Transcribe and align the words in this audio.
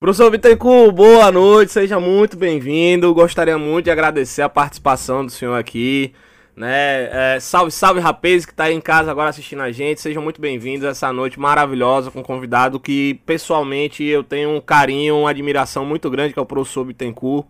Professor 0.00 0.30
Bittencourt, 0.30 0.94
boa 0.94 1.30
noite, 1.30 1.72
seja 1.72 2.00
muito 2.00 2.34
bem-vindo. 2.34 3.12
Gostaria 3.12 3.58
muito 3.58 3.84
de 3.84 3.90
agradecer 3.90 4.40
a 4.40 4.48
participação 4.48 5.26
do 5.26 5.30
senhor 5.30 5.54
aqui. 5.54 6.14
Né? 6.56 7.34
É, 7.34 7.38
salve, 7.38 7.70
salve, 7.70 8.00
rapazes 8.00 8.46
que 8.46 8.52
está 8.52 8.64
aí 8.64 8.74
em 8.74 8.80
casa 8.80 9.10
agora 9.10 9.28
assistindo 9.28 9.60
a 9.60 9.70
gente. 9.70 10.00
Sejam 10.00 10.22
muito 10.22 10.40
bem-vindos 10.40 10.86
a 10.86 10.92
essa 10.92 11.12
noite 11.12 11.38
maravilhosa 11.38 12.10
com 12.10 12.20
um 12.20 12.22
convidado 12.22 12.80
que, 12.80 13.20
pessoalmente, 13.26 14.02
eu 14.02 14.24
tenho 14.24 14.48
um 14.48 14.58
carinho, 14.62 15.18
uma 15.18 15.28
admiração 15.28 15.84
muito 15.84 16.08
grande, 16.08 16.32
que 16.32 16.38
é 16.38 16.42
o 16.42 16.46
professor 16.46 16.82
Bittencourt, 16.82 17.46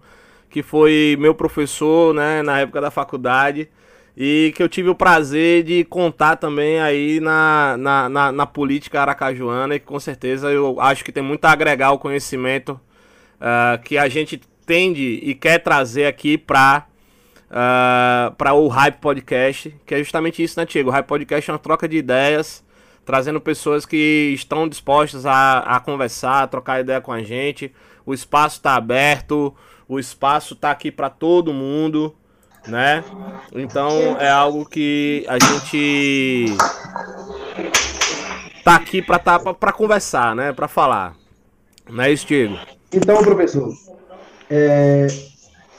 que 0.51 0.61
foi 0.61 1.17
meu 1.21 1.37
professor 1.37 2.13
né, 2.13 2.43
na 2.43 2.59
época 2.59 2.81
da 2.81 2.91
faculdade 2.91 3.69
e 4.17 4.53
que 4.55 4.63
eu 4.63 4.69
tive 4.69 4.89
o 4.89 4.95
prazer 4.95 5.63
de 5.63 5.85
contar 5.85 6.37
também 6.37 6.81
aí 6.81 7.21
na, 7.21 7.77
na, 7.77 8.09
na, 8.09 8.33
na 8.33 8.47
política 8.47 9.01
aracajuana 9.01 9.77
e 9.77 9.81
que 9.81 9.87
com 9.87 10.01
certeza 10.01 10.51
eu 10.51 10.81
acho 10.81 11.05
que 11.05 11.13
tem 11.13 11.23
muito 11.23 11.45
a 11.45 11.53
agregar 11.53 11.93
o 11.93 11.99
conhecimento 11.99 12.73
uh, 13.41 13.81
que 13.83 13.97
a 13.97 14.09
gente 14.09 14.41
tende 14.67 15.21
e 15.23 15.35
quer 15.35 15.59
trazer 15.59 16.07
aqui 16.07 16.37
para 16.37 16.87
uh, 17.51 17.53
ah, 17.53 18.33
para 18.37 18.55
o 18.55 18.69
Hype 18.69 19.01
Podcast, 19.01 19.75
que 19.85 19.95
é 19.95 19.99
justamente 19.99 20.43
isso, 20.43 20.59
né, 20.59 20.67
Tiago? 20.67 20.91
O 20.91 20.93
Hype 20.93 21.07
Podcast 21.07 21.51
é 21.51 21.53
uma 21.53 21.59
troca 21.59 21.89
de 21.89 21.97
ideias, 21.97 22.65
trazendo 23.05 23.41
pessoas 23.41 23.85
que 23.85 24.33
estão 24.35 24.69
dispostas 24.69 25.27
a, 25.27 25.59
a 25.59 25.81
conversar, 25.81 26.43
a 26.43 26.47
trocar 26.47 26.81
ideia 26.81 27.01
com 27.01 27.13
a 27.13 27.23
gente. 27.23 27.73
O 28.07 28.15
espaço 28.15 28.59
está 28.59 28.77
aberto, 28.77 29.55
o 29.89 29.99
espaço 29.99 30.55
está 30.55 30.71
aqui 30.71 30.93
para 30.93 31.11
todo 31.11 31.53
mundo 31.53 32.15
né? 32.67 33.05
Então 33.55 34.17
é 34.21 34.31
algo 34.31 34.65
que 34.65 35.25
a 35.29 35.39
gente 35.39 36.57
tá 38.65 38.77
aqui 38.77 39.03
para 39.03 39.19
tá, 39.19 39.39
para 39.39 39.73
conversar, 39.73 40.35
né? 40.35 40.53
Para 40.53 40.69
falar. 40.69 41.15
Não 41.89 42.05
é 42.05 42.13
isso, 42.13 42.27
Diego? 42.27 42.57
Então, 42.93 43.23
professor, 43.23 43.73
é, 44.49 45.07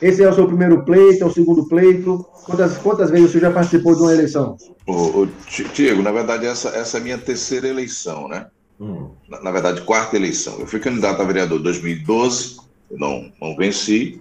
esse 0.02 0.24
é 0.24 0.30
o 0.30 0.34
seu 0.34 0.48
primeiro 0.48 0.84
pleito, 0.84 1.24
é 1.24 1.28
o 1.28 1.32
segundo 1.32 1.68
pleito. 1.68 2.26
Quantas, 2.46 2.78
quantas 2.78 3.10
vezes 3.12 3.30
o 3.30 3.32
senhor 3.32 3.50
já 3.50 3.52
participou 3.52 3.96
de 3.96 4.02
uma 4.02 4.14
eleição? 4.14 4.58
Ô, 4.88 5.22
ô, 5.22 5.28
Diego, 5.74 6.02
na 6.02 6.12
verdade, 6.12 6.46
essa, 6.46 6.70
essa 6.70 6.98
é 6.98 7.00
a 7.00 7.04
minha 7.04 7.18
terceira 7.18 7.68
eleição, 7.68 8.28
né? 8.28 8.48
Hum. 8.80 9.10
Na, 9.30 9.42
na, 9.42 9.52
verdade, 9.52 9.82
quarta 9.82 10.16
eleição. 10.16 10.60
Eu 10.60 10.66
fui 10.66 10.80
candidato 10.80 11.22
a 11.22 11.26
vereador 11.26 11.60
em 11.60 11.64
2012, 11.64 12.58
não, 12.90 13.32
não 13.40 13.56
venci. 13.56 14.20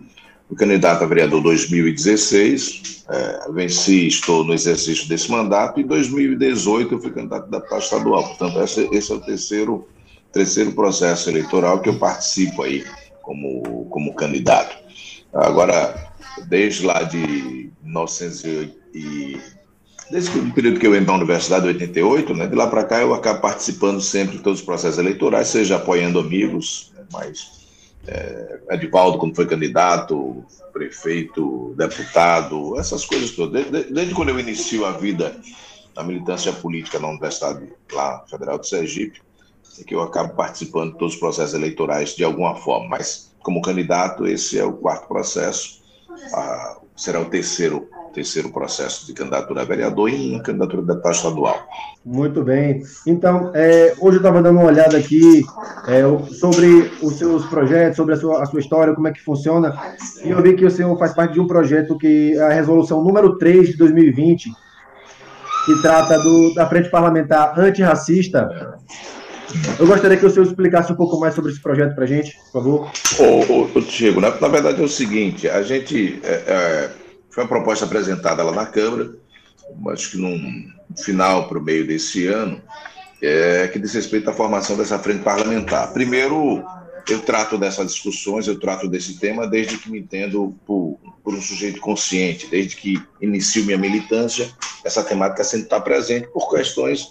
Fui 0.50 0.56
candidato 0.56 1.04
a 1.04 1.06
vereador 1.06 1.40
2016, 1.44 3.04
é, 3.08 3.52
venci, 3.52 4.08
estou 4.08 4.42
no 4.42 4.52
exercício 4.52 5.08
desse 5.08 5.30
mandato, 5.30 5.78
e 5.78 5.84
em 5.84 5.86
2018 5.86 6.92
eu 6.92 7.00
fui 7.00 7.12
candidato 7.12 7.44
a 7.44 7.58
deputado 7.58 7.80
estadual. 7.80 8.24
Portanto, 8.24 8.60
esse, 8.60 8.88
esse 8.90 9.12
é 9.12 9.14
o 9.14 9.20
terceiro, 9.20 9.88
terceiro 10.32 10.72
processo 10.72 11.30
eleitoral 11.30 11.78
que 11.80 11.88
eu 11.88 12.00
participo 12.00 12.64
aí 12.64 12.84
como, 13.22 13.86
como 13.90 14.12
candidato. 14.16 14.76
Agora, 15.32 16.12
desde 16.48 16.84
lá 16.84 17.04
de 17.04 17.70
1900 17.84 18.44
e 18.92 19.38
desde 20.10 20.36
o 20.36 20.52
período 20.52 20.80
que 20.80 20.86
eu 20.88 20.96
entrei 20.96 21.06
na 21.06 21.14
universidade, 21.14 21.68
88, 21.68 22.34
né, 22.34 22.48
de 22.48 22.56
lá 22.56 22.66
para 22.66 22.82
cá 22.82 23.00
eu 23.00 23.14
acabo 23.14 23.40
participando 23.40 24.00
sempre 24.00 24.38
de 24.38 24.42
todos 24.42 24.58
os 24.58 24.66
processos 24.66 24.98
eleitorais, 24.98 25.46
seja 25.46 25.76
apoiando 25.76 26.18
amigos, 26.18 26.90
né, 26.96 27.04
mas 27.12 27.59
é, 28.06 28.60
Edivaldo, 28.70 29.18
quando 29.18 29.34
foi 29.36 29.46
candidato, 29.46 30.44
prefeito, 30.72 31.74
deputado, 31.76 32.78
essas 32.78 33.04
coisas 33.04 33.30
todas. 33.32 33.66
Desde, 33.70 33.92
desde 33.92 34.14
quando 34.14 34.30
eu 34.30 34.38
inicio 34.38 34.84
a 34.84 34.92
vida 34.92 35.36
na 35.94 36.02
militância 36.02 36.52
política 36.52 36.98
na 36.98 37.08
Universidade 37.08 37.72
lá, 37.92 38.24
Federal 38.28 38.58
de 38.58 38.68
Sergipe, 38.68 39.20
é 39.78 39.84
que 39.84 39.94
eu 39.94 40.02
acabo 40.02 40.34
participando 40.34 40.92
de 40.92 40.98
todos 40.98 41.14
os 41.14 41.20
processos 41.20 41.54
eleitorais 41.54 42.14
de 42.14 42.24
alguma 42.24 42.56
forma. 42.56 42.88
Mas, 42.88 43.32
como 43.42 43.62
candidato, 43.62 44.26
esse 44.26 44.58
é 44.58 44.64
o 44.64 44.72
quarto 44.72 45.06
processo, 45.06 45.82
ah, 46.34 46.78
será 47.00 47.20
o 47.20 47.24
terceiro 47.24 47.88
terceiro 48.12 48.50
processo 48.50 49.06
de 49.06 49.12
candidatura 49.12 49.62
a 49.62 49.64
vereador 49.64 50.10
e 50.10 50.32
uma 50.32 50.42
candidatura 50.42 50.82
de 50.82 50.88
deputado 50.88 51.14
estadual. 51.14 51.68
Muito 52.04 52.42
bem. 52.42 52.82
Então, 53.06 53.52
é, 53.54 53.94
hoje 54.00 54.16
eu 54.16 54.20
estava 54.20 54.42
dando 54.42 54.58
uma 54.58 54.66
olhada 54.66 54.96
aqui 54.96 55.42
é, 55.86 56.02
sobre 56.34 56.90
os 57.02 57.16
seus 57.16 57.46
projetos, 57.46 57.96
sobre 57.96 58.14
a 58.14 58.16
sua, 58.16 58.42
a 58.42 58.46
sua 58.46 58.60
história, 58.60 58.94
como 58.94 59.08
é 59.08 59.12
que 59.12 59.22
funciona, 59.22 59.76
e 60.24 60.30
eu 60.30 60.42
vi 60.42 60.54
que 60.54 60.64
o 60.64 60.70
senhor 60.70 60.98
faz 60.98 61.14
parte 61.14 61.34
de 61.34 61.40
um 61.40 61.46
projeto 61.46 61.96
que 61.96 62.34
é 62.36 62.42
a 62.42 62.52
resolução 62.52 63.02
número 63.02 63.38
3 63.38 63.68
de 63.68 63.76
2020, 63.76 64.50
que 65.66 65.82
trata 65.82 66.18
do, 66.18 66.54
da 66.54 66.66
Frente 66.66 66.90
Parlamentar 66.90 67.58
Antirracista. 67.58 68.69
Eu 69.78 69.86
gostaria 69.86 70.16
que 70.16 70.26
o 70.26 70.30
senhor 70.30 70.46
explicasse 70.46 70.92
um 70.92 70.96
pouco 70.96 71.18
mais 71.18 71.34
sobre 71.34 71.50
esse 71.50 71.60
projeto 71.60 71.94
para 71.94 72.04
a 72.04 72.06
gente, 72.06 72.36
por 72.36 72.52
favor. 72.52 72.92
Ô, 73.18 73.52
ô, 73.52 73.70
ô 73.74 73.80
Diego, 73.80 74.20
na, 74.20 74.30
na, 74.38 74.48
verdade 74.48 74.80
é 74.80 74.84
o 74.84 74.88
seguinte, 74.88 75.48
a 75.48 75.62
gente 75.62 76.20
é, 76.22 76.32
é 76.32 76.90
foi 77.30 77.44
uma 77.44 77.48
proposta 77.48 77.84
apresentada 77.84 78.42
lá 78.42 78.52
na 78.52 78.66
Câmara, 78.66 79.14
acho 79.88 80.10
que 80.10 80.18
no 80.18 80.36
final 81.02 81.48
para 81.48 81.58
o 81.58 81.62
meio 81.62 81.86
desse 81.86 82.26
ano, 82.26 82.60
é, 83.22 83.68
que 83.68 83.78
diz 83.78 83.94
respeito 83.94 84.28
à 84.28 84.32
formação 84.32 84.76
dessa 84.76 84.98
frente 84.98 85.22
parlamentar. 85.22 85.92
Primeiro, 85.92 86.64
eu 87.08 87.20
trato 87.20 87.56
dessas 87.56 87.92
discussões, 87.92 88.48
eu 88.48 88.58
trato 88.58 88.88
desse 88.88 89.18
tema 89.18 89.46
desde 89.46 89.78
que 89.78 89.90
me 89.90 90.00
entendo 90.00 90.54
por, 90.66 90.98
por 91.22 91.34
um 91.34 91.40
sujeito 91.40 91.80
consciente, 91.80 92.48
desde 92.48 92.76
que 92.76 93.00
inicio 93.20 93.64
minha 93.64 93.78
militância, 93.78 94.50
essa 94.84 95.02
temática 95.02 95.44
sempre 95.44 95.66
está 95.66 95.80
presente 95.80 96.28
por 96.28 96.50
questões 96.50 97.08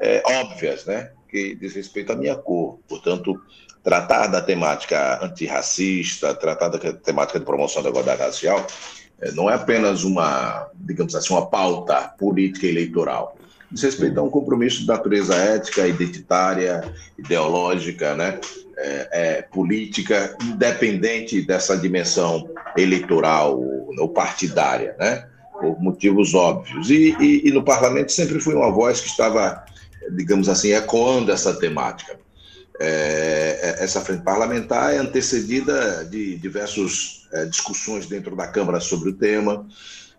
é, 0.00 0.22
óbvias, 0.26 0.84
né? 0.86 1.10
Que 1.32 1.54
diz 1.54 1.74
respeito 1.74 2.12
à 2.12 2.14
minha 2.14 2.36
cor. 2.36 2.78
Portanto, 2.86 3.40
tratar 3.82 4.26
da 4.26 4.42
temática 4.42 5.18
antirracista, 5.24 6.34
tratar 6.34 6.68
da 6.68 6.78
temática 6.92 7.38
de 7.38 7.46
promoção 7.46 7.82
da 7.82 7.88
igualdade 7.88 8.20
racial, 8.20 8.66
é, 9.18 9.32
não 9.32 9.48
é 9.48 9.54
apenas 9.54 10.04
uma, 10.04 10.68
digamos 10.74 11.14
assim, 11.14 11.32
uma 11.32 11.46
pauta 11.46 12.14
política 12.18 12.66
eleitoral. 12.66 13.34
Diz 13.70 13.82
respeito 13.82 14.20
a 14.20 14.22
um 14.22 14.28
compromisso 14.28 14.82
de 14.82 14.86
natureza 14.86 15.34
ética, 15.34 15.86
identitária, 15.86 16.84
ideológica, 17.18 18.14
né? 18.14 18.38
É, 18.76 19.08
é, 19.12 19.42
política, 19.42 20.36
independente 20.42 21.40
dessa 21.40 21.76
dimensão 21.76 22.48
eleitoral 22.76 23.58
ou 23.98 24.08
partidária, 24.08 24.94
né? 24.98 25.26
por 25.62 25.80
motivos 25.80 26.34
óbvios. 26.34 26.90
E, 26.90 27.16
e, 27.20 27.48
e 27.48 27.52
no 27.52 27.62
parlamento 27.62 28.10
sempre 28.10 28.40
foi 28.40 28.54
uma 28.54 28.70
voz 28.70 29.00
que 29.00 29.06
estava, 29.06 29.64
digamos 30.10 30.48
assim, 30.48 30.72
ecoando 30.72 31.32
essa 31.32 31.54
temática. 31.54 32.18
É, 32.80 33.76
é 33.78 33.84
essa 33.84 34.00
frente 34.00 34.22
parlamentar 34.22 34.94
é 34.94 34.98
antecedida 34.98 36.04
de 36.04 36.36
diversos 36.36 37.28
é, 37.32 37.44
discussões 37.44 38.06
dentro 38.06 38.34
da 38.34 38.48
Câmara 38.48 38.80
sobre 38.80 39.10
o 39.10 39.12
tema, 39.12 39.66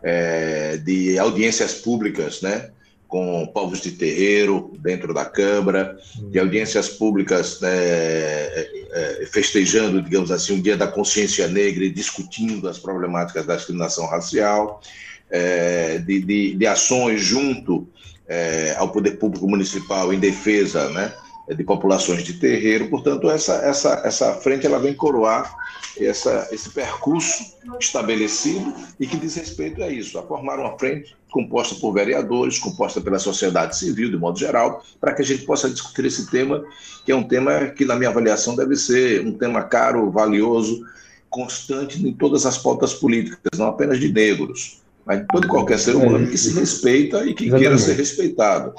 é, 0.01 0.77
de 0.77 1.17
audiências 1.17 1.73
públicas, 1.73 2.41
né? 2.41 2.69
com 3.13 3.45
povos 3.45 3.79
de 3.79 3.91
terreiro 3.91 4.73
dentro 4.79 5.13
da 5.13 5.23
Câmara, 5.23 5.95
de 6.31 6.39
audiências 6.39 6.89
públicas 6.89 7.61
né, 7.61 7.69
é, 7.71 8.87
é, 8.91 9.25
festejando, 9.27 10.01
digamos 10.01 10.31
assim, 10.31 10.57
o 10.57 10.61
Dia 10.63 10.75
da 10.75 10.87
Consciência 10.87 11.47
Negra 11.47 11.85
e 11.85 11.91
discutindo 11.91 12.67
as 12.67 12.79
problemáticas 12.79 13.45
da 13.45 13.55
discriminação 13.55 14.07
racial, 14.07 14.81
é, 15.29 15.99
de, 15.99 16.21
de, 16.21 16.55
de, 16.55 16.65
ações 16.65 17.21
junto 17.21 17.87
é, 18.27 18.75
ao 18.77 18.91
Poder 18.91 19.17
Público 19.17 19.47
Municipal 19.47 20.13
em 20.13 20.19
defesa 20.19 20.89
né, 20.89 21.13
de 21.55 21.63
populações 21.63 22.23
de 22.23 22.33
terreiro. 22.33 22.89
Portanto, 22.89 23.29
essa, 23.29 23.53
essa, 23.55 24.01
essa 24.05 24.33
frente 24.35 24.65
ela 24.65 24.79
vem 24.79 24.93
coroar 24.93 25.55
essa, 25.99 26.47
esse 26.51 26.69
percurso 26.69 27.53
estabelecido 27.79 28.73
e 28.99 29.05
que 29.05 29.17
diz 29.17 29.35
respeito 29.35 29.83
a 29.83 29.89
isso, 29.89 30.17
a 30.17 30.23
formar 30.23 30.59
uma 30.59 30.77
frente 30.77 31.15
composta 31.31 31.75
por 31.75 31.93
vereadores, 31.93 32.59
composta 32.59 33.01
pela 33.01 33.17
sociedade 33.17 33.75
civil, 33.75 34.09
de 34.09 34.17
modo 34.17 34.37
geral, 34.37 34.83
para 35.01 35.13
que 35.13 35.23
a 35.23 35.25
gente 35.25 35.43
possa 35.45 35.69
discutir 35.69 36.05
esse 36.05 36.29
tema, 36.29 36.63
que 37.03 37.11
é 37.11 37.15
um 37.15 37.23
tema 37.23 37.69
que, 37.69 37.85
na 37.85 37.95
minha 37.95 38.11
avaliação, 38.11 38.55
deve 38.55 38.75
ser 38.75 39.25
um 39.25 39.33
tema 39.33 39.63
caro, 39.63 40.11
valioso, 40.11 40.85
constante 41.31 42.07
em 42.07 42.13
todas 42.13 42.45
as 42.45 42.59
pautas 42.59 42.93
políticas, 42.93 43.39
não 43.57 43.65
apenas 43.65 43.99
de 43.99 44.13
negros, 44.13 44.82
mas 45.05 45.23
todo 45.31 45.47
qualquer 45.47 45.77
ser 45.79 45.95
humano 45.95 46.27
que 46.27 46.37
se 46.37 46.53
respeita 46.57 47.25
e 47.25 47.33
que 47.33 47.45
Exatamente. 47.45 47.59
queira 47.59 47.77
ser 47.77 47.93
respeitado. 47.93 48.73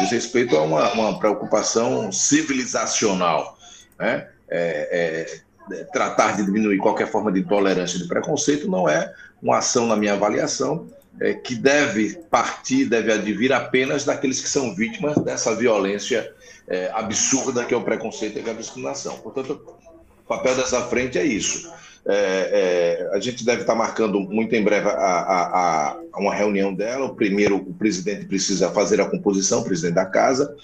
Diz 0.00 0.10
respeito 0.10 0.56
a 0.56 0.62
uma, 0.62 0.92
uma 0.92 1.18
preocupação 1.18 2.10
civilizacional, 2.10 3.56
né? 3.98 4.28
É, 4.50 5.38
é, 5.70 5.74
é, 5.76 5.84
tratar 5.92 6.36
de 6.36 6.44
diminuir 6.44 6.78
qualquer 6.78 7.10
forma 7.10 7.30
de 7.30 7.40
intolerância 7.40 7.96
e 7.96 8.02
de 8.02 8.08
preconceito 8.08 8.70
não 8.70 8.88
é 8.88 9.12
uma 9.42 9.58
ação, 9.58 9.86
na 9.86 9.94
minha 9.94 10.14
avaliação, 10.14 10.88
é, 11.20 11.34
que 11.34 11.54
deve 11.54 12.14
partir, 12.30 12.86
deve 12.86 13.12
advir 13.12 13.52
apenas 13.52 14.04
daqueles 14.04 14.40
que 14.40 14.48
são 14.48 14.74
vítimas 14.74 15.16
dessa 15.18 15.54
violência 15.54 16.32
é, 16.66 16.90
absurda 16.94 17.64
que 17.64 17.74
é 17.74 17.76
o 17.76 17.82
preconceito 17.82 18.38
e 18.38 18.50
a 18.50 18.52
discriminação. 18.52 19.18
Portanto, 19.18 19.60
o 20.24 20.28
papel 20.28 20.54
dessa 20.56 20.82
frente 20.82 21.18
é 21.18 21.24
isso. 21.24 21.70
É, 22.10 23.04
é, 23.10 23.10
a 23.14 23.20
gente 23.20 23.44
deve 23.44 23.60
estar 23.60 23.74
marcando 23.74 24.18
muito 24.18 24.54
em 24.54 24.64
breve 24.64 24.88
a, 24.88 24.92
a, 24.92 25.90
a, 25.90 26.18
uma 26.18 26.34
reunião 26.34 26.72
dela. 26.72 27.04
O 27.04 27.14
primeiro, 27.14 27.56
o 27.56 27.74
presidente 27.74 28.24
precisa 28.24 28.70
fazer 28.70 28.98
a 28.98 29.04
composição, 29.04 29.60
o 29.60 29.64
presidente 29.64 29.96
da 29.96 30.06
casa. 30.06 30.56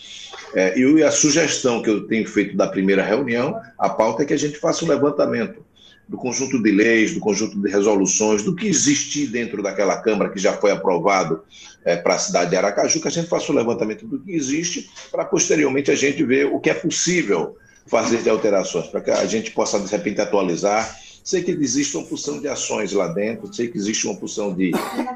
É, 0.54 0.78
e 0.78 1.02
a 1.02 1.10
sugestão 1.10 1.82
que 1.82 1.90
eu 1.90 2.06
tenho 2.06 2.26
feito 2.26 2.56
da 2.56 2.66
primeira 2.66 3.02
reunião, 3.02 3.60
a 3.78 3.90
pauta 3.90 4.22
é 4.22 4.26
que 4.26 4.32
a 4.32 4.38
gente 4.38 4.56
faça 4.56 4.86
um 4.86 4.88
levantamento 4.88 5.62
do 6.08 6.16
conjunto 6.16 6.62
de 6.62 6.70
leis, 6.70 7.12
do 7.12 7.20
conjunto 7.20 7.60
de 7.60 7.68
resoluções, 7.68 8.42
do 8.42 8.54
que 8.54 8.66
existir 8.66 9.26
dentro 9.26 9.62
daquela 9.62 9.98
Câmara 9.98 10.30
que 10.30 10.38
já 10.38 10.54
foi 10.54 10.70
aprovado 10.70 11.42
é, 11.84 11.94
para 11.94 12.14
a 12.14 12.18
cidade 12.18 12.50
de 12.50 12.56
Aracaju, 12.56 13.00
que 13.00 13.08
a 13.08 13.10
gente 13.10 13.28
faça 13.28 13.52
um 13.52 13.54
levantamento 13.54 14.06
do 14.06 14.18
que 14.18 14.32
existe, 14.32 14.88
para 15.10 15.26
posteriormente 15.26 15.90
a 15.90 15.94
gente 15.94 16.22
ver 16.24 16.46
o 16.46 16.58
que 16.58 16.70
é 16.70 16.74
possível 16.74 17.56
fazer 17.86 18.22
de 18.22 18.30
alterações, 18.30 18.86
para 18.86 19.02
que 19.02 19.10
a 19.10 19.26
gente 19.26 19.50
possa, 19.50 19.78
de 19.78 19.90
repente, 19.90 20.20
atualizar 20.20 21.03
Sei 21.24 21.42
que 21.42 21.52
existe 21.52 21.96
uma 21.96 22.06
porção 22.06 22.38
de 22.38 22.46
ações 22.46 22.92
lá 22.92 23.08
dentro, 23.08 23.52
sei 23.52 23.68
que 23.68 23.78
existe 23.78 24.06
uma 24.06 24.14
porção 24.14 24.52
de, 24.52 24.72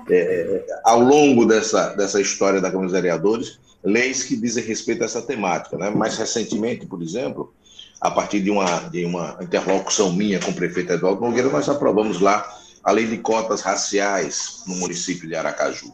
é, 0.08 0.16
é, 0.16 0.66
ao 0.82 1.00
longo 1.00 1.44
dessa, 1.44 1.88
dessa 1.88 2.19
história 2.19 2.62
da 2.62 2.70
Câmara 2.70 2.87
dos 2.87 2.99
Vereadores, 2.99 3.58
leis 3.84 4.22
que 4.22 4.34
dizem 4.34 4.64
respeito 4.64 5.02
a 5.02 5.05
essa 5.05 5.20
temática. 5.20 5.76
Né? 5.76 5.90
Mais 5.90 6.16
recentemente, 6.16 6.87
por 6.87 7.02
exemplo, 7.02 7.52
a 8.00 8.10
partir 8.10 8.40
de 8.40 8.50
uma, 8.50 8.88
de 8.88 9.05
uma 9.05 9.37
interlocução 9.43 10.10
minha 10.10 10.40
com 10.40 10.50
o 10.50 10.55
prefeito 10.55 10.94
Eduardo 10.94 11.20
Nogueira, 11.20 11.50
nós 11.50 11.69
aprovamos 11.69 12.22
lá 12.22 12.58
a 12.82 12.90
lei 12.90 13.06
de 13.06 13.19
cotas 13.19 13.61
raciais 13.61 14.62
no 14.66 14.76
município 14.76 15.28
de 15.28 15.34
Aracaju. 15.34 15.93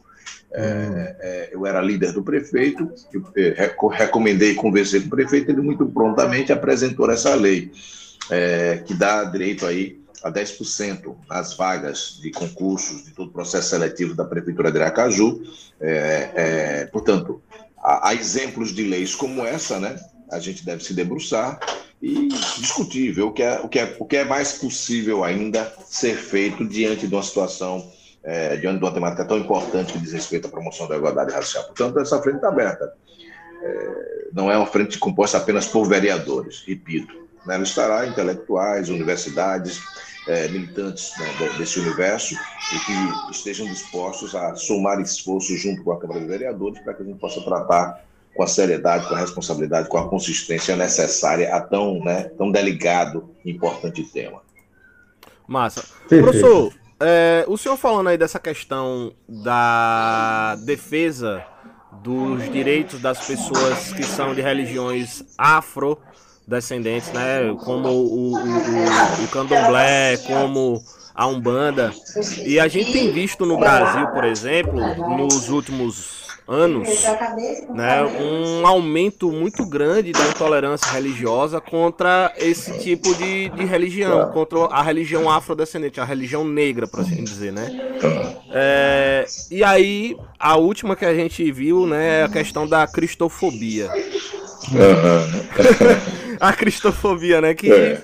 É, 0.53 1.17
é, 1.19 1.49
eu 1.53 1.67
era 1.67 1.83
líder 1.83 2.13
do 2.13 2.23
prefeito, 2.23 2.89
é, 3.37 3.75
recomendei, 3.91 4.55
conversei 4.55 5.01
com 5.01 5.09
o 5.09 5.11
prefeito, 5.11 5.51
ele 5.51 5.61
muito 5.61 5.85
prontamente 5.87 6.53
apresentou 6.53 7.11
essa 7.11 7.35
lei, 7.35 7.73
é, 8.31 8.81
que 8.87 8.95
dá 8.95 9.25
direito 9.25 9.67
aí 9.67 10.04
a 10.25 10.33
10% 10.33 11.15
nas 11.29 11.55
vagas 11.55 12.19
de 12.21 12.31
concursos 12.31 13.05
de 13.05 13.11
todo 13.11 13.29
o 13.29 13.33
processo 13.33 13.69
seletivo 13.69 14.15
da 14.15 14.25
Prefeitura 14.25 14.73
de 14.73 14.81
Aracaju. 14.81 15.43
É, 15.79 16.31
é, 16.35 16.87
portanto, 16.87 17.43
há, 17.77 18.09
há, 18.09 18.15
exemplos 18.15 18.75
de 18.75 18.85
leis 18.85 19.15
como 19.15 19.45
essa, 19.45 19.79
né? 19.79 19.95
A 20.33 20.39
gente 20.39 20.65
deve 20.65 20.83
se 20.83 20.95
debruçar 20.95 21.61
e 22.01 22.29
discutir, 22.59 23.13
ver 23.13 23.23
o 23.23 23.33
que 23.33 23.43
é, 23.43 23.61
o 23.61 23.69
que 23.69 23.79
é, 23.79 23.97
o 23.99 24.07
que 24.07 24.17
é 24.17 24.25
mais 24.25 24.53
possível 24.53 25.23
ainda 25.23 25.71
ser 25.85 26.17
feito 26.17 26.67
diante 26.67 27.07
de 27.07 27.15
uma 27.15 27.23
situação, 27.23 27.93
é, 28.23 28.57
diante 28.57 28.79
de 28.79 28.85
uma 28.85 28.95
temática 28.95 29.27
tão 29.27 29.37
importante 29.37 29.93
que 29.93 29.99
diz 29.99 30.13
respeito 30.13 30.47
à 30.47 30.51
promoção 30.51 30.89
da 30.89 30.97
igualdade 30.97 31.35
racial. 31.35 31.65
Portanto, 31.65 32.01
essa 32.01 32.21
frente 32.23 32.37
está 32.37 32.49
aberta. 32.49 32.95
É, 33.63 34.29
não 34.33 34.51
é 34.51 34.57
uma 34.57 34.67
frente 34.67 34.99
composta 34.99 35.37
apenas 35.37 35.67
por 35.67 35.87
vereadores, 35.87 36.65
repito. 36.67 37.15
Né? 37.47 37.57
Ela 37.57 37.65
estará 37.65 38.07
intelectuais, 38.07 38.89
universidades, 38.89 39.83
é, 40.27 40.49
militantes 40.49 41.13
né, 41.19 41.27
desse 41.59 41.81
universo 41.81 42.35
e 42.35 42.79
que 42.81 43.31
estejam 43.31 43.67
dispostos 43.67 44.35
a 44.35 44.55
somar 44.55 45.01
esforços 45.01 45.61
junto 45.61 45.83
com 45.83 45.93
a 45.93 46.01
Câmara 46.01 46.21
de 46.21 46.27
Vereadores 46.27 46.81
para 46.81 46.95
que 46.95 47.03
a 47.03 47.07
gente 47.07 47.19
possa 47.19 47.41
tratar 47.43 48.03
com 48.35 48.43
a 48.43 48.47
seriedade, 48.47 49.07
com 49.09 49.15
a 49.15 49.19
responsabilidade, 49.19 49.89
com 49.89 49.99
a 49.99 50.09
consistência 50.09 50.77
necessária 50.77 51.55
a 51.55 51.61
tão, 51.61 52.01
né, 52.01 52.31
tão 52.37 52.51
delicado 52.51 53.31
e 53.45 53.51
importante 53.51 54.03
tema. 54.03 54.43
Massa. 55.47 55.85
Professor, 56.09 56.73
é, 56.99 57.45
o 57.47 57.57
senhor 57.57 57.77
falando 57.77 58.09
aí 58.09 58.19
dessa 58.19 58.39
questão 58.39 59.13
da 59.29 60.57
defesa 60.57 61.45
dos 62.03 62.51
direitos 62.51 63.01
das 63.01 63.27
pessoas 63.27 63.93
que 63.93 64.03
são 64.03 64.35
de 64.35 64.41
religiões 64.41 65.23
afro 65.39 65.99
descendentes, 66.47 67.13
né? 67.13 67.55
Como 67.65 67.89
o, 67.89 68.33
o, 68.33 68.35
o, 68.35 69.25
o 69.25 69.29
candomblé, 69.29 70.17
como 70.27 70.83
a 71.15 71.27
Umbanda. 71.27 71.93
E 72.45 72.59
a 72.59 72.67
gente 72.67 72.93
tem 72.93 73.13
visto 73.13 73.47
no 73.47 73.57
Brasil, 73.59 74.09
por 74.09 74.25
exemplo, 74.25 74.81
nos 75.17 75.49
últimos 75.49 76.25
anos, 76.47 76.89
né, 77.75 78.05
um 78.05 78.67
aumento 78.67 79.33
muito 79.33 79.65
grande 79.65 80.13
da 80.13 80.27
intolerância 80.27 80.91
religiosa 80.93 81.59
contra 81.59 82.31
esse 82.37 82.79
tipo 82.81 83.15
de, 83.15 83.49
de 83.49 83.65
religião, 83.65 84.31
contra 84.31 84.67
a 84.67 84.83
religião 84.83 85.31
afrodescendente, 85.31 86.01
a 86.01 86.05
religião 86.05 86.45
negra, 86.45 86.87
por 86.87 87.01
assim 87.01 87.25
dizer, 87.25 87.51
né? 87.51 87.71
É, 88.51 89.25
e 89.51 89.65
aí, 89.65 90.17
a 90.39 90.57
última 90.57 90.95
que 90.95 91.07
a 91.07 91.15
gente 91.15 91.51
viu, 91.51 91.87
né, 91.87 92.21
é 92.21 92.25
a 92.25 92.29
questão 92.29 92.67
da 92.67 92.87
cristofobia. 92.87 93.89
a 96.41 96.53
cristofobia, 96.53 97.41
né? 97.41 97.55
Que. 97.55 97.73
É. 97.73 98.03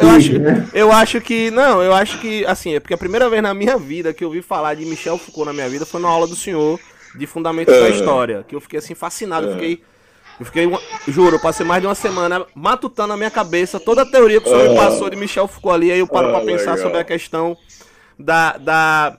Eu, 0.00 0.10
acho, 0.10 0.38
né? 0.38 0.68
eu 0.72 0.92
acho 0.92 1.20
que. 1.20 1.50
Não, 1.50 1.82
eu 1.82 1.92
acho 1.92 2.20
que. 2.20 2.44
Assim, 2.46 2.74
é 2.74 2.80
porque 2.80 2.94
a 2.94 2.98
primeira 2.98 3.28
vez 3.28 3.42
na 3.42 3.52
minha 3.52 3.76
vida 3.76 4.14
que 4.14 4.22
eu 4.22 4.28
ouvi 4.28 4.40
falar 4.40 4.74
de 4.74 4.84
Michel 4.84 5.18
Foucault 5.18 5.46
na 5.46 5.52
minha 5.52 5.68
vida 5.68 5.84
foi 5.84 6.00
na 6.00 6.08
aula 6.08 6.26
do 6.26 6.36
senhor 6.36 6.78
de 7.16 7.26
Fundamentos 7.26 7.74
da 7.74 7.88
História. 7.88 8.44
Que 8.46 8.54
eu 8.54 8.60
fiquei 8.60 8.78
assim, 8.78 8.94
fascinado. 8.94 9.48
Eu 9.48 9.52
fiquei. 9.54 9.82
Eu 10.38 10.46
fiquei, 10.46 10.66
uma, 10.66 10.80
juro, 11.08 11.34
eu 11.34 11.40
passei 11.40 11.66
mais 11.66 11.82
de 11.82 11.88
uma 11.88 11.96
semana 11.96 12.46
matutando 12.54 13.08
na 13.08 13.16
minha 13.16 13.30
cabeça 13.30 13.80
toda 13.80 14.02
a 14.02 14.06
teoria 14.06 14.40
que 14.40 14.48
o 14.48 14.50
senhor 14.50 14.68
me 14.70 14.76
passou 14.76 15.10
de 15.10 15.16
Michel 15.16 15.48
Foucault 15.48 15.74
ali. 15.74 15.90
Aí 15.90 15.98
eu 15.98 16.06
paro 16.06 16.28
pra 16.28 16.40
pensar 16.42 16.74
legal. 16.74 16.78
sobre 16.78 16.98
a 16.98 17.04
questão 17.04 17.56
da, 18.16 18.56
da, 18.56 19.18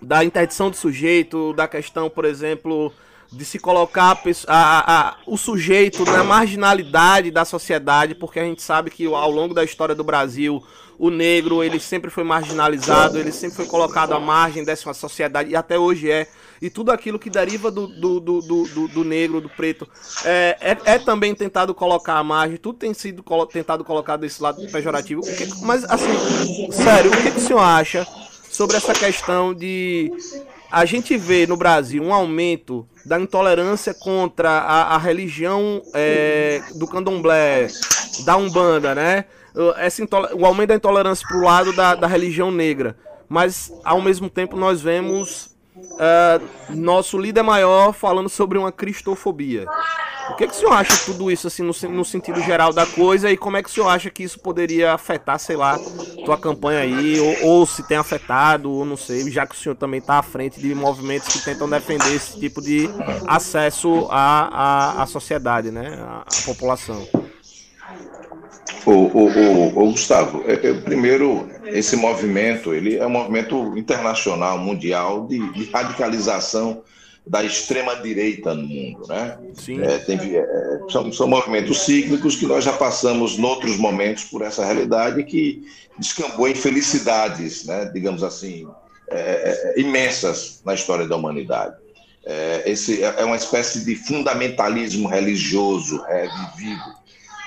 da 0.00 0.24
interdição 0.24 0.70
do 0.70 0.76
sujeito, 0.76 1.52
da 1.52 1.68
questão, 1.68 2.08
por 2.08 2.24
exemplo, 2.24 2.90
de 3.30 3.44
se 3.44 3.58
colocar 3.58 4.18
a, 4.46 4.54
a, 4.54 5.08
a, 5.08 5.16
o 5.26 5.36
sujeito 5.36 6.04
na 6.04 6.24
marginalidade 6.24 7.30
da 7.30 7.44
sociedade, 7.44 8.14
porque 8.14 8.40
a 8.40 8.44
gente 8.44 8.62
sabe 8.62 8.90
que 8.90 9.04
ao 9.06 9.30
longo 9.30 9.52
da 9.52 9.62
história 9.62 9.94
do 9.94 10.02
Brasil, 10.02 10.62
o 10.98 11.10
negro 11.10 11.62
ele 11.62 11.78
sempre 11.78 12.10
foi 12.10 12.24
marginalizado, 12.24 13.18
ele 13.18 13.30
sempre 13.30 13.56
foi 13.56 13.66
colocado 13.66 14.12
à 14.12 14.20
margem 14.20 14.64
dessa 14.64 14.92
sociedade, 14.94 15.50
e 15.50 15.56
até 15.56 15.78
hoje 15.78 16.10
é. 16.10 16.26
E 16.60 16.68
tudo 16.68 16.90
aquilo 16.90 17.20
que 17.20 17.30
deriva 17.30 17.70
do, 17.70 17.86
do, 17.86 18.18
do, 18.18 18.40
do, 18.40 18.88
do 18.88 19.04
negro, 19.04 19.40
do 19.40 19.48
preto, 19.48 19.86
é, 20.24 20.56
é, 20.60 20.94
é, 20.94 20.98
também 20.98 21.32
tentado 21.32 21.72
colocar 21.72 22.14
à 22.14 22.24
margem, 22.24 22.56
tudo 22.56 22.78
tem 22.78 22.92
sido 22.92 23.22
colo 23.22 23.46
tentado 23.46 23.84
colocar 23.84 24.16
desse 24.16 24.42
lado 24.42 24.66
pejorativo. 24.72 25.20
Mas, 25.62 25.84
assim, 25.84 26.72
sério, 26.72 27.12
o 27.12 27.16
que, 27.16 27.30
que 27.30 27.36
o 27.36 27.40
senhor 27.40 27.60
acha 27.60 28.04
sobre 28.50 28.76
essa 28.76 28.92
questão 28.92 29.54
de 29.54 30.10
a 30.70 30.84
gente 30.84 31.16
vê 31.16 31.46
no 31.46 31.56
Brasil 31.56 32.02
um 32.02 32.12
aumento 32.12 32.86
da 33.04 33.18
intolerância 33.18 33.94
contra 33.94 34.50
a, 34.50 34.94
a 34.94 34.98
religião 34.98 35.82
é, 35.94 36.62
do 36.76 36.86
candomblé, 36.86 37.68
da 38.24 38.36
Umbanda, 38.36 38.94
né? 38.94 39.24
Essa 39.76 40.06
o 40.34 40.44
aumento 40.44 40.68
da 40.68 40.74
intolerância 40.76 41.26
para 41.26 41.38
o 41.38 41.42
lado 41.42 41.72
da, 41.74 41.94
da 41.94 42.06
religião 42.06 42.50
negra. 42.50 42.96
Mas, 43.28 43.72
ao 43.84 44.00
mesmo 44.00 44.30
tempo, 44.30 44.56
nós 44.56 44.80
vemos 44.80 45.56
uh, 45.98 46.74
nosso 46.74 47.18
líder 47.18 47.42
maior 47.42 47.92
falando 47.92 48.28
sobre 48.28 48.58
uma 48.58 48.72
cristofobia. 48.72 49.66
O 50.30 50.34
que, 50.36 50.46
que 50.46 50.52
o 50.52 50.56
senhor 50.56 50.72
acha 50.72 50.94
de 50.94 51.04
tudo 51.06 51.30
isso, 51.30 51.46
assim, 51.46 51.62
no, 51.62 51.72
no, 51.88 52.04
sentido 52.04 52.40
geral 52.42 52.70
da 52.70 52.84
coisa, 52.84 53.30
e 53.30 53.36
como 53.36 53.56
é 53.56 53.62
que 53.62 53.70
o 53.70 53.72
senhor 53.72 53.88
acha 53.88 54.10
que 54.10 54.22
isso 54.22 54.38
poderia 54.38 54.92
afetar, 54.92 55.38
sei 55.38 55.56
lá, 55.56 55.78
tua 56.24 56.36
campanha 56.36 56.80
aí, 56.80 57.18
ou, 57.18 57.48
ou 57.48 57.66
se 57.66 57.82
tem 57.82 57.96
afetado, 57.96 58.70
ou 58.70 58.84
não 58.84 58.96
sei, 58.96 59.30
já 59.30 59.46
que 59.46 59.54
o 59.54 59.58
senhor 59.58 59.74
também 59.74 60.00
está 60.00 60.18
à 60.18 60.22
frente 60.22 60.60
de 60.60 60.74
movimentos 60.74 61.28
que 61.28 61.42
tentam 61.42 61.68
defender 61.68 62.14
esse 62.14 62.38
tipo 62.38 62.60
de 62.60 62.90
acesso 63.26 64.06
à, 64.10 64.98
à, 64.98 65.02
à 65.02 65.06
sociedade, 65.06 65.70
né, 65.70 65.98
à, 65.98 66.18
à 66.20 66.44
população. 66.44 67.08
O, 68.84 68.90
o, 68.90 69.78
o, 69.78 69.90
Gustavo, 69.90 70.44
é, 70.46 70.54
é, 70.54 70.74
primeiro, 70.74 71.48
esse 71.66 71.96
movimento, 71.96 72.72
ele 72.72 72.96
é 72.96 73.06
um 73.06 73.10
movimento 73.10 73.76
internacional, 73.76 74.58
mundial, 74.58 75.26
de, 75.26 75.38
de 75.52 75.70
radicalização 75.70 76.82
da 77.26 77.44
extrema 77.44 77.96
direita 77.96 78.54
no 78.54 78.66
mundo, 78.66 79.06
né? 79.06 79.36
Sim. 79.54 79.82
É, 79.82 79.98
tem, 79.98 80.18
é, 80.18 80.80
são, 80.88 81.12
são 81.12 81.28
movimentos 81.28 81.84
cíclicos 81.84 82.36
que 82.36 82.46
nós 82.46 82.64
já 82.64 82.72
passamos, 82.72 83.38
em 83.38 83.44
outros 83.44 83.76
momentos, 83.76 84.24
por 84.24 84.40
essa 84.40 84.64
realidade 84.64 85.22
que 85.24 85.66
descambou 85.98 86.48
em 86.48 86.54
felicidades, 86.54 87.66
né? 87.66 87.90
Digamos 87.92 88.22
assim, 88.22 88.66
é, 89.10 89.74
é 89.76 89.80
imensas 89.80 90.62
na 90.64 90.72
história 90.72 91.06
da 91.06 91.16
humanidade. 91.16 91.76
É, 92.24 92.62
esse 92.66 93.02
é 93.02 93.24
uma 93.24 93.36
espécie 93.36 93.84
de 93.84 93.94
fundamentalismo 93.94 95.08
religioso 95.08 96.02
vivo 96.56 96.98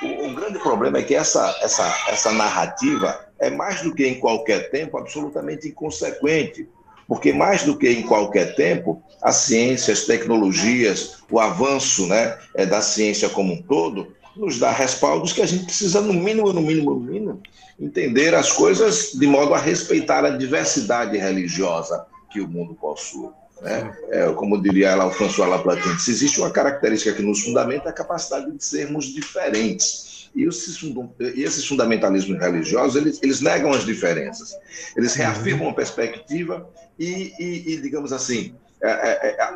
o, 0.01 0.27
o, 0.27 0.33
grande 0.33 0.59
problema 0.59 0.97
é 0.97 1.03
que 1.03 1.15
essa, 1.15 1.55
essa, 1.61 1.85
essa 2.09 2.31
narrativa 2.31 3.19
é 3.39 3.49
mais 3.49 3.81
do 3.81 3.93
que 3.93 4.05
em 4.05 4.19
qualquer 4.19 4.69
tempo 4.69 4.97
absolutamente 4.97 5.67
inconsequente, 5.67 6.67
porque 7.07 7.33
mais 7.33 7.63
do 7.63 7.77
que 7.77 7.89
em 7.89 8.03
qualquer 8.03 8.55
tempo, 8.55 9.01
a 9.21 9.31
ciência, 9.31 9.93
as 9.93 10.05
tecnologias, 10.05 11.17
o 11.29 11.39
avanço 11.39 12.07
né, 12.07 12.37
é, 12.55 12.65
da 12.65 12.81
ciência 12.81 13.29
como 13.29 13.53
um 13.53 13.61
todo, 13.61 14.15
nos 14.35 14.57
dá 14.57 14.71
respaldos 14.71 15.33
que 15.33 15.41
a 15.41 15.45
gente 15.45 15.65
precisa, 15.65 16.01
no 16.01 16.13
mínimo, 16.13 16.53
no 16.53 16.61
mínimo, 16.61 16.91
no 16.91 16.99
mínimo, 16.99 17.41
entender 17.79 18.33
as 18.33 18.51
coisas 18.51 19.11
de 19.13 19.27
modo 19.27 19.53
a 19.53 19.59
respeitar 19.59 20.23
a 20.23 20.29
diversidade 20.29 21.17
religiosa 21.17 22.05
que 22.31 22.39
o 22.39 22.47
mundo 22.47 22.73
possui. 22.75 23.29
Né? 23.61 23.95
É, 24.09 24.31
como 24.33 24.61
diria 24.61 24.95
lá 24.95 25.05
o 25.05 25.11
François 25.11 25.49
Laplatine, 25.49 25.99
se 25.99 26.11
existe 26.11 26.39
uma 26.39 26.49
característica 26.49 27.13
que 27.13 27.21
nos 27.21 27.43
fundamenta, 27.43 27.89
é 27.89 27.91
a 27.91 27.93
capacidade 27.93 28.51
de 28.51 28.63
sermos 28.63 29.05
diferentes. 29.05 30.29
E 30.33 30.43
esses, 30.43 31.67
fundamentalismos 31.67 32.39
religiosos, 32.39 32.95
eles, 32.95 33.19
eles 33.21 33.41
negam 33.41 33.71
as 33.71 33.85
diferenças. 33.85 34.57
Eles 34.95 35.13
reafirmam 35.13 35.69
a 35.69 35.73
perspectiva 35.73 36.69
e, 36.97 37.33
e, 37.37 37.73
e 37.73 37.81
digamos 37.81 38.13
assim, 38.13 38.55
é, 38.81 38.89
é, 38.89 39.27
é, 39.31 39.53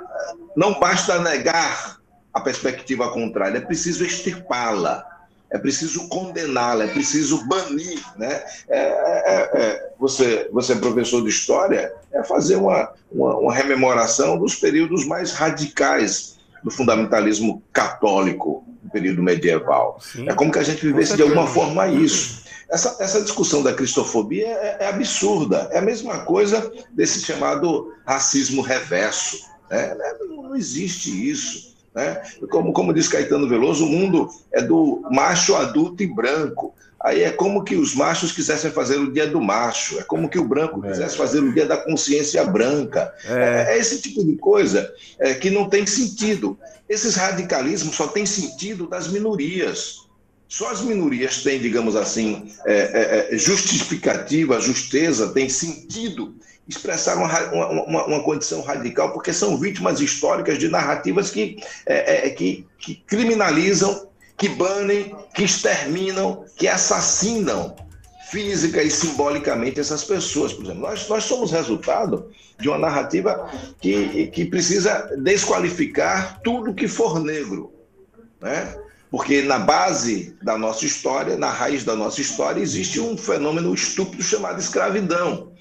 não 0.55 0.79
basta 0.79 1.19
negar 1.19 1.99
a 2.33 2.41
perspectiva 2.41 3.09
contrária, 3.11 3.57
é 3.57 3.61
preciso 3.61 4.03
extirpá-la 4.03 5.14
é 5.55 5.57
preciso 5.57 6.09
condená-la, 6.09 6.83
é 6.83 6.87
preciso 6.87 7.45
banir. 7.45 8.03
Né? 8.17 8.43
É, 8.67 8.77
é, 8.77 9.49
é, 9.53 9.89
você, 9.97 10.49
você 10.51 10.73
é 10.73 10.75
professor 10.75 11.23
de 11.23 11.29
história, 11.29 11.93
é 12.11 12.23
fazer 12.25 12.57
uma, 12.57 12.91
uma, 13.09 13.37
uma 13.37 13.53
rememoração 13.53 14.37
dos 14.37 14.55
períodos 14.55 15.05
mais 15.05 15.31
radicais 15.31 16.35
do 16.61 16.69
fundamentalismo 16.69 17.63
católico, 17.71 18.65
no 18.83 18.89
período 18.91 19.23
medieval. 19.23 19.97
Sim. 20.01 20.27
É 20.27 20.33
como 20.33 20.51
que 20.51 20.59
a 20.59 20.63
gente 20.63 20.85
vivesse 20.85 21.15
de 21.15 21.21
alguma 21.21 21.47
forma 21.47 21.87
isso. 21.87 22.43
Essa, 22.69 22.97
essa 22.99 23.21
discussão 23.21 23.63
da 23.63 23.73
cristofobia 23.73 24.47
é, 24.47 24.77
é, 24.81 24.87
absurda. 24.89 25.69
É 25.71 25.77
a 25.77 25.81
mesma 25.81 26.19
coisa 26.25 26.69
desse 26.91 27.21
chamado 27.21 27.93
racismo 28.05 28.61
reverso. 28.61 29.39
Né? 29.69 29.95
Não, 30.19 30.43
não 30.43 30.55
existe 30.55 31.29
isso. 31.29 31.74
Né? 31.95 32.21
Como, 32.49 32.73
como 32.73 32.93
diz 32.93 33.07
Caetano 33.07 33.47
Veloso, 33.47 33.85
o 33.85 33.89
mundo 33.89 34.29
é 34.51 34.61
do 34.61 35.01
macho 35.09 35.55
adulto 35.55 36.03
e 36.03 36.07
branco. 36.07 36.75
Aí 37.01 37.23
é 37.23 37.31
como 37.31 37.63
que 37.63 37.75
os 37.75 37.95
machos 37.95 38.31
quisessem 38.31 38.71
fazer 38.71 38.97
o 38.97 39.11
dia 39.11 39.27
do 39.27 39.39
macho, 39.39 39.99
é 39.99 40.03
como 40.03 40.27
que 40.27 40.39
o 40.39 40.47
branco 40.47 40.83
é. 40.83 40.89
quisesse 40.89 41.15
fazer 41.15 41.39
o 41.39 41.53
dia 41.53 41.65
da 41.65 41.77
consciência 41.77 42.43
branca. 42.43 43.13
É, 43.23 43.67
é, 43.71 43.75
é 43.75 43.77
esse 43.77 44.01
tipo 44.01 44.25
de 44.25 44.35
coisa 44.35 44.91
é, 45.19 45.33
que 45.33 45.49
não 45.49 45.69
tem 45.69 45.85
sentido. 45.85 46.57
Esses 46.89 47.15
radicalismos 47.15 47.95
só 47.95 48.07
têm 48.07 48.25
sentido 48.25 48.87
das 48.87 49.07
minorias. 49.07 50.05
Só 50.47 50.71
as 50.71 50.81
minorias 50.81 51.43
têm, 51.43 51.59
digamos 51.59 51.95
assim, 51.95 52.51
é, 52.65 53.29
é, 53.33 53.37
justificativa, 53.37 54.59
justeza, 54.59 55.29
tem 55.29 55.47
sentido 55.49 56.35
expressar 56.67 57.17
uma, 57.17 57.27
uma, 57.51 58.05
uma, 58.05 58.23
condição 58.23 58.61
radical, 58.61 59.13
porque 59.13 59.31
são 59.31 59.57
vítimas 59.57 59.99
históricas 59.99 60.57
de 60.57 60.67
narrativas 60.67 61.29
que, 61.29 61.57
é, 61.85 62.27
é, 62.27 62.29
que, 62.31 62.65
que 62.79 62.95
criminalizam, 62.95 64.07
que 64.37 64.49
banem, 64.49 65.15
que 65.33 65.43
exterminam, 65.43 66.43
que 66.57 66.67
assassinam 66.67 67.75
física 68.31 68.81
e 68.81 68.89
simbolicamente 68.89 69.79
essas 69.79 70.03
pessoas. 70.03 70.53
Por 70.53 70.65
exemplo, 70.65 70.81
nós, 70.81 71.07
nós 71.07 71.23
somos 71.23 71.51
resultado 71.51 72.31
de 72.59 72.67
uma 72.67 72.79
narrativa 72.79 73.49
que, 73.79 74.27
que 74.27 74.45
precisa 74.45 75.15
desqualificar 75.17 76.39
tudo 76.43 76.73
que 76.73 76.87
for 76.87 77.19
negro. 77.19 77.71
Né? 78.41 78.75
Porque 79.11 79.43
na 79.43 79.59
base 79.59 80.35
da 80.41 80.57
nossa 80.57 80.85
história, 80.85 81.37
na 81.37 81.49
raiz 81.49 81.83
da 81.83 81.95
nossa 81.95 82.19
história, 82.19 82.59
existe 82.59 82.99
um 82.99 83.15
fenômeno 83.15 83.73
estúpido 83.73 84.23
chamado 84.23 84.59
escravidão 84.59 85.54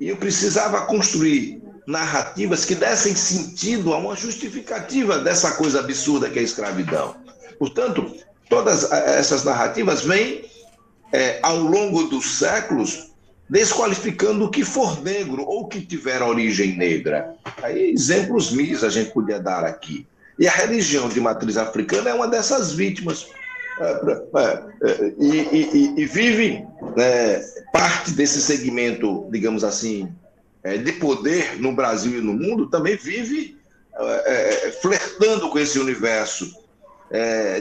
e 0.00 0.08
eu 0.08 0.16
precisava 0.16 0.82
construir 0.86 1.62
narrativas 1.86 2.64
que 2.64 2.74
dessem 2.74 3.14
sentido 3.14 3.92
a 3.92 3.98
uma 3.98 4.16
justificativa 4.16 5.18
dessa 5.18 5.52
coisa 5.52 5.80
absurda 5.80 6.30
que 6.30 6.38
é 6.38 6.42
a 6.42 6.44
escravidão. 6.44 7.14
Portanto, 7.58 8.14
todas 8.48 8.90
essas 8.90 9.44
narrativas 9.44 10.02
vêm, 10.02 10.44
é, 11.12 11.38
ao 11.42 11.58
longo 11.58 12.04
dos 12.04 12.38
séculos, 12.38 13.12
desqualificando 13.48 14.46
o 14.46 14.50
que 14.50 14.64
for 14.64 15.02
negro 15.02 15.44
ou 15.44 15.68
que 15.68 15.80
tiver 15.80 16.22
origem 16.22 16.76
negra. 16.76 17.34
Aí, 17.62 17.90
exemplos 17.90 18.50
mis 18.50 18.82
a 18.82 18.88
gente 18.88 19.12
podia 19.12 19.38
dar 19.38 19.64
aqui. 19.64 20.06
E 20.38 20.48
a 20.48 20.52
religião 20.52 21.08
de 21.08 21.20
matriz 21.20 21.56
africana 21.56 22.10
é 22.10 22.14
uma 22.14 22.26
dessas 22.26 22.72
vítimas. 22.72 23.26
É, 23.80 23.86
é, 24.38 24.64
é, 24.82 25.12
e, 25.18 25.26
e, 25.26 25.94
e, 26.00 26.06
vive 26.06 26.64
né, 26.96 27.40
parte 27.72 28.12
desse 28.12 28.40
segmento, 28.40 29.28
digamos 29.30 29.64
assim, 29.64 30.08
de 30.82 30.92
poder 30.92 31.60
no 31.60 31.74
Brasil 31.74 32.18
e 32.18 32.22
no 32.22 32.32
mundo, 32.32 32.70
também 32.70 32.96
vive 32.96 33.58
flertando 34.80 35.50
com 35.50 35.58
esse 35.58 35.78
universo, 35.78 36.50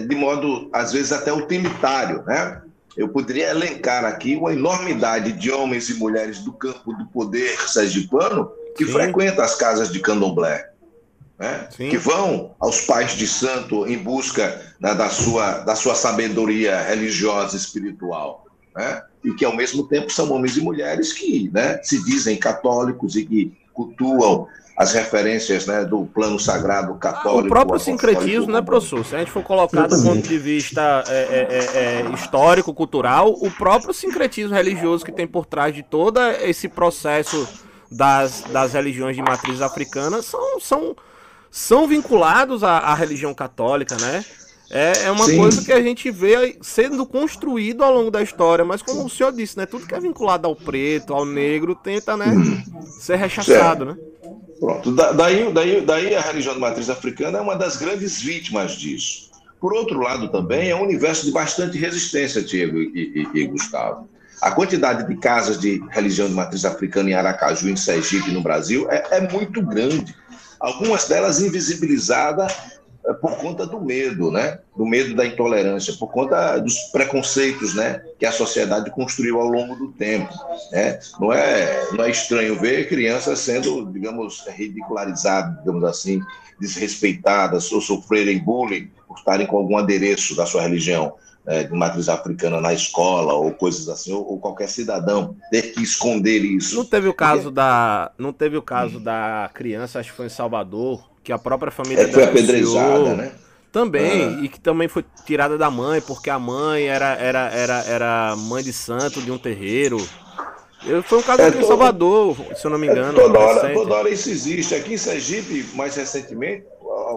de 0.07 0.15
modo, 0.15 0.69
às 0.71 0.93
vezes, 0.93 1.11
até 1.11 1.33
utilitário. 1.33 2.23
Né? 2.25 2.61
Eu 2.95 3.09
poderia 3.09 3.49
elencar 3.49 4.05
aqui 4.05 4.37
uma 4.37 4.53
enormidade 4.53 5.33
de 5.33 5.51
homens 5.51 5.89
e 5.89 5.95
mulheres 5.95 6.39
do 6.39 6.53
campo 6.53 6.93
do 6.93 7.05
poder 7.07 7.59
sergipano 7.67 8.49
que 8.77 8.85
Sim. 8.85 8.93
frequentam 8.93 9.43
as 9.43 9.55
casas 9.55 9.91
de 9.91 9.99
candomblé 9.99 10.72
né? 11.37 11.67
que 11.77 11.97
vão 11.97 12.55
aos 12.59 12.81
pais 12.81 13.11
de 13.11 13.27
santo 13.27 13.87
em 13.87 13.97
busca 13.97 14.61
né, 14.79 14.93
da, 14.93 15.09
sua, 15.09 15.59
da 15.59 15.75
sua 15.75 15.95
sabedoria 15.95 16.81
religiosa 16.81 17.55
e 17.55 17.59
espiritual. 17.59 18.45
Né? 18.75 19.01
E 19.23 19.33
que, 19.33 19.45
ao 19.45 19.55
mesmo 19.55 19.83
tempo, 19.87 20.11
são 20.11 20.31
homens 20.31 20.57
e 20.57 20.61
mulheres 20.61 21.13
que 21.13 21.49
né, 21.53 21.79
se 21.83 22.03
dizem 22.03 22.37
católicos 22.37 23.15
e 23.15 23.25
que 23.25 23.53
cultuam 23.73 24.47
as 24.75 24.91
referências 24.91 25.67
né, 25.67 25.85
do 25.85 26.05
plano 26.05 26.39
sagrado 26.39 26.95
católico. 26.95 27.45
o 27.45 27.49
próprio 27.49 27.79
sincretismo, 27.79 28.51
né, 28.51 28.61
professor? 28.61 29.05
Se 29.05 29.15
a 29.15 29.19
gente 29.19 29.31
for 29.31 29.43
colocar 29.43 29.87
do 29.87 30.01
ponto 30.01 30.27
de 30.27 30.37
vista 30.39 31.03
é, 31.07 31.13
é, 31.13 31.47
é, 31.49 32.01
é, 32.01 32.13
histórico, 32.13 32.73
cultural, 32.73 33.31
o 33.39 33.51
próprio 33.51 33.93
sincretismo 33.93 34.53
religioso 34.53 35.05
que 35.05 35.11
tem 35.11 35.27
por 35.27 35.45
trás 35.45 35.75
de 35.75 35.83
todo 35.83 36.19
esse 36.41 36.67
processo 36.67 37.47
das, 37.91 38.41
das 38.51 38.73
religiões 38.73 39.15
de 39.15 39.21
matriz 39.21 39.61
africana 39.61 40.23
são, 40.23 40.59
são 40.59 40.95
são 41.53 41.87
vinculados 41.87 42.63
à, 42.63 42.79
à 42.79 42.95
religião 42.95 43.31
católica, 43.31 43.95
né? 43.97 44.25
É, 44.71 45.03
é 45.03 45.11
uma 45.11 45.25
Sim. 45.25 45.37
coisa 45.37 45.63
que 45.63 45.71
a 45.71 45.79
gente 45.83 46.09
vê 46.09 46.57
sendo 46.63 47.05
construído 47.05 47.83
ao 47.83 47.93
longo 47.93 48.09
da 48.09 48.23
história, 48.23 48.65
mas 48.65 48.81
como 48.81 49.05
o 49.05 49.09
senhor 49.09 49.31
disse, 49.31 49.55
né? 49.55 49.67
Tudo 49.67 49.85
que 49.85 49.93
é 49.93 49.99
vinculado 49.99 50.47
ao 50.47 50.55
preto, 50.55 51.13
ao 51.13 51.23
negro, 51.23 51.75
tenta, 51.75 52.17
né? 52.17 52.25
Ser 52.99 53.17
rechaçado, 53.17 53.85
né? 53.85 53.95
Pronto. 54.59 54.91
Da, 54.93 55.11
daí, 55.11 55.53
daí, 55.53 55.81
daí 55.81 56.15
a 56.15 56.21
religião 56.21 56.55
de 56.55 56.59
matriz 56.59 56.89
africana 56.89 57.37
é 57.37 57.41
uma 57.41 57.55
das 57.55 57.77
grandes 57.77 58.19
vítimas 58.19 58.71
disso. 58.71 59.29
Por 59.61 59.73
outro 59.73 59.99
lado, 59.99 60.29
também 60.29 60.71
é 60.71 60.75
um 60.75 60.81
universo 60.81 61.23
de 61.23 61.31
bastante 61.31 61.77
resistência, 61.77 62.41
Diego 62.41 62.79
e, 62.79 63.27
e, 63.35 63.41
e 63.41 63.45
Gustavo. 63.45 64.09
A 64.41 64.49
quantidade 64.49 65.07
de 65.07 65.15
casas 65.17 65.59
de 65.59 65.83
religião 65.91 66.27
de 66.27 66.33
matriz 66.33 66.65
africana 66.65 67.11
em 67.11 67.13
Aracaju, 67.13 67.69
em 67.69 67.75
Sergipe, 67.75 68.31
no 68.31 68.41
Brasil, 68.41 68.87
é, 68.89 69.17
é 69.17 69.31
muito 69.31 69.61
grande 69.61 70.15
algumas 70.63 71.09
delas 71.09 71.41
invisibilizadas 71.41 72.53
eh, 73.05 73.13
por 73.15 73.35
conta 73.35 73.65
do 73.65 73.81
medo, 73.81 74.31
né? 74.31 74.59
Do 74.77 74.85
medo 74.85 75.13
da 75.13 75.25
intolerância, 75.25 75.93
por 75.99 76.07
conta 76.07 76.57
dos 76.57 76.75
preconceitos, 76.93 77.75
né? 77.75 78.01
Que 78.17 78.25
a 78.25 78.31
sociedade 78.31 78.89
construiu 78.91 79.41
ao 79.41 79.47
longo 79.49 79.75
do 79.75 79.91
tempo, 79.91 80.33
né? 80.71 80.97
Não 81.19 81.33
é, 81.33 81.91
não 81.91 82.05
é 82.05 82.09
estranho 82.09 82.57
ver 82.57 82.87
crianças 82.87 83.39
sendo, 83.39 83.91
digamos, 83.91 84.45
ridicularizadas, 84.47 85.59
digamos 85.59 85.83
assim, 85.83 86.21
desrespeitadas 86.59 87.71
ou 87.71 87.81
sofrerem 87.81 88.39
bullying 88.39 88.89
por 89.07 89.17
estarem 89.17 89.47
com 89.47 89.57
algum 89.57 89.77
adereço 89.77 90.35
da 90.35 90.45
sua 90.45 90.61
religião 90.61 91.13
é, 91.45 91.63
de 91.63 91.73
matriz 91.73 92.07
africana 92.07 92.61
na 92.61 92.73
escola 92.73 93.33
ou 93.33 93.51
coisas 93.51 93.89
assim, 93.89 94.13
ou, 94.13 94.25
ou, 94.25 94.39
qualquer 94.39 94.69
cidadão 94.69 95.35
ter 95.51 95.73
que 95.73 95.81
esconder 95.81 96.39
isso. 96.43 96.75
Não 96.75 96.85
teve 96.85 97.07
o 97.07 97.13
caso 97.13 97.43
Porque... 97.43 97.55
da, 97.55 98.11
não 98.17 98.31
teve 98.31 98.57
o 98.57 98.61
caso 98.61 98.97
hum. 98.97 99.03
da 99.03 99.49
criança, 99.53 99.99
acho 99.99 100.11
que 100.11 100.15
foi 100.15 100.27
em 100.27 100.29
Salvador, 100.29 101.09
que 101.23 101.31
a 101.31 101.37
própria 101.37 101.71
família 101.71 102.03
é, 102.03 102.07
foi 102.07 102.23
apedrejada, 102.23 103.13
né? 103.15 103.31
Também, 103.71 104.23
ah. 104.23 104.43
e 104.43 104.49
que 104.49 104.59
também 104.59 104.87
foi 104.87 105.03
tirada 105.25 105.57
da 105.57 105.69
mãe, 105.71 105.99
porque 105.99 106.29
a 106.29 106.37
mãe 106.37 106.85
era, 106.85 107.15
era, 107.15 107.49
era, 107.49 107.83
era 107.85 108.35
mãe 108.37 108.63
de 108.63 108.71
santo 108.71 109.19
de 109.19 109.31
um 109.31 109.37
terreiro. 109.37 109.97
Foi 111.03 111.19
um 111.19 111.21
caso 111.21 111.41
é, 111.41 111.47
aqui 111.47 111.53
todo, 111.53 111.63
em 111.63 111.67
Salvador, 111.67 112.37
se 112.55 112.65
eu 112.65 112.71
não 112.71 112.77
me 112.77 112.87
é, 112.87 112.91
engano. 112.91 113.19
É, 113.19 113.23
toda, 113.23 113.39
hora, 113.39 113.73
toda 113.73 113.93
hora 113.95 114.09
isso 114.09 114.29
existe. 114.29 114.75
Aqui 114.75 114.93
em 114.93 114.97
Sergipe, 114.97 115.65
mais 115.75 115.95
recentemente, 115.95 116.65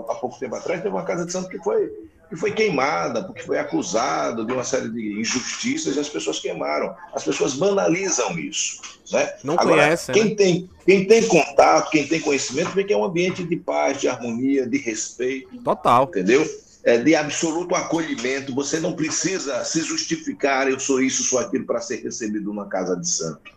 há 0.09 0.15
pouco 0.15 0.39
tempo 0.39 0.55
atrás, 0.55 0.83
teve 0.83 0.95
uma 0.95 1.05
casa 1.05 1.27
de 1.27 1.33
santo 1.33 1.49
que 1.49 1.59
foi 1.59 1.91
que 2.29 2.37
foi 2.37 2.53
queimada, 2.53 3.23
porque 3.23 3.43
foi 3.43 3.59
acusado 3.59 4.45
de 4.45 4.53
uma 4.53 4.65
série 4.65 4.89
de 4.89 5.21
injustiças 5.21 5.97
e 5.97 6.01
as 6.01 6.09
pessoas 6.09 6.39
queimaram. 6.39 6.95
As 7.13 7.25
pessoas 7.25 7.55
banalizam 7.55 8.37
isso. 8.39 8.81
Né? 9.13 9.33
Não 9.45 9.55
Agora, 9.55 9.85
conhece, 9.85 10.13
quem, 10.13 10.25
né? 10.25 10.35
tem, 10.35 10.71
quem 10.85 11.05
tem 11.05 11.23
contato, 11.27 11.91
quem 11.91 12.07
tem 12.07 12.21
conhecimento, 12.21 12.73
vê 12.73 12.83
que 12.83 12.93
é 12.93 12.97
um 12.97 13.05
ambiente 13.05 13.45
de 13.45 13.57
paz, 13.57 14.01
de 14.01 14.09
harmonia, 14.09 14.67
de 14.67 14.79
respeito. 14.79 15.57
Total. 15.63 16.05
Entendeu? 16.05 16.45
É, 16.83 16.99
de 16.99 17.15
absoluto 17.15 17.75
acolhimento. 17.75 18.55
Você 18.55 18.81
não 18.81 18.93
precisa 18.93 19.65
se 19.65 19.83
justificar, 19.83 20.69
eu 20.69 20.81
sou 20.81 21.01
isso, 21.01 21.23
sou 21.23 21.39
aquilo, 21.39 21.65
para 21.65 21.81
ser 21.81 22.03
recebido 22.03 22.47
numa 22.47 22.67
casa 22.67 22.97
de 22.97 23.09
santo. 23.09 23.56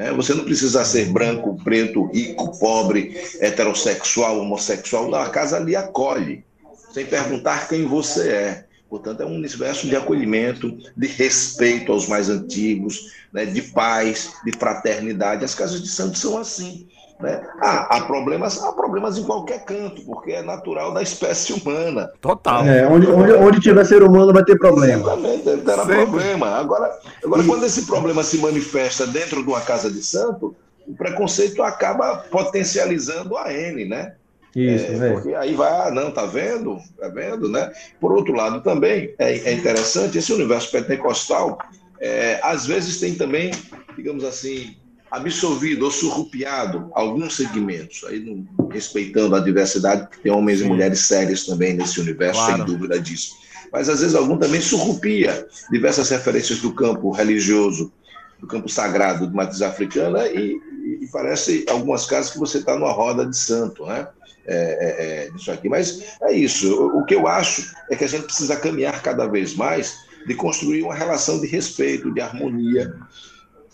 É, 0.00 0.10
você 0.10 0.32
não 0.32 0.44
precisa 0.44 0.82
ser 0.82 1.10
branco, 1.12 1.60
preto, 1.62 2.06
rico, 2.06 2.58
pobre, 2.58 3.14
heterossexual, 3.38 4.40
homossexual. 4.40 5.10
Não, 5.10 5.18
a 5.18 5.28
casa 5.28 5.58
lhe 5.58 5.76
acolhe 5.76 6.42
sem 6.90 7.04
perguntar 7.04 7.68
quem 7.68 7.84
você 7.84 8.30
é. 8.30 8.64
Portanto, 8.88 9.22
é 9.22 9.26
um 9.26 9.34
universo 9.34 9.86
de 9.86 9.94
acolhimento, 9.94 10.74
de 10.96 11.06
respeito 11.06 11.92
aos 11.92 12.08
mais 12.08 12.30
antigos, 12.30 13.12
né, 13.30 13.44
de 13.44 13.60
paz, 13.60 14.32
de 14.42 14.52
fraternidade. 14.52 15.44
As 15.44 15.54
casas 15.54 15.82
de 15.82 15.88
santo 15.88 16.16
são 16.16 16.38
assim. 16.38 16.88
Né? 17.20 17.46
Ah, 17.60 17.96
há 17.96 18.00
problemas, 18.02 18.62
há 18.62 18.72
problemas 18.72 19.18
em 19.18 19.24
qualquer 19.24 19.64
canto, 19.64 20.02
porque 20.06 20.32
é 20.32 20.42
natural 20.42 20.92
da 20.94 21.02
espécie 21.02 21.52
humana. 21.52 22.10
Total. 22.20 22.64
É, 22.66 22.86
onde, 22.86 23.06
onde, 23.08 23.32
onde 23.34 23.60
tiver 23.60 23.84
ser 23.84 24.02
humano 24.02 24.32
vai 24.32 24.42
ter 24.44 24.58
problema. 24.58 25.02
Exatamente, 25.02 25.42
terá 25.64 25.84
Sempre. 25.84 25.96
problema. 25.96 26.46
Agora, 26.48 26.98
agora 27.22 27.44
quando 27.44 27.66
esse 27.66 27.84
problema 27.86 28.22
se 28.22 28.38
manifesta 28.38 29.06
dentro 29.06 29.42
de 29.42 29.48
uma 29.48 29.60
casa 29.60 29.90
de 29.90 30.02
santo, 30.02 30.54
o 30.86 30.94
preconceito 30.94 31.62
acaba 31.62 32.16
potencializando 32.30 33.36
a 33.36 33.52
N, 33.52 33.84
né? 33.84 34.14
Isso, 34.56 34.86
É, 34.86 34.94
velho. 34.96 35.14
porque 35.14 35.34
aí 35.34 35.54
vai, 35.54 35.70
ah, 35.70 35.90
não, 35.92 36.10
tá 36.10 36.26
vendo? 36.26 36.78
Tá 36.98 37.08
vendo, 37.08 37.48
né? 37.48 37.70
Por 38.00 38.12
outro 38.12 38.34
lado, 38.34 38.62
também 38.62 39.14
é, 39.18 39.32
é 39.50 39.52
interessante, 39.52 40.18
esse 40.18 40.32
universo 40.32 40.72
pentecostal, 40.72 41.58
é, 42.00 42.40
às 42.42 42.66
vezes 42.66 42.98
tem 42.98 43.14
também, 43.14 43.52
digamos 43.94 44.24
assim, 44.24 44.74
absorvido 45.10 45.84
ou 45.84 45.90
surrupiado 45.90 46.90
alguns 46.94 47.34
segmentos, 47.36 48.04
aí 48.06 48.20
não- 48.20 48.68
respeitando 48.68 49.34
a 49.34 49.40
diversidade, 49.40 50.02
porque 50.02 50.22
tem 50.22 50.32
homens 50.32 50.60
Sim. 50.60 50.66
e 50.66 50.68
mulheres 50.68 51.00
sérios 51.00 51.44
também 51.46 51.74
nesse 51.74 52.00
universo, 52.00 52.40
Claro. 52.40 52.56
sem 52.56 52.66
dúvida 52.66 53.00
disso. 53.00 53.32
Mas 53.72 53.88
às 53.88 54.00
vezes 54.00 54.14
algum 54.14 54.36
também 54.36 54.60
surrupia 54.60 55.46
diversas 55.70 56.08
referências 56.10 56.60
do 56.60 56.72
campo 56.72 57.10
religioso, 57.10 57.92
do 58.38 58.46
campo 58.46 58.68
sagrado 58.68 59.26
de 59.26 59.34
matriz 59.34 59.62
africana, 59.62 60.26
e, 60.28 60.58
e 61.00 61.06
parece, 61.12 61.64
algumas 61.68 62.06
casas, 62.06 62.32
que 62.32 62.38
você 62.38 62.58
está 62.58 62.74
numa 62.76 62.92
roda 62.92 63.26
de 63.26 63.36
santo, 63.36 63.84
né? 63.86 64.08
é, 64.46 64.54
é, 64.54 65.26
é, 65.26 65.30
disso 65.30 65.50
aqui. 65.52 65.68
Mas 65.68 66.02
é 66.22 66.32
isso. 66.32 66.74
O, 66.74 67.00
o 67.00 67.04
que 67.04 67.14
eu 67.14 67.28
acho 67.28 67.70
é 67.90 67.94
que 67.96 68.04
a 68.04 68.08
gente 68.08 68.24
precisa 68.24 68.56
caminhar 68.56 69.02
cada 69.02 69.26
vez 69.26 69.54
mais 69.54 69.94
de 70.26 70.34
construir 70.34 70.82
uma 70.82 70.94
relação 70.94 71.40
de 71.40 71.46
respeito, 71.46 72.12
de 72.12 72.20
harmonia. 72.20 72.92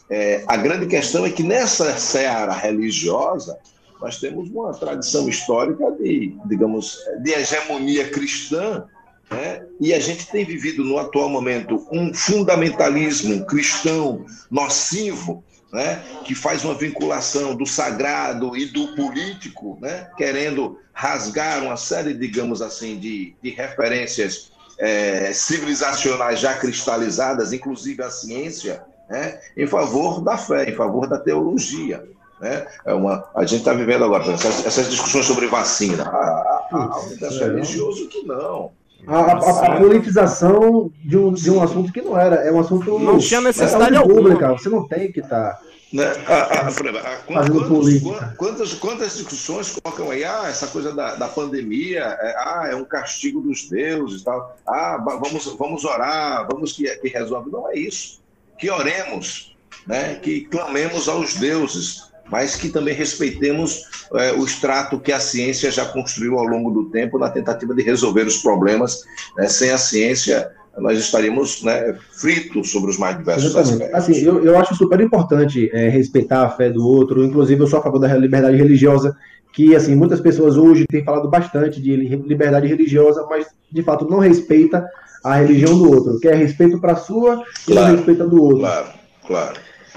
É, 0.08 0.44
a 0.46 0.56
grande 0.56 0.86
questão 0.86 1.26
é 1.26 1.30
que 1.30 1.42
nessa 1.42 1.96
seara 1.98 2.52
religiosa 2.52 3.58
nós 4.00 4.18
temos 4.18 4.48
uma 4.50 4.72
tradição 4.72 5.28
histórica 5.28 5.90
de, 5.92 6.36
digamos, 6.44 6.98
de 7.22 7.32
hegemonia 7.32 8.08
cristã, 8.10 8.84
né? 9.30 9.64
e 9.80 9.92
a 9.92 9.98
gente 9.98 10.26
tem 10.26 10.44
vivido 10.44 10.84
no 10.84 10.98
atual 10.98 11.28
momento 11.28 11.86
um 11.90 12.12
fundamentalismo 12.14 13.44
cristão 13.46 14.24
nocivo, 14.50 15.42
né, 15.72 16.02
que 16.24 16.34
faz 16.34 16.64
uma 16.64 16.74
vinculação 16.74 17.54
do 17.54 17.66
sagrado 17.66 18.56
e 18.56 18.66
do 18.66 18.94
político, 18.94 19.76
né, 19.80 20.08
querendo 20.16 20.78
rasgar 20.92 21.62
uma 21.62 21.76
série, 21.76 22.14
digamos 22.14 22.62
assim, 22.62 22.98
de, 22.98 23.34
de 23.42 23.50
referências 23.50 24.52
é, 24.78 25.32
civilizacionais 25.32 26.38
já 26.38 26.54
cristalizadas, 26.54 27.52
inclusive 27.52 28.02
a 28.02 28.10
ciência, 28.10 28.84
né, 29.08 29.38
em 29.56 29.66
favor 29.66 30.20
da 30.20 30.36
fé, 30.36 30.70
em 30.70 30.74
favor 30.74 31.06
da 31.06 31.18
teologia. 31.18 32.04
Né? 32.40 32.66
É 32.84 32.92
uma, 32.92 33.24
a 33.34 33.44
gente 33.44 33.60
está 33.60 33.72
vivendo 33.72 34.04
agora 34.04 34.24
essas, 34.32 34.66
essas, 34.66 34.90
discussões 34.90 35.24
sobre 35.24 35.46
vacina. 35.46 36.04
Ah, 36.04 36.66
ah, 36.70 36.98
o 36.98 37.06
universo 37.06 37.42
é, 37.42 37.46
religioso 37.46 38.08
que 38.08 38.22
não. 38.22 38.72
A, 39.06 39.18
a, 39.18 39.66
a, 39.66 39.76
politização 39.76 40.90
de 41.04 41.16
um, 41.16 41.32
de 41.32 41.50
um 41.50 41.62
assunto 41.62 41.92
que 41.92 42.02
não 42.02 42.18
era, 42.18 42.36
é 42.36 42.52
um 42.52 42.58
assunto 42.58 42.98
não 42.98 43.18
tinha 43.18 43.40
necessidade 43.40 43.96
é 43.96 44.02
pública. 44.02 44.52
Você 44.52 44.68
não 44.68 44.86
tem 44.86 45.12
que 45.12 45.20
estar 45.20 45.54
tá 45.54 45.60
né? 45.92 46.04
a, 46.26 46.68
a, 46.68 47.16
quantos, 47.18 47.58
quantos, 47.58 48.36
quantas, 48.36 48.74
quantas 48.74 49.16
discussões 49.16 49.78
colocam 49.80 50.10
aí? 50.10 50.24
Ah, 50.24 50.48
essa 50.48 50.66
coisa 50.66 50.92
da, 50.92 51.14
da 51.14 51.28
pandemia, 51.28 52.00
é, 52.00 52.34
ah, 52.38 52.68
é 52.70 52.74
um 52.74 52.84
castigo 52.84 53.40
dos 53.40 53.68
deuses, 53.68 54.22
tal. 54.22 54.56
Ah, 54.66 54.98
vamos, 55.02 55.46
vamos 55.56 55.84
orar, 55.84 56.46
vamos 56.50 56.72
que, 56.72 56.84
que 56.96 57.08
resolve. 57.08 57.50
Não 57.50 57.70
é 57.70 57.78
isso. 57.78 58.20
Que 58.58 58.70
oremos, 58.70 59.56
né? 59.86 60.16
Que 60.16 60.42
clamemos 60.42 61.08
aos 61.08 61.34
deuses, 61.34 62.06
mas 62.30 62.56
que 62.56 62.68
também 62.68 62.94
respeitemos 62.94 63.82
é, 64.14 64.32
o 64.32 64.44
extrato 64.44 64.98
que 64.98 65.12
a 65.12 65.20
ciência 65.20 65.70
já 65.70 65.84
construiu 65.86 66.38
ao 66.38 66.44
longo 66.44 66.70
do 66.70 66.90
tempo 66.90 67.18
na 67.18 67.30
tentativa 67.30 67.74
de 67.74 67.82
resolver 67.82 68.26
os 68.26 68.38
problemas. 68.38 69.02
Né? 69.36 69.48
Sem 69.48 69.70
a 69.70 69.78
ciência, 69.78 70.50
nós 70.78 70.98
estaríamos 70.98 71.62
né, 71.62 71.96
fritos 72.12 72.70
sobre 72.70 72.90
os 72.90 72.98
mais 72.98 73.16
diversos 73.16 73.46
Exatamente. 73.46 73.82
aspectos. 73.84 74.16
Assim, 74.16 74.24
eu, 74.24 74.44
eu 74.44 74.58
acho 74.58 74.74
super 74.74 75.00
importante 75.00 75.70
é, 75.72 75.88
respeitar 75.88 76.44
a 76.44 76.50
fé 76.50 76.70
do 76.70 76.86
outro, 76.86 77.24
inclusive 77.24 77.62
eu 77.62 77.66
sou 77.66 77.78
a 77.78 77.82
favor 77.82 77.98
da 77.98 78.14
liberdade 78.16 78.56
religiosa, 78.56 79.16
que 79.52 79.74
assim, 79.74 79.94
muitas 79.94 80.20
pessoas 80.20 80.56
hoje 80.56 80.84
têm 80.86 81.02
falado 81.02 81.30
bastante 81.30 81.80
de 81.80 81.96
liberdade 81.96 82.66
religiosa, 82.66 83.24
mas 83.30 83.46
de 83.72 83.82
fato 83.82 84.08
não 84.08 84.18
respeita 84.18 84.86
a 85.26 85.36
religião 85.36 85.76
do 85.76 85.90
outro, 85.90 86.20
quer 86.20 86.36
respeito 86.36 86.80
para 86.80 86.92
a 86.92 86.96
sua 86.96 87.42
e 87.66 87.72
claro, 87.72 87.88
não 87.88 87.96
respeita 87.96 88.26
do 88.26 88.40
outro. 88.40 88.60
Claro, 88.60 88.86
claro. 89.26 89.56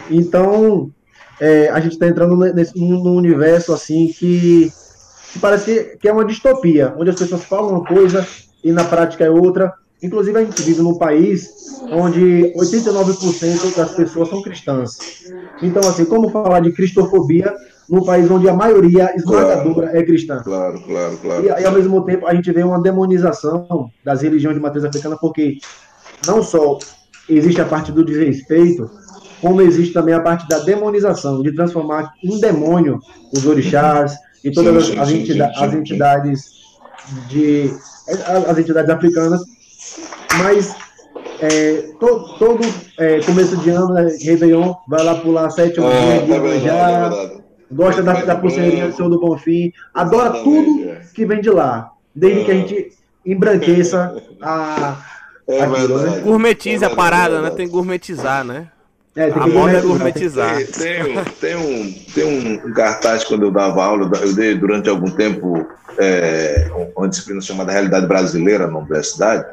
Então, 0.09 0.89
é, 1.39 1.69
a 1.69 1.79
gente 1.79 1.93
está 1.93 2.07
entrando 2.07 2.35
nesse, 2.35 2.77
num 2.79 3.15
universo 3.15 3.71
assim 3.71 4.07
que, 4.07 4.71
que 5.31 5.39
parece 5.39 5.65
que, 5.65 5.97
que, 5.97 6.07
é 6.07 6.11
uma 6.11 6.25
distopia, 6.25 6.95
onde 6.97 7.11
as 7.11 7.15
pessoas 7.15 7.43
falam 7.43 7.69
uma 7.69 7.85
coisa 7.85 8.27
e 8.63 8.71
na 8.71 8.83
prática 8.83 9.23
é 9.23 9.29
outra. 9.29 9.71
Inclusive, 10.01 10.37
a 10.37 10.43
gente 10.43 10.61
vive 10.63 10.81
num 10.81 10.97
país 10.97 11.49
onde 11.91 12.51
89% 12.57 13.75
das 13.75 13.91
pessoas 13.91 14.29
são 14.29 14.41
cristãs. 14.41 14.97
Então, 15.61 15.87
assim, 15.87 16.05
como 16.05 16.29
falar 16.29 16.61
de 16.61 16.71
cristofobia 16.71 17.53
num 17.89 18.03
país 18.03 18.29
onde 18.29 18.47
a 18.47 18.53
maioria 18.53 19.15
esmagadora 19.15 19.87
claro, 19.87 19.97
é 19.97 20.03
cristã? 20.03 20.41
Claro, 20.43 20.79
claro, 20.81 21.17
claro. 21.17 21.43
E, 21.43 21.47
e, 21.47 21.65
ao 21.65 21.71
mesmo 21.71 22.05
tempo, 22.05 22.27
a 22.27 22.35
gente 22.35 22.51
vê 22.51 22.63
uma 22.63 22.81
demonização 22.81 23.89
das 24.03 24.21
religiões 24.21 24.55
de 24.55 24.61
matriz 24.61 24.83
africana, 24.83 25.17
porque 25.19 25.57
não 26.27 26.43
só 26.43 26.77
existe 27.27 27.61
a 27.61 27.65
parte 27.65 27.91
do 27.91 28.05
desrespeito, 28.05 28.89
como 29.41 29.61
existe 29.61 29.93
também 29.93 30.13
a 30.13 30.19
parte 30.19 30.47
da 30.47 30.59
demonização, 30.59 31.41
de 31.41 31.51
transformar 31.53 32.13
em 32.23 32.39
demônio 32.39 32.99
os 33.33 33.45
orixás 33.45 34.15
e 34.43 34.51
todas 34.51 34.85
sim, 34.85 34.99
as, 34.99 35.07
sim, 35.07 35.21
entidades, 35.21 35.57
sim, 35.57 35.65
as 35.65 35.73
entidades 35.73 36.59
de 37.29 37.73
as 38.47 38.57
entidades 38.57 38.89
africanas, 38.89 39.41
mas 40.37 40.75
é, 41.41 41.89
to, 41.99 42.37
todo 42.37 42.59
é, 42.97 43.19
começo 43.21 43.55
de 43.57 43.69
ano, 43.69 43.93
né, 43.93 44.07
Réveillon, 44.21 44.73
vai 44.87 45.03
lá 45.03 45.15
pular 45.15 45.49
sete 45.51 45.79
ou 45.79 45.91
é, 45.91 46.19
de 46.19 46.27
manjar, 46.27 47.11
gosta 47.71 48.01
da, 48.01 48.13
da 48.25 48.35
pulseirinha 48.35 48.87
do 48.87 48.95
Senhor 48.95 49.09
do 49.09 49.19
Bonfim, 49.19 49.71
adora 49.93 50.43
tudo 50.43 50.97
que 51.13 51.25
vem 51.25 51.41
de 51.41 51.49
lá, 51.49 51.91
desde 52.13 52.45
que 52.45 52.51
a 52.51 52.55
gente 52.55 52.91
embranqueça 53.25 54.15
a. 54.41 55.05
É 55.47 55.65
né? 55.65 56.19
Gourmetize 56.23 56.85
a 56.85 56.89
parada, 56.91 57.41
né? 57.41 57.49
Tem 57.49 57.65
que 57.65 57.71
gourmetizar, 57.71 58.43
né? 58.43 58.67
É, 59.15 59.31
tem 59.31 59.41
a 59.41 59.45
que 59.45 59.49
moda 59.49 59.77
é 59.77 59.81
gourmetizar. 59.81 60.55
tem, 60.55 61.23
tem, 61.41 61.55
um, 61.55 61.91
tem 62.13 62.23
um 62.23 62.71
cartaz 62.71 63.23
quando 63.23 63.43
eu 63.43 63.51
dava 63.51 63.83
aula, 63.83 64.09
eu 64.21 64.33
dei 64.33 64.53
durante 64.53 64.87
algum 64.87 65.09
tempo 65.09 65.67
é, 65.97 66.69
uma 66.95 67.09
disciplina 67.09 67.41
chamada 67.41 67.71
Realidade 67.71 68.05
Brasileira 68.05 68.67
na 68.67 68.77
universidade, 68.77 69.45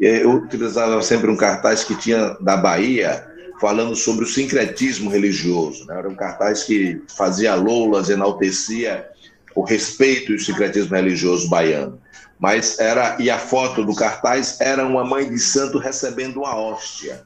e 0.00 0.06
eu 0.06 0.32
utilizava 0.32 1.00
sempre 1.02 1.30
um 1.30 1.36
cartaz 1.36 1.84
que 1.84 1.94
tinha 1.94 2.34
da 2.40 2.56
Bahia 2.56 3.31
falando 3.62 3.94
sobre 3.94 4.24
o 4.24 4.28
sincretismo 4.28 5.08
religioso. 5.08 5.86
Né? 5.86 5.96
Era 5.96 6.08
um 6.08 6.16
cartaz 6.16 6.64
que 6.64 7.00
fazia 7.16 7.54
loulas, 7.54 8.10
enaltecia 8.10 9.08
o 9.54 9.62
respeito 9.62 10.32
e 10.32 10.34
o 10.34 10.40
sincretismo 10.40 10.96
religioso 10.96 11.48
baiano. 11.48 12.00
Mas 12.40 12.80
era, 12.80 13.16
e 13.20 13.30
a 13.30 13.38
foto 13.38 13.84
do 13.84 13.94
cartaz 13.94 14.60
era 14.60 14.84
uma 14.84 15.04
mãe 15.04 15.30
de 15.30 15.38
santo 15.38 15.78
recebendo 15.78 16.38
uma 16.38 16.56
hóstia. 16.56 17.22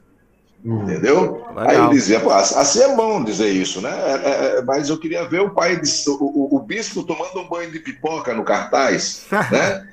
Entendeu? 0.63 1.43
Legal. 1.55 1.69
Aí 1.69 1.77
eu 1.77 1.89
dizia, 1.89 2.21
assim 2.35 2.81
é 2.81 2.95
bom 2.95 3.23
dizer 3.23 3.49
isso, 3.49 3.81
né? 3.81 3.89
É, 3.89 4.57
é, 4.57 4.61
mas 4.61 4.89
eu 4.89 4.99
queria 4.99 5.27
ver 5.27 5.41
o 5.41 5.51
pai, 5.51 5.79
de, 5.79 5.89
o, 6.07 6.13
o, 6.13 6.55
o, 6.57 6.59
bispo 6.59 7.03
tomando 7.03 7.39
um 7.39 7.47
banho 7.47 7.71
de 7.71 7.79
pipoca 7.79 8.33
no 8.33 8.43
cartaz, 8.43 9.25
né? 9.51 9.87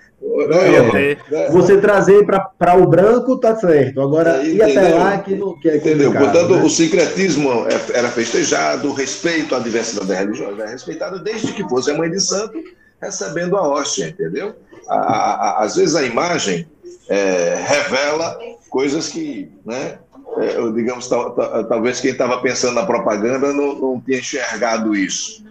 É, 1.31 1.51
você 1.51 1.79
trazer 1.79 2.25
para 2.25 2.77
o 2.77 2.87
branco 2.87 3.37
tá 3.39 3.57
certo, 3.57 4.01
agora 4.01 4.43
ir 4.43 4.63
até 4.63 4.89
lá 4.95 5.19
que 5.19 5.35
não 5.35 5.59
quer 5.59 5.81
que 5.81 5.91
Entendeu? 5.91 6.13
Portanto, 6.13 6.57
né? 6.57 6.63
o 6.63 6.71
sincretismo 6.71 7.67
era 7.93 8.09
festejado, 8.09 8.89
o 8.89 8.95
respeito 8.95 9.55
à 9.55 9.59
diversidade 9.59 10.13
religiosa 10.13 10.63
era 10.63 10.71
respeitado, 10.71 11.23
desde 11.23 11.53
que 11.53 11.63
fosse 11.69 11.91
a 11.91 11.95
mãe 11.97 12.11
de 12.11 12.21
santo 12.21 12.59
recebendo 13.01 13.57
a 13.57 13.69
hóstia, 13.69 14.09
entendeu? 14.09 14.55
A, 14.89 14.97
a, 14.97 15.35
a, 15.35 15.65
às 15.65 15.77
vezes 15.77 15.95
a 15.95 16.03
imagem 16.03 16.67
é, 17.09 17.63
revela 17.67 18.39
coisas 18.71 19.09
que, 19.09 19.51
né, 19.65 19.99
é, 20.39 20.73
digamos, 20.73 21.07
tal, 21.07 21.33
tal, 21.33 21.65
talvez 21.65 22.01
quem 22.01 22.11
estava 22.11 22.41
pensando 22.41 22.75
na 22.75 22.87
propaganda 22.87 23.53
não, 23.53 23.75
não 23.75 24.01
tinha 24.01 24.19
enxergado 24.19 24.97
isso. 24.97 25.45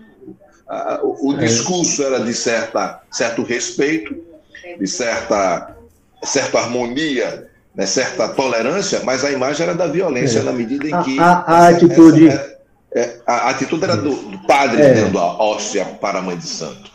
O, 1.04 1.30
o 1.30 1.38
discurso 1.38 2.02
era 2.04 2.20
de 2.20 2.34
certa, 2.34 3.02
certo 3.12 3.44
respeito, 3.44 4.33
de 4.80 4.88
certa, 4.88 5.76
certa 6.24 6.60
harmonia, 6.60 7.48
né, 7.76 7.86
certa 7.86 8.28
tolerância, 8.30 9.02
mas 9.04 9.26
a 9.26 9.32
imagem 9.32 9.64
era 9.68 9.76
da 9.76 9.88
violência 9.88 10.40
é. 10.40 10.44
na 10.44 10.52
medida 10.52 10.88
em 10.88 11.04
que 11.04 11.20
a, 11.20 11.26
a, 11.26 11.58
a 11.66 11.68
atitude 11.70 12.28
essa, 12.28 12.54
é, 12.96 13.18
a, 13.26 13.50
atitude 13.50 13.84
era 13.84 13.98
do, 13.98 14.14
do 14.14 14.38
padre 14.46 14.82
É. 14.82 14.94
dando 14.94 15.18
a 15.18 15.44
hóstia 15.44 15.86
para 15.86 16.20
a 16.20 16.22
mãe 16.22 16.38
de 16.38 16.46
santo. 16.46 16.92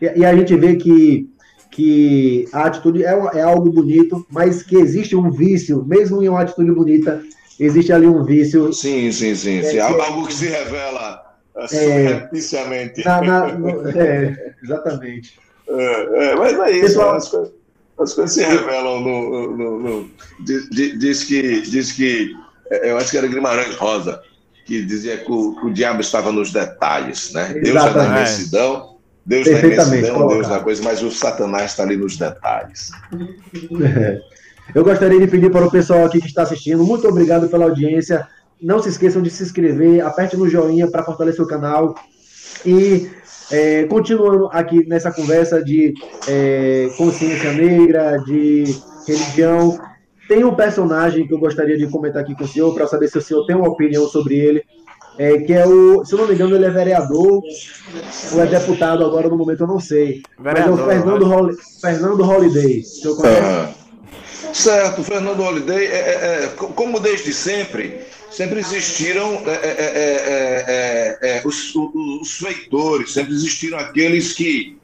E, 0.00 0.20
e 0.20 0.24
a 0.24 0.34
gente 0.36 0.54
vê 0.56 0.76
que, 0.76 1.28
que 1.70 2.48
a 2.52 2.66
atitude 2.66 3.04
é, 3.04 3.10
é 3.34 3.42
algo 3.42 3.70
bonito, 3.70 4.24
mas 4.30 4.62
que 4.62 4.76
existe 4.76 5.16
um 5.16 5.30
vício, 5.30 5.84
mesmo 5.84 6.22
em 6.22 6.28
uma 6.28 6.42
atitude 6.42 6.70
bonita, 6.70 7.22
existe 7.58 7.92
ali 7.92 8.06
um 8.06 8.24
vício. 8.24 8.72
Sim, 8.72 9.10
sim, 9.10 9.34
sim. 9.34 9.62
sim. 9.62 9.78
É, 9.78 9.80
Algo 9.80 10.26
que 10.26 10.34
se 10.34 10.46
revela 10.46 11.22
É, 11.72 12.28
na, 13.04 13.20
na, 13.20 13.52
no, 13.54 13.88
é, 13.88 14.54
exatamente. 14.62 15.40
É, 15.68 16.32
é, 16.32 16.36
mas 16.36 16.58
é 16.58 16.70
isso, 16.70 16.80
Pessoal, 16.80 17.16
as, 17.16 17.28
coisas, 17.28 17.52
as 17.98 18.12
coisas 18.14 18.34
se 18.34 18.44
revelam 18.44 19.00
no. 19.00 19.56
no, 19.56 19.78
no 19.78 20.10
diz, 20.40 20.68
diz, 20.70 21.24
que. 21.24 21.60
Diz 21.62 21.92
que 21.92 22.34
é, 22.70 22.90
eu 22.90 22.96
acho 22.96 23.10
que 23.10 23.18
era 23.18 23.26
Guimarães 23.26 23.74
Rosa, 23.76 24.20
que 24.64 24.84
dizia 24.84 25.18
que 25.18 25.30
o, 25.30 25.54
que 25.54 25.66
o 25.66 25.72
diabo 25.72 26.00
estava 26.00 26.32
nos 26.32 26.52
detalhes, 26.52 27.32
né? 27.32 27.54
Exatamente. 27.56 27.64
Deus 27.64 27.86
é 27.94 27.96
na 27.96 28.16
imensidão, 28.16 28.96
Deus 29.24 29.46
na 29.46 29.58
imensidão, 29.58 30.28
Deus 30.28 30.48
na 30.48 30.60
coisa, 30.60 30.82
mas 30.82 31.02
o 31.02 31.10
Satanás 31.10 31.72
está 31.72 31.82
ali 31.82 31.96
nos 31.96 32.16
detalhes. 32.16 32.90
Eu 34.74 34.82
gostaria 34.82 35.20
de 35.20 35.28
pedir 35.28 35.50
para 35.50 35.64
o 35.64 35.70
pessoal 35.70 36.04
aqui 36.04 36.20
que 36.20 36.26
está 36.26 36.42
assistindo, 36.42 36.82
muito 36.84 37.06
obrigado 37.06 37.48
pela 37.48 37.66
audiência. 37.66 38.26
Não 38.60 38.82
se 38.82 38.88
esqueçam 38.88 39.22
de 39.22 39.30
se 39.30 39.42
inscrever, 39.42 40.04
aperte 40.04 40.36
no 40.36 40.48
joinha 40.48 40.90
para 40.90 41.04
fortalecer 41.04 41.44
o 41.44 41.46
canal. 41.46 41.94
E 42.64 43.08
é, 43.50 43.84
continuando 43.84 44.48
aqui 44.52 44.86
nessa 44.88 45.10
conversa 45.10 45.62
de 45.62 45.94
é, 46.28 46.88
consciência 46.96 47.52
negra, 47.52 48.16
de 48.18 48.64
religião, 49.06 49.78
tem 50.28 50.44
um 50.44 50.54
personagem 50.54 51.26
que 51.26 51.32
eu 51.32 51.38
gostaria 51.38 51.76
de 51.76 51.86
comentar 51.86 52.22
aqui 52.22 52.34
com 52.34 52.44
o 52.44 52.48
senhor, 52.48 52.74
para 52.74 52.86
saber 52.86 53.08
se 53.08 53.18
o 53.18 53.22
senhor 53.22 53.46
tem 53.46 53.54
uma 53.54 53.68
opinião 53.68 54.06
sobre 54.08 54.36
ele, 54.36 54.64
é, 55.18 55.38
que 55.38 55.52
é 55.52 55.66
o, 55.66 56.04
se 56.04 56.12
eu 56.12 56.18
não 56.18 56.26
me 56.26 56.34
engano, 56.34 56.56
ele 56.56 56.66
é 56.66 56.70
vereador, 56.70 57.42
ou 58.32 58.42
é 58.42 58.46
deputado 58.46 59.04
agora 59.04 59.28
no 59.28 59.36
momento, 59.36 59.62
eu 59.62 59.66
não 59.66 59.80
sei. 59.80 60.22
Vereador, 60.38 60.78
mas 60.78 60.80
é 60.80 60.82
o 60.82 60.86
Fernando, 60.88 61.32
Hol 61.32 61.50
Fernando 61.80 62.28
Holiday. 62.28 62.80
O 62.80 62.84
senhor 62.84 63.16
conhece? 63.16 63.86
Certo, 64.52 65.02
Fernando 65.02 65.42
Holliday, 65.42 65.86
é, 65.86 65.90
é, 65.90 66.44
é 66.44 66.46
como 66.48 66.98
desde 66.98 67.32
sempre, 67.32 68.00
sempre 68.30 68.60
existiram 68.60 69.42
é, 69.46 69.52
é, 69.52 71.18
é 71.22 71.42
os, 71.44 71.74
os, 71.74 72.32
feitores, 72.38 73.12
sempre 73.12 73.32
existiram 73.32 73.78
aqueles 73.78 74.32
que 74.32 74.78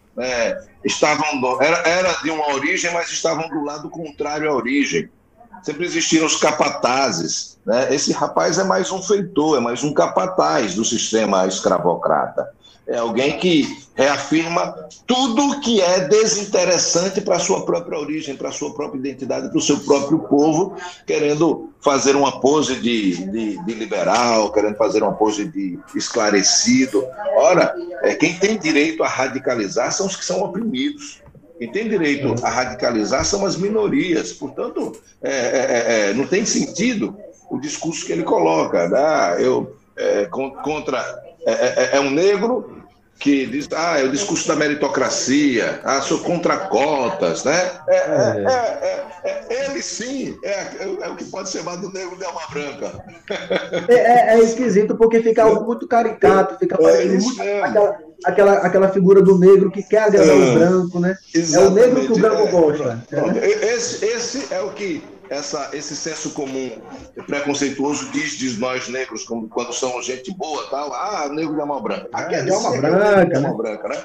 estavam, 0.85 1.41
do, 1.41 1.63
era, 1.63 1.79
era 1.89 2.13
de 2.23 2.31
uma 2.31 2.55
origem, 2.55 2.93
mas 2.93 3.11
estavam 3.11 3.49
do 3.49 3.65
lado 3.65 3.89
contrário 3.91 4.51
à 4.51 4.55
origem. 4.55 5.09
Sempre 5.63 5.85
existiram 5.85 6.27
os 6.27 6.37
capatazes. 6.37 7.59
Né? 7.65 7.95
Esse 7.95 8.13
rapaz 8.13 8.59
é 8.59 8.65
mais 8.65 8.91
um 8.91 9.01
feitor, 9.01 9.59
é 9.59 9.61
mais 9.61 9.85
um 9.85 9.95
capataz 9.95 10.75
do 10.75 10.85
sistema 10.85 11.47
escravocrata 11.47 12.53
é 12.87 12.97
alguém 12.97 13.39
que 13.39 13.83
reafirma 13.95 14.75
tudo 15.07 15.61
que 15.61 15.81
é 15.81 16.01
desinteressante 16.09 17.21
para 17.21 17.37
a 17.37 17.39
sua 17.39 17.65
própria 17.65 17.99
origem, 17.99 18.35
para 18.35 18.49
a 18.49 18.53
sua 18.53 18.75
própria 18.75 18.99
identidade, 18.99 19.49
para 19.49 19.59
o 19.59 19.63
seu 19.63 19.79
próprio 19.81 20.19
povo, 20.21 20.75
querendo 21.07 21.71
fazer 21.81 22.17
uma 22.17 22.41
pose 22.41 22.77
de, 22.77 23.17
de, 23.31 23.65
de, 23.65 23.75
liberal, 23.75 24.51
querendo 24.51 24.77
fazer 24.77 25.03
uma 25.03 25.13
pose 25.13 25.45
de 25.45 25.79
esclarecido. 25.95 27.05
Ora, 27.37 27.75
é, 28.03 28.15
quem 28.15 28.35
tem 28.35 28.59
direito 28.59 29.03
a 29.03 29.09
radicalizar 29.09 29.93
são 29.93 30.07
os 30.07 30.17
que 30.17 30.25
são 30.25 30.43
oprimidos. 30.43 31.21
Quem 31.59 31.71
tem 31.71 31.89
direito 31.89 32.35
a 32.43 32.49
radicalizar 32.49 33.25
são 33.25 33.47
as 33.47 33.57
minorias. 33.57 34.33
Portanto, 34.33 34.93
é, 35.23 35.31
é, 35.31 35.37
é, 35.37 36.11
é 36.11 36.15
não 36.15 36.27
tem 36.27 36.45
sentido 36.45 37.17
o 37.51 37.61
discurso 37.61 38.05
que 38.05 38.13
ele 38.13 38.25
coloca. 38.25 38.89
Né? 38.89 39.37
Eu, 39.39 39.77
é, 39.97 40.27
contra 40.27 41.22
é, 41.47 41.53
é, 41.53 41.97
é, 41.97 42.01
um 42.01 42.11
negro 42.11 42.83
que 43.19 43.47
diz, 43.47 43.69
ah, 43.73 44.01
é 44.01 44.05
o 44.05 44.11
discurso 44.11 44.49
da 44.49 44.57
meritocracia, 44.57 45.81
ah, 45.85 46.01
sou 46.01 46.19
contra 46.19 46.57
cotas, 46.57 47.45
né? 47.45 47.71
É, 47.89 47.97
é, 47.97 48.45
é, 48.45 49.07
é, 49.25 49.45
é 49.55 49.65
ele 49.65 49.81
sim 49.81 50.37
é, 50.43 51.09
o 51.09 51.15
que 51.15 51.25
pode 51.27 51.49
ser 51.49 51.59
chamado 51.59 51.93
negro 51.93 52.17
de 52.17 52.25
alma 52.25 52.41
branca. 52.51 53.05
É, 53.89 54.39
esquisito 54.41 54.97
porque 54.97 55.23
fica 55.23 55.45
algo 55.45 55.65
muito 55.65 55.87
caricato, 55.87 56.59
fica 56.59 56.77
parecendo 56.77 57.23
muito 57.23 57.41
aquela, 57.41 57.99
aquela, 58.25 58.53
aquela 58.55 58.89
figura 58.89 59.23
do 59.23 59.39
negro 59.39 59.71
que 59.71 59.85
quer 59.85 60.05
agradar 60.05 60.37
o 60.37 60.55
branco, 60.55 60.99
né? 60.99 61.17
É 61.35 61.59
o 61.61 61.71
negro 61.71 62.01
que 62.01 62.13
o 62.13 62.19
branco 62.19 62.49
gosta. 62.49 63.05
Esse, 63.63 64.05
esse 64.05 64.53
é 64.53 64.61
o 64.61 64.71
que 64.71 65.03
essa, 65.31 65.71
esse 65.73 65.97
senso 65.97 66.31
comum 66.31 66.71
preconceituoso 67.27 68.11
diz 68.11 68.33
de 68.33 68.59
nós 68.59 68.89
negros, 68.89 69.25
como, 69.25 69.49
quando 69.49 69.73
somos 69.73 70.05
gente 70.05 70.33
boa, 70.35 70.67
tal, 70.69 70.93
ah, 70.93 71.29
negro 71.31 71.55
de 71.55 71.61
alma 71.61 71.81
branca. 71.81 72.09
Aqui 72.13 72.35
é 72.35 72.43
de 72.43 72.51
alma 72.51 72.77
branca, 72.77 73.37
alma 73.37 73.49
né? 73.49 73.55
branca, 73.55 73.89
né? 73.89 74.05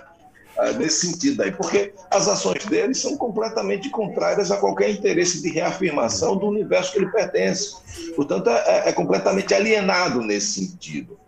Ah, 0.58 0.72
nesse 0.72 1.08
sentido 1.08 1.44
aí, 1.44 1.52
porque 1.52 1.94
as 2.10 2.28
ações 2.28 2.66
dele 2.66 2.94
são 2.96 3.16
completamente 3.16 3.90
contrárias 3.90 4.52
a 4.52 4.58
qualquer 4.58 4.90
interesse 4.90 5.42
de 5.42 5.50
reafirmação 5.50 6.36
do 6.36 6.48
universo 6.48 6.94
que 6.94 7.00
ele 7.00 7.12
pertence. 7.12 7.76
Portanto, 8.16 8.50
é, 8.50 8.90
é 8.90 8.94
completamente 8.94 9.54
alienado 9.54 10.22
nesse 10.22 10.66
sentido. 10.66 11.20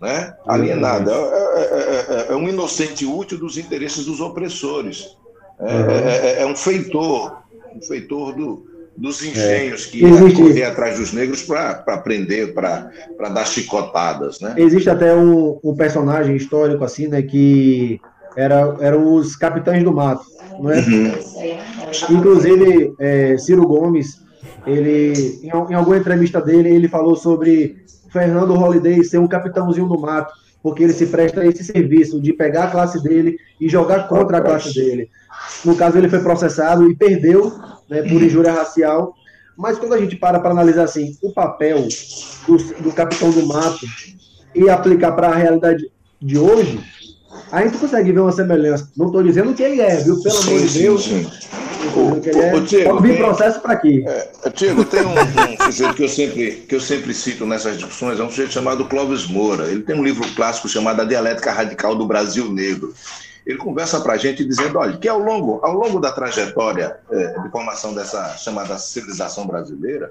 Né? 0.00 0.36
Alienado. 0.46 1.10
É, 1.10 1.14
é, 1.14 2.26
é, 2.30 2.32
é 2.32 2.36
um 2.36 2.48
inocente 2.48 3.04
útil 3.04 3.38
dos 3.38 3.58
interesses 3.58 4.04
dos 4.04 4.20
opressores. 4.20 5.16
É, 5.58 6.42
é 6.42 6.46
um 6.46 6.54
feitor, 6.54 7.42
um 7.74 7.80
feitor 7.80 8.34
do, 8.34 8.75
dos 8.96 9.22
é. 9.22 9.28
engenhos 9.28 9.86
é. 9.86 9.90
que 9.90 10.04
Existe... 10.04 10.42
correr 10.42 10.64
atrás 10.64 10.98
dos 10.98 11.12
negros 11.12 11.42
para 11.42 11.98
prender, 11.98 12.54
para 12.54 12.90
dar 13.28 13.46
chicotadas, 13.46 14.40
né? 14.40 14.54
Existe 14.56 14.88
até 14.88 15.14
um, 15.14 15.58
um, 15.62 15.74
personagem 15.74 16.36
histórico 16.36 16.84
assim, 16.84 17.08
né, 17.08 17.22
que 17.22 18.00
era 18.36 18.76
eram 18.80 19.14
os 19.14 19.36
capitães 19.36 19.82
do 19.82 19.92
mato, 19.92 20.24
não 20.60 20.70
é? 20.70 20.78
Uhum. 20.80 21.12
Inclusive 22.10 22.94
é, 22.98 23.36
Ciro 23.38 23.66
Gomes, 23.66 24.22
ele 24.66 25.40
em, 25.42 25.48
em, 25.48 25.74
alguma 25.74 25.96
entrevista 25.96 26.40
dele 26.40 26.68
ele 26.68 26.88
falou 26.88 27.16
sobre 27.16 27.84
Fernando 28.10 28.54
Holliday 28.54 29.04
ser 29.04 29.18
um 29.18 29.28
capitãozinho 29.28 29.88
do 29.88 29.98
mato, 29.98 30.32
porque 30.66 30.82
ele 30.82 30.92
se 30.92 31.06
presta 31.06 31.42
a 31.42 31.46
esse 31.46 31.62
serviço 31.62 32.20
de 32.20 32.32
pegar 32.32 32.64
a 32.64 32.70
classe 32.72 33.00
dele 33.00 33.38
e 33.60 33.68
jogar 33.68 34.08
contra 34.08 34.38
a 34.38 34.40
classe 34.40 34.74
dele. 34.74 35.08
No 35.64 35.76
caso 35.76 35.96
ele 35.96 36.08
foi 36.08 36.18
processado 36.18 36.90
e 36.90 36.96
perdeu 36.96 37.56
né, 37.88 38.02
por 38.02 38.20
injúria 38.20 38.50
racial. 38.50 39.14
Mas 39.56 39.78
quando 39.78 39.92
a 39.92 39.98
gente 39.98 40.16
para 40.16 40.40
para 40.40 40.50
analisar 40.50 40.82
assim, 40.82 41.16
o 41.22 41.32
papel 41.32 41.86
do, 42.48 42.56
do 42.82 42.92
capitão 42.92 43.30
do 43.30 43.46
mato 43.46 43.86
e 44.56 44.68
aplicar 44.68 45.12
para 45.12 45.28
a 45.28 45.36
realidade 45.36 45.88
de 46.20 46.36
hoje, 46.36 46.80
a 47.52 47.62
gente 47.62 47.78
consegue 47.78 48.10
ver 48.10 48.18
uma 48.18 48.32
semelhança. 48.32 48.90
Não 48.96 49.06
estou 49.06 49.22
dizendo 49.22 49.54
que 49.54 49.62
ele 49.62 49.80
é, 49.80 49.98
viu? 49.98 50.20
Pelo 50.20 50.36
amor 50.36 50.66
de 50.66 50.78
Deus. 50.80 51.04
Sim. 51.04 51.30
O, 51.94 52.20
que 52.20 52.30
ele 52.30 52.40
é. 52.40 53.00
Vir 53.00 53.18
processo 53.18 53.60
para 53.60 53.74
aqui. 53.74 54.04
É, 54.06 54.50
Tiago, 54.50 54.84
tem 54.84 55.02
um, 55.02 55.12
um 55.12 55.64
sujeito 55.64 55.94
que 55.94 56.04
eu, 56.04 56.08
sempre, 56.08 56.50
que 56.68 56.74
eu 56.74 56.80
sempre 56.80 57.14
cito 57.14 57.46
nessas 57.46 57.76
discussões, 57.76 58.18
é 58.18 58.22
um 58.22 58.30
sujeito 58.30 58.52
chamado 58.52 58.84
Clóvis 58.86 59.26
Moura. 59.26 59.66
Ele 59.66 59.82
tem 59.82 59.96
um 59.96 60.04
livro 60.04 60.26
clássico 60.34 60.68
chamado 60.68 61.02
A 61.02 61.04
Dialética 61.04 61.52
Radical 61.52 61.94
do 61.94 62.06
Brasil 62.06 62.50
Negro 62.52 62.94
ele 63.46 63.58
conversa 63.58 64.00
para 64.00 64.14
a 64.14 64.16
gente 64.16 64.44
dizendo, 64.44 64.76
olha, 64.76 64.96
que 64.96 65.06
ao 65.06 65.20
longo, 65.20 65.60
ao 65.64 65.72
longo 65.72 66.00
da 66.00 66.10
trajetória 66.10 66.98
é, 67.08 67.40
de 67.40 67.48
formação 67.50 67.94
dessa 67.94 68.36
chamada 68.36 68.76
civilização 68.76 69.46
brasileira, 69.46 70.10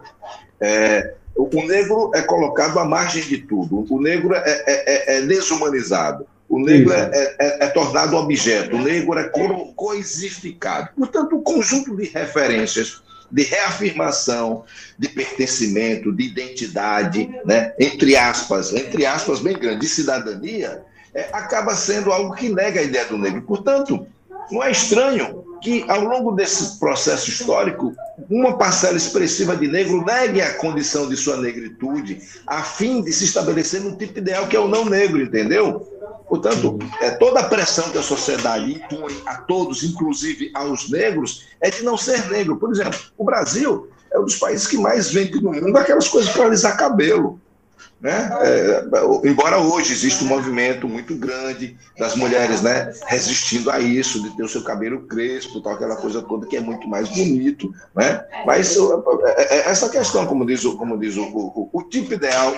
é, 0.61 1.15
o 1.35 1.49
negro 1.67 2.11
é 2.15 2.21
colocado 2.21 2.79
à 2.79 2.85
margem 2.85 3.21
de 3.23 3.39
tudo, 3.39 3.85
o 3.89 4.01
negro 4.01 4.33
é, 4.33 4.41
é, 4.45 5.15
é, 5.15 5.17
é 5.17 5.21
desumanizado, 5.23 6.25
o 6.47 6.59
negro 6.59 6.93
é, 6.93 7.09
é, 7.13 7.65
é, 7.65 7.67
tornado 7.67 8.15
objeto, 8.15 8.75
o 8.75 8.81
negro 8.81 9.17
é 9.17 9.29
coisificado. 9.75 10.89
Portanto, 10.95 11.33
o 11.33 11.39
um 11.39 11.43
conjunto 11.43 11.95
de 11.95 12.05
referências 12.05 13.03
de 13.31 13.43
reafirmação, 13.43 14.63
de 14.97 15.09
pertencimento, 15.09 16.11
de 16.11 16.23
identidade, 16.23 17.29
né? 17.43 17.73
entre 17.79 18.15
aspas, 18.15 18.73
entre 18.73 19.05
aspas 19.05 19.39
bem 19.39 19.57
grande, 19.57 19.81
de 19.81 19.87
cidadania, 19.87 20.83
é, 21.13 21.29
acaba 21.33 21.75
sendo 21.75 22.11
algo 22.11 22.35
que 22.35 22.49
nega 22.49 22.79
a 22.79 22.83
ideia 22.83 23.05
do 23.05 23.17
negro. 23.17 23.41
Portanto, 23.41 24.07
não 24.51 24.63
é 24.63 24.71
estranho 24.71 25.43
que, 25.61 25.83
ao 25.87 26.01
longo 26.01 26.31
desse 26.31 26.77
processo 26.79 27.29
histórico, 27.29 27.95
uma 28.29 28.57
parcela 28.57 28.97
expressiva 28.97 29.55
de 29.55 29.67
negro 29.67 30.03
negue 30.05 30.41
a 30.41 30.53
condição 30.55 31.09
de 31.09 31.17
sua 31.17 31.37
negritude, 31.37 32.21
a 32.45 32.61
fim 32.63 33.01
de 33.01 33.11
se 33.11 33.25
estabelecer 33.25 33.81
num 33.81 33.95
tipo 33.95 34.19
ideal 34.19 34.47
que 34.47 34.55
é 34.55 34.59
o 34.59 34.67
não 34.67 34.85
negro, 34.85 35.21
entendeu? 35.21 35.91
Portanto, 36.27 36.79
é, 37.01 37.11
toda 37.11 37.39
a 37.39 37.43
pressão 37.43 37.89
que 37.89 37.97
a 37.97 38.03
sociedade 38.03 38.73
impõe 38.73 39.15
a 39.25 39.35
todos, 39.35 39.83
inclusive 39.83 40.51
aos 40.53 40.89
negros, 40.89 41.45
é 41.61 41.69
de 41.69 41.83
não 41.83 41.97
ser 41.97 42.29
negro. 42.29 42.57
Por 42.57 42.71
exemplo, 42.71 42.99
o 43.17 43.23
Brasil 43.23 43.89
é 44.11 44.19
um 44.19 44.23
dos 44.23 44.37
países 44.37 44.67
que 44.67 44.77
mais 44.77 45.11
vende 45.11 45.41
no 45.41 45.51
mundo 45.51 45.77
aquelas 45.77 46.07
coisas 46.07 46.31
para 46.31 46.45
alisar 46.45 46.77
cabelo. 46.77 47.39
Né? 48.01 48.29
É, 48.41 48.83
embora 49.23 49.57
hoje 49.57 49.93
exista 49.93 50.23
um 50.23 50.27
movimento 50.27 50.87
muito 50.87 51.15
grande 51.15 51.77
das 51.97 52.15
mulheres 52.15 52.61
né, 52.61 52.93
resistindo 53.07 53.71
a 53.71 53.79
isso, 53.79 54.21
de 54.21 54.35
ter 54.35 54.43
o 54.43 54.49
seu 54.49 54.63
cabelo 54.63 55.07
crespo, 55.07 55.61
tal, 55.61 55.73
aquela 55.73 55.95
coisa 55.95 56.21
toda 56.21 56.45
que 56.45 56.57
é 56.57 56.61
muito 56.61 56.87
mais 56.87 57.09
bonito. 57.09 57.73
Né? 57.95 58.23
Mas 58.45 58.77
é, 58.77 59.57
é, 59.57 59.69
essa 59.69 59.89
questão, 59.89 60.25
como 60.25 60.45
diz, 60.45 60.63
como 60.63 60.97
diz 60.99 61.15
o, 61.15 61.23
o, 61.23 61.69
o 61.71 61.83
tipo 61.83 62.13
ideal 62.13 62.53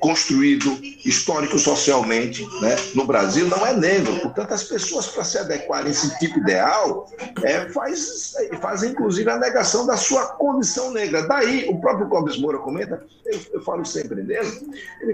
construído 0.00 0.78
histórico-socialmente 1.04 2.46
né, 2.60 2.76
no 2.94 3.04
Brasil 3.04 3.46
não 3.46 3.66
é 3.66 3.74
negro. 3.74 4.18
Portanto, 4.20 4.52
as 4.54 4.64
pessoas, 4.64 5.06
para 5.08 5.24
se 5.24 5.38
adequarem 5.38 5.88
a 5.88 5.90
esse 5.90 6.18
tipo 6.18 6.38
ideal, 6.38 7.08
é, 7.42 7.68
faz, 7.70 8.34
fazem 8.60 8.90
inclusive 8.90 9.30
a 9.30 9.38
negação 9.38 9.86
da 9.86 9.96
sua 9.96 10.26
condição 10.26 10.90
negra. 10.90 11.26
Daí, 11.26 11.66
o 11.68 11.80
próprio 11.80 12.08
Clóvis 12.08 12.38
Moura 12.38 12.58
comenta, 12.58 13.04
eu, 13.24 13.40
eu 13.54 13.62
falo 13.62 13.84
sempre 13.84 14.22
dele, 14.22 14.50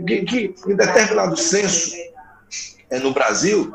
que, 0.06 0.24
que 0.24 0.54
em 0.66 0.76
determinado 0.76 1.36
senso 1.36 1.94
é, 2.90 2.98
no 2.98 3.12
Brasil, 3.12 3.72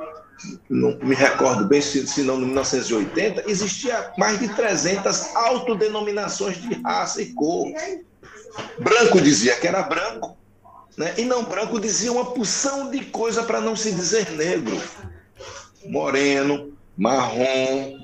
não 0.70 0.98
me 1.00 1.16
recordo 1.16 1.66
bem, 1.66 1.82
se, 1.82 2.06
se 2.08 2.24
não, 2.24 2.38
em 2.38 2.46
1980, 2.46 3.50
existia 3.50 4.14
mais 4.18 4.40
de 4.40 4.48
300 4.50 5.36
autodenominações 5.36 6.58
de 6.58 6.74
raça 6.82 7.22
e 7.22 7.34
cor. 7.34 7.68
Branco 8.80 9.22
dizia 9.22 9.56
que 9.56 9.68
era 9.68 9.84
branco, 9.84 10.38
né? 11.00 11.14
e 11.18 11.24
não 11.24 11.46
branco 11.46 11.80
dizia 11.80 12.12
uma 12.12 12.26
porção 12.26 12.92
de 12.92 13.06
coisa 13.06 13.42
para 13.42 13.62
não 13.62 13.74
se 13.74 13.94
dizer 13.94 14.30
negro. 14.32 14.78
Moreno, 15.86 16.74
marrom, 16.98 17.98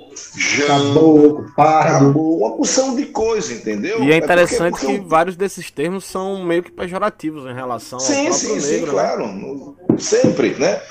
Caboclo, 0.65 1.51
pardo. 1.57 2.17
Uma 2.17 2.55
porção 2.55 2.95
de 2.95 3.07
coisa, 3.07 3.53
entendeu? 3.53 4.01
E 4.01 4.13
é 4.13 4.17
interessante 4.17 4.67
é 4.67 4.69
porque, 4.69 4.85
que 4.85 4.99
vários 4.99 5.35
desses 5.35 5.69
termos 5.69 6.05
são 6.05 6.41
meio 6.45 6.63
que 6.63 6.71
pejorativos 6.71 7.45
em 7.45 7.53
relação 7.53 7.99
sim, 7.99 8.27
ao 8.27 8.33
sim, 8.33 8.47
negro. 8.53 8.61
Sim, 8.61 8.81
né? 8.81 8.87
claro. 8.87 9.77
Sempre, 9.99 10.55
né? 10.55 10.81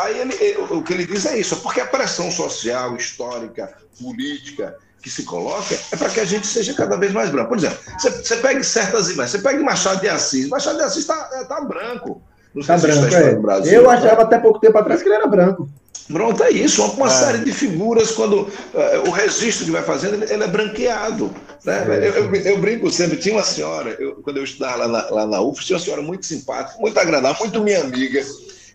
Aí 0.00 0.18
ele, 0.18 0.56
o 0.70 0.82
que 0.82 0.94
ele 0.94 1.06
diz 1.06 1.26
é 1.26 1.38
isso, 1.38 1.58
porque 1.58 1.80
a 1.80 1.86
pressão 1.86 2.30
social, 2.30 2.96
histórica, 2.96 3.76
política 4.00 4.78
que 5.04 5.10
se 5.10 5.22
coloca 5.24 5.78
é 5.92 5.96
para 5.96 6.08
que 6.08 6.18
a 6.18 6.24
gente 6.24 6.46
seja 6.46 6.72
cada 6.72 6.96
vez 6.96 7.12
mais 7.12 7.28
branco. 7.28 7.50
Por 7.50 7.58
exemplo, 7.58 7.78
você, 7.98 8.10
você 8.10 8.36
pega 8.36 8.62
certas 8.64 9.10
imagens, 9.10 9.32
você 9.32 9.38
pega 9.38 9.62
Machado 9.62 10.00
de 10.00 10.08
Assis, 10.08 10.48
Machado 10.48 10.78
de 10.78 10.82
Assis 10.82 11.02
está 11.02 11.28
é, 11.34 11.44
tá 11.44 11.60
branco. 11.60 12.22
Não 12.54 12.64
tá 12.64 12.78
branco, 12.78 13.14
é. 13.14 13.34
Brasil, 13.34 13.72
Eu 13.82 13.90
achava 13.90 14.22
até 14.22 14.38
pouco 14.38 14.58
tempo 14.58 14.78
atrás 14.78 15.02
que 15.02 15.08
ele 15.08 15.16
era 15.16 15.26
branco. 15.26 15.68
Pronto, 16.10 16.42
é 16.42 16.50
isso. 16.50 16.82
Uma, 16.82 16.94
uma 16.94 17.06
é. 17.06 17.10
série 17.10 17.38
de 17.38 17.52
figuras, 17.52 18.12
quando 18.12 18.42
uh, 18.42 19.08
o 19.08 19.10
registro 19.10 19.66
que 19.66 19.70
vai 19.70 19.82
fazendo, 19.82 20.14
ele, 20.14 20.32
ele 20.32 20.42
é 20.42 20.46
branqueado. 20.46 21.30
Né? 21.64 21.84
É. 21.86 22.08
Eu, 22.08 22.12
eu, 22.14 22.34
eu, 22.34 22.58
brinco 22.58 22.90
sempre, 22.90 23.18
tinha 23.18 23.34
uma 23.34 23.42
senhora, 23.42 23.90
eu, 23.98 24.14
quando 24.22 24.38
eu 24.38 24.44
estudava 24.44 24.86
lá 24.86 24.88
na, 24.88 25.10
lá 25.10 25.26
na 25.26 25.40
UF, 25.42 25.62
tinha 25.62 25.76
uma 25.76 25.84
senhora 25.84 26.00
muito 26.00 26.24
simpática, 26.24 26.80
muito 26.80 26.98
agradável, 26.98 27.38
muito 27.40 27.62
minha 27.62 27.80
amiga, 27.80 28.24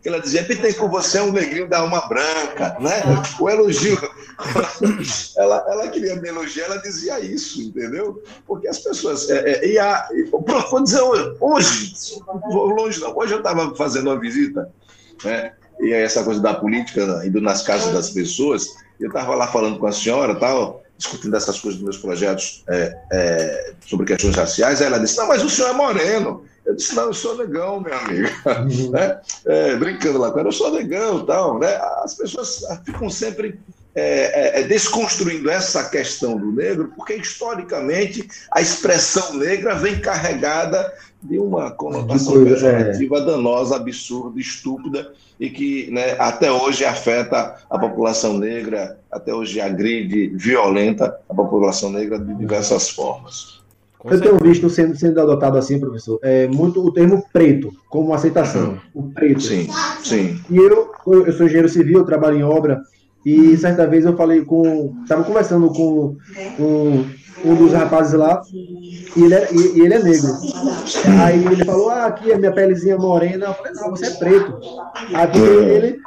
ela 0.05 0.19
dizia, 0.19 0.45
com 0.77 0.87
você 0.89 1.17
é 1.17 1.21
um 1.21 1.31
negrinho 1.31 1.67
da 1.67 1.79
alma 1.79 2.07
branca, 2.07 2.77
né? 2.79 3.03
O 3.39 3.49
elogio. 3.49 3.99
Ela, 5.35 5.65
ela 5.67 5.87
queria 5.89 6.15
me 6.15 6.29
elogiar, 6.29 6.65
ela 6.65 6.77
dizia 6.77 7.19
isso, 7.19 7.61
entendeu? 7.61 8.23
Porque 8.47 8.69
as 8.69 8.79
pessoas. 8.79 9.29
É, 9.29 9.51
é, 9.51 9.67
e 9.67 9.77
a, 9.77 10.07
vou 10.31 10.81
dizer 10.81 11.01
hoje, 11.01 11.35
hoje, 11.41 12.21
longe 12.49 13.01
não, 13.01 13.17
hoje 13.17 13.33
eu 13.33 13.39
estava 13.39 13.75
fazendo 13.75 14.09
uma 14.09 14.17
visita, 14.17 14.71
né? 15.25 15.51
e 15.81 15.93
essa 15.93 16.23
coisa 16.23 16.41
da 16.41 16.53
política, 16.53 17.21
indo 17.25 17.41
nas 17.41 17.61
casas 17.63 17.93
das 17.93 18.09
pessoas, 18.09 18.67
eu 18.99 19.07
estava 19.07 19.35
lá 19.35 19.47
falando 19.47 19.79
com 19.79 19.87
a 19.87 19.91
senhora 19.91 20.35
tal, 20.35 20.83
discutindo 20.97 21.35
essas 21.35 21.59
coisas 21.59 21.79
dos 21.79 21.83
meus 21.83 21.97
projetos 21.97 22.63
é, 22.67 22.97
é, 23.11 23.73
sobre 23.85 24.05
questões 24.05 24.35
raciais, 24.35 24.81
ela 24.81 24.99
disse, 24.99 25.17
não, 25.17 25.27
mas 25.27 25.43
o 25.43 25.49
senhor 25.49 25.69
é 25.69 25.73
moreno. 25.73 26.45
Eu 26.65 26.75
disse, 26.75 26.95
não, 26.95 27.05
eu 27.05 27.13
sou 27.13 27.37
negão, 27.37 27.81
minha 27.81 27.97
amiga. 27.97 28.31
Uhum. 28.61 28.91
né? 28.91 29.19
é, 29.45 29.75
brincando 29.75 30.19
lá 30.19 30.31
com 30.31 30.39
ela, 30.39 30.49
eu 30.49 30.53
sou 30.53 30.71
negão 30.71 31.25
tal. 31.25 31.59
Né? 31.59 31.75
As 32.03 32.15
pessoas 32.15 32.61
ficam 32.85 33.09
sempre 33.09 33.59
é, 33.95 34.01
é, 34.01 34.61
é, 34.61 34.63
desconstruindo 34.63 35.49
essa 35.49 35.89
questão 35.89 36.37
do 36.37 36.51
negro, 36.51 36.93
porque 36.95 37.15
historicamente 37.15 38.27
a 38.51 38.61
expressão 38.61 39.33
negra 39.33 39.75
vem 39.75 39.99
carregada 39.99 40.93
de 41.21 41.37
uma 41.37 41.71
conotação 41.71 42.43
pejorativa 42.43 43.17
é. 43.17 43.25
danosa, 43.25 43.75
absurda, 43.75 44.39
estúpida, 44.39 45.11
e 45.39 45.49
que 45.49 45.89
né, 45.91 46.15
até 46.19 46.51
hoje 46.51 46.85
afeta 46.85 47.57
a 47.69 47.79
população 47.79 48.37
negra, 48.37 48.97
até 49.11 49.33
hoje 49.33 49.59
agride, 49.59 50.27
violenta 50.35 51.19
a 51.27 51.33
população 51.33 51.89
negra 51.89 52.19
de 52.19 52.33
diversas 52.35 52.89
formas. 52.89 53.58
Eu 54.05 54.21
tenho 54.21 54.37
visto 54.37 54.69
sendo, 54.69 54.95
sendo 54.95 55.19
adotado 55.19 55.57
assim, 55.57 55.79
professor, 55.79 56.19
é, 56.21 56.47
muito 56.47 56.85
o 56.85 56.91
termo 56.91 57.25
preto 57.33 57.71
como 57.89 58.13
aceitação. 58.13 58.79
O 58.93 59.03
preto. 59.11 59.41
Sim, 59.41 59.67
sim. 60.01 60.39
E 60.49 60.57
eu, 60.57 60.91
eu 61.05 61.33
sou 61.33 61.45
engenheiro 61.45 61.67
civil, 61.67 62.05
trabalho 62.05 62.37
em 62.37 62.43
obra, 62.43 62.81
e 63.25 63.57
certa 63.57 63.85
vez 63.85 64.05
eu 64.05 64.15
falei 64.15 64.45
com. 64.45 64.95
Estava 65.03 65.23
conversando 65.23 65.67
com, 65.69 66.15
com 66.55 67.05
um 67.43 67.55
dos 67.55 67.73
rapazes 67.73 68.13
lá, 68.13 68.41
e 68.53 69.23
ele, 69.23 69.33
é, 69.33 69.49
e, 69.51 69.77
e, 69.77 69.81
ele 69.81 69.93
é 69.93 70.03
negro. 70.03 70.31
Aí 71.21 71.45
ele 71.45 71.65
falou, 71.65 71.89
ah, 71.89 72.05
aqui 72.05 72.31
a 72.31 72.37
minha 72.37 72.53
pelezinha 72.53 72.97
morena. 72.97 73.47
Eu 73.47 73.53
falei, 73.53 73.73
não, 73.73 73.89
você 73.91 74.07
é 74.07 74.11
preto. 74.11 74.57
Aí 75.13 75.27
porque 75.27 75.99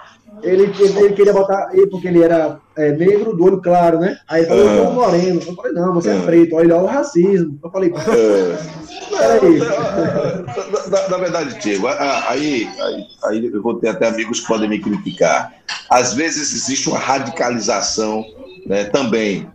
ele, 0.42 0.64
ele, 0.64 0.98
ele 0.98 1.14
queria 1.14 1.32
botar, 1.32 1.70
porque 1.90 2.08
ele 2.08 2.22
era 2.22 2.58
é, 2.76 2.92
negro, 2.92 3.36
do 3.36 3.44
olho 3.44 3.60
claro, 3.60 3.98
né? 3.98 4.18
Aí 4.28 4.42
ele 4.42 4.48
falou, 4.48 4.64
eu 4.64 4.84
sou 4.84 4.92
moreno. 4.94 5.40
Eu 5.46 5.54
falei, 5.54 5.72
não, 5.72 5.94
você 5.94 6.10
é 6.10 6.20
preto. 6.20 6.56
Olha, 6.56 6.76
o 6.76 6.86
racismo. 6.86 7.58
Eu 7.62 7.70
falei, 7.70 7.90
peraí. 7.90 9.58
Na, 10.90 11.08
na 11.08 11.16
verdade, 11.16 11.58
Tiago, 11.60 11.86
aí, 11.88 12.68
aí, 12.80 13.06
aí 13.24 13.46
eu 13.46 13.62
vou 13.62 13.74
ter 13.74 13.88
até 13.88 14.08
amigos 14.08 14.40
que 14.40 14.46
podem 14.46 14.68
me 14.68 14.80
criticar. 14.80 15.52
Às 15.88 16.14
vezes 16.14 16.52
existe 16.52 16.88
uma 16.88 16.98
radicalização 16.98 18.24
né, 18.66 18.84
também 18.84 19.48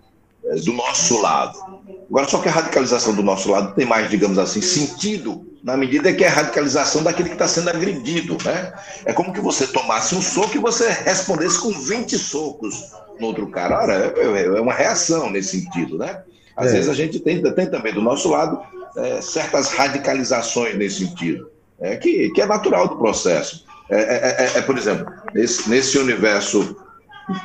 é, 0.46 0.56
do 0.56 0.74
nosso 0.74 1.22
lado. 1.22 1.77
Agora, 2.10 2.28
só 2.28 2.40
que 2.40 2.48
a 2.48 2.52
radicalização 2.52 3.14
do 3.14 3.22
nosso 3.22 3.52
lado 3.52 3.76
tem 3.76 3.86
mais, 3.86 4.10
digamos 4.10 4.38
assim, 4.38 4.62
sentido 4.62 5.46
na 5.64 5.76
medida 5.76 6.14
que 6.14 6.24
é 6.24 6.28
a 6.28 6.32
radicalização 6.32 7.04
daquele 7.04 7.30
que 7.30 7.36
está 7.36 7.48
sendo 7.48 7.70
agredido. 7.70 8.38
Né? 8.46 8.74
É 9.06 9.12
como 9.12 9.34
que 9.34 9.42
você 9.42 9.68
tomasse 9.68 10.16
um 10.16 10.22
soco 10.22 10.56
e 10.56 10.60
você 10.60 10.90
respondesse 10.90 11.60
com 11.60 11.72
20 11.72 12.18
socos 12.18 12.92
no 13.20 13.28
outro 13.28 13.48
cara. 13.48 13.82
Ora, 13.82 14.14
é, 14.16 14.22
é, 14.22 14.46
é 14.46 14.62
uma 14.62 14.74
reação 14.74 15.30
nesse 15.30 15.60
sentido. 15.60 15.98
Né? 15.98 16.22
Às 16.56 16.68
é. 16.68 16.74
vezes 16.74 16.90
a 16.90 16.94
gente 16.94 17.20
tem, 17.20 17.42
tem 17.42 17.70
também 17.70 17.94
do 17.94 18.02
nosso 18.02 18.30
lado 18.30 18.62
é, 18.96 19.22
certas 19.22 19.70
radicalizações 19.70 20.78
nesse 20.78 21.06
sentido, 21.06 21.52
é, 21.80 21.98
que, 21.98 22.30
que 22.30 22.42
é 22.42 22.46
natural 22.46 22.88
do 22.88 22.98
processo. 22.98 23.66
É, 23.90 24.58
é, 24.58 24.62
por 24.62 24.78
exemplo, 24.78 25.06
nesse, 25.34 25.70
nesse 25.70 25.98
universo 25.98 26.76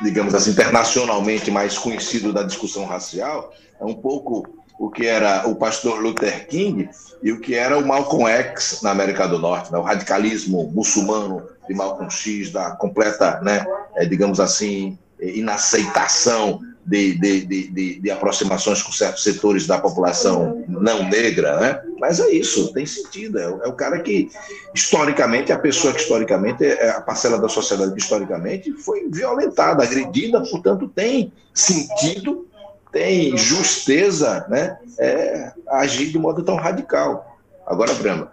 digamos 0.01 0.33
assim, 0.33 0.51
internacionalmente 0.51 1.51
mais 1.51 1.77
conhecido 1.77 2.31
da 2.31 2.43
discussão 2.43 2.85
racial, 2.85 3.53
é 3.79 3.83
um 3.83 3.93
pouco 3.93 4.47
o 4.79 4.89
que 4.89 5.05
era 5.05 5.47
o 5.47 5.55
pastor 5.55 5.99
Luther 5.99 6.47
King 6.47 6.89
e 7.21 7.31
o 7.31 7.39
que 7.39 7.55
era 7.55 7.77
o 7.77 7.85
Malcolm 7.85 8.27
X 8.27 8.81
na 8.81 8.91
América 8.91 9.27
do 9.27 9.39
Norte, 9.39 9.71
né? 9.71 9.77
o 9.77 9.83
radicalismo 9.83 10.71
muçulmano 10.73 11.47
de 11.67 11.73
Malcolm 11.73 12.09
X, 12.09 12.51
da 12.51 12.71
completa, 12.71 13.39
né, 13.41 13.65
é, 13.95 14.05
digamos 14.05 14.39
assim, 14.39 14.97
inaceitação 15.19 16.59
de, 16.85 17.17
de, 17.17 17.45
de, 17.45 17.99
de, 17.99 18.11
aproximações 18.11 18.81
com 18.81 18.91
certos 18.91 19.23
setores 19.23 19.65
da 19.65 19.79
população 19.79 20.63
não 20.67 21.09
negra, 21.09 21.59
né? 21.59 21.81
Mas 21.99 22.19
é 22.19 22.29
isso, 22.31 22.73
tem 22.73 22.85
sentido. 22.85 23.39
É, 23.39 23.43
é 23.43 23.67
o 23.67 23.73
cara 23.73 23.99
que, 23.99 24.29
historicamente, 24.75 25.51
a 25.51 25.59
pessoa 25.59 25.93
que 25.93 26.01
historicamente, 26.01 26.63
é 26.65 26.89
a 26.89 27.01
parcela 27.01 27.39
da 27.39 27.47
sociedade 27.47 27.93
que 27.93 28.01
historicamente 28.01 28.71
foi 28.73 29.07
violentada, 29.09 29.83
agredida, 29.83 30.41
portanto, 30.41 30.91
tem 30.93 31.31
sentido, 31.53 32.47
tem 32.91 33.37
justeza, 33.37 34.45
né? 34.49 34.77
É, 34.99 35.51
agir 35.69 36.11
de 36.11 36.19
modo 36.19 36.43
tão 36.43 36.55
radical. 36.55 37.32
Agora, 37.65 37.93
Brama, 37.93 38.29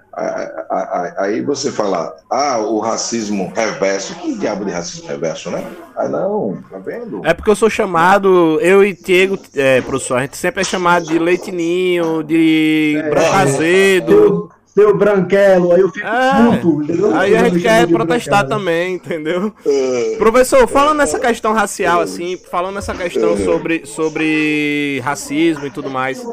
aí 1.18 1.40
você 1.40 1.70
fala, 1.70 2.16
ah, 2.30 2.58
o 2.58 2.80
racismo 2.80 3.52
reverso. 3.54 4.14
Que 4.16 4.34
diabo 4.34 4.64
de 4.64 4.72
racismo 4.72 5.08
reverso, 5.08 5.50
né? 5.50 5.64
Ah, 5.96 6.08
não, 6.08 6.58
tá 6.68 6.78
vendo? 6.78 7.24
É 7.24 7.32
porque 7.32 7.50
eu 7.50 7.56
sou 7.56 7.70
chamado, 7.70 8.58
eu 8.60 8.84
e 8.84 8.92
Diego, 8.92 9.38
é, 9.54 9.80
professor, 9.82 10.18
a 10.18 10.22
gente 10.22 10.36
sempre 10.36 10.62
é 10.62 10.64
chamado 10.64 11.06
de 11.06 11.18
leitinho, 11.18 12.22
de 12.24 12.96
é, 12.98 13.10
branco 13.10 13.36
azedo 13.36 14.50
seu 14.74 14.96
branquelo, 14.96 15.72
aí 15.72 15.80
eu 15.80 15.90
fico 15.90 16.06
é, 16.06 16.56
puto, 16.56 16.83
entendeu? 16.83 17.14
Aí 17.14 17.37
a 17.37 17.44
gente 17.44 17.61
quer 17.61 17.88
protestar 17.88 18.46
também, 18.46 18.94
entendeu? 18.94 19.52
É. 19.66 20.16
Professor, 20.16 20.66
falando 20.68 20.98
nessa 20.98 21.18
questão 21.18 21.52
racial, 21.52 22.00
assim, 22.00 22.37
falando 22.37 22.76
nessa 22.76 22.94
questão 22.94 23.37
sobre, 23.37 23.85
sobre 23.85 25.00
racismo 25.02 25.66
e 25.66 25.70
tudo 25.70 25.90
mais, 25.90 26.24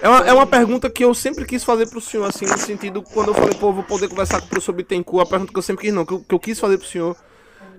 é 0.00 0.08
uma, 0.08 0.18
é 0.28 0.32
uma 0.32 0.46
pergunta 0.46 0.90
que 0.90 1.04
eu 1.04 1.14
sempre 1.14 1.44
quis 1.44 1.62
fazer 1.62 1.88
pro 1.88 2.00
senhor, 2.00 2.26
assim, 2.26 2.46
no 2.46 2.58
sentido, 2.58 3.00
quando 3.00 3.28
eu 3.28 3.34
falei, 3.34 3.54
pô, 3.54 3.72
vou 3.72 3.84
poder 3.84 4.08
conversar 4.08 4.40
com 4.40 4.46
o 4.46 4.50
professor 4.50 4.72
Bittencourt, 4.72 5.26
a 5.26 5.30
pergunta 5.30 5.52
que 5.52 5.58
eu 5.58 5.62
sempre 5.62 5.84
quis, 5.86 5.94
não, 5.94 6.04
que 6.04 6.14
eu, 6.14 6.20
que 6.20 6.34
eu 6.34 6.40
quis 6.40 6.58
fazer 6.58 6.78
pro 6.78 6.86
senhor, 6.86 7.16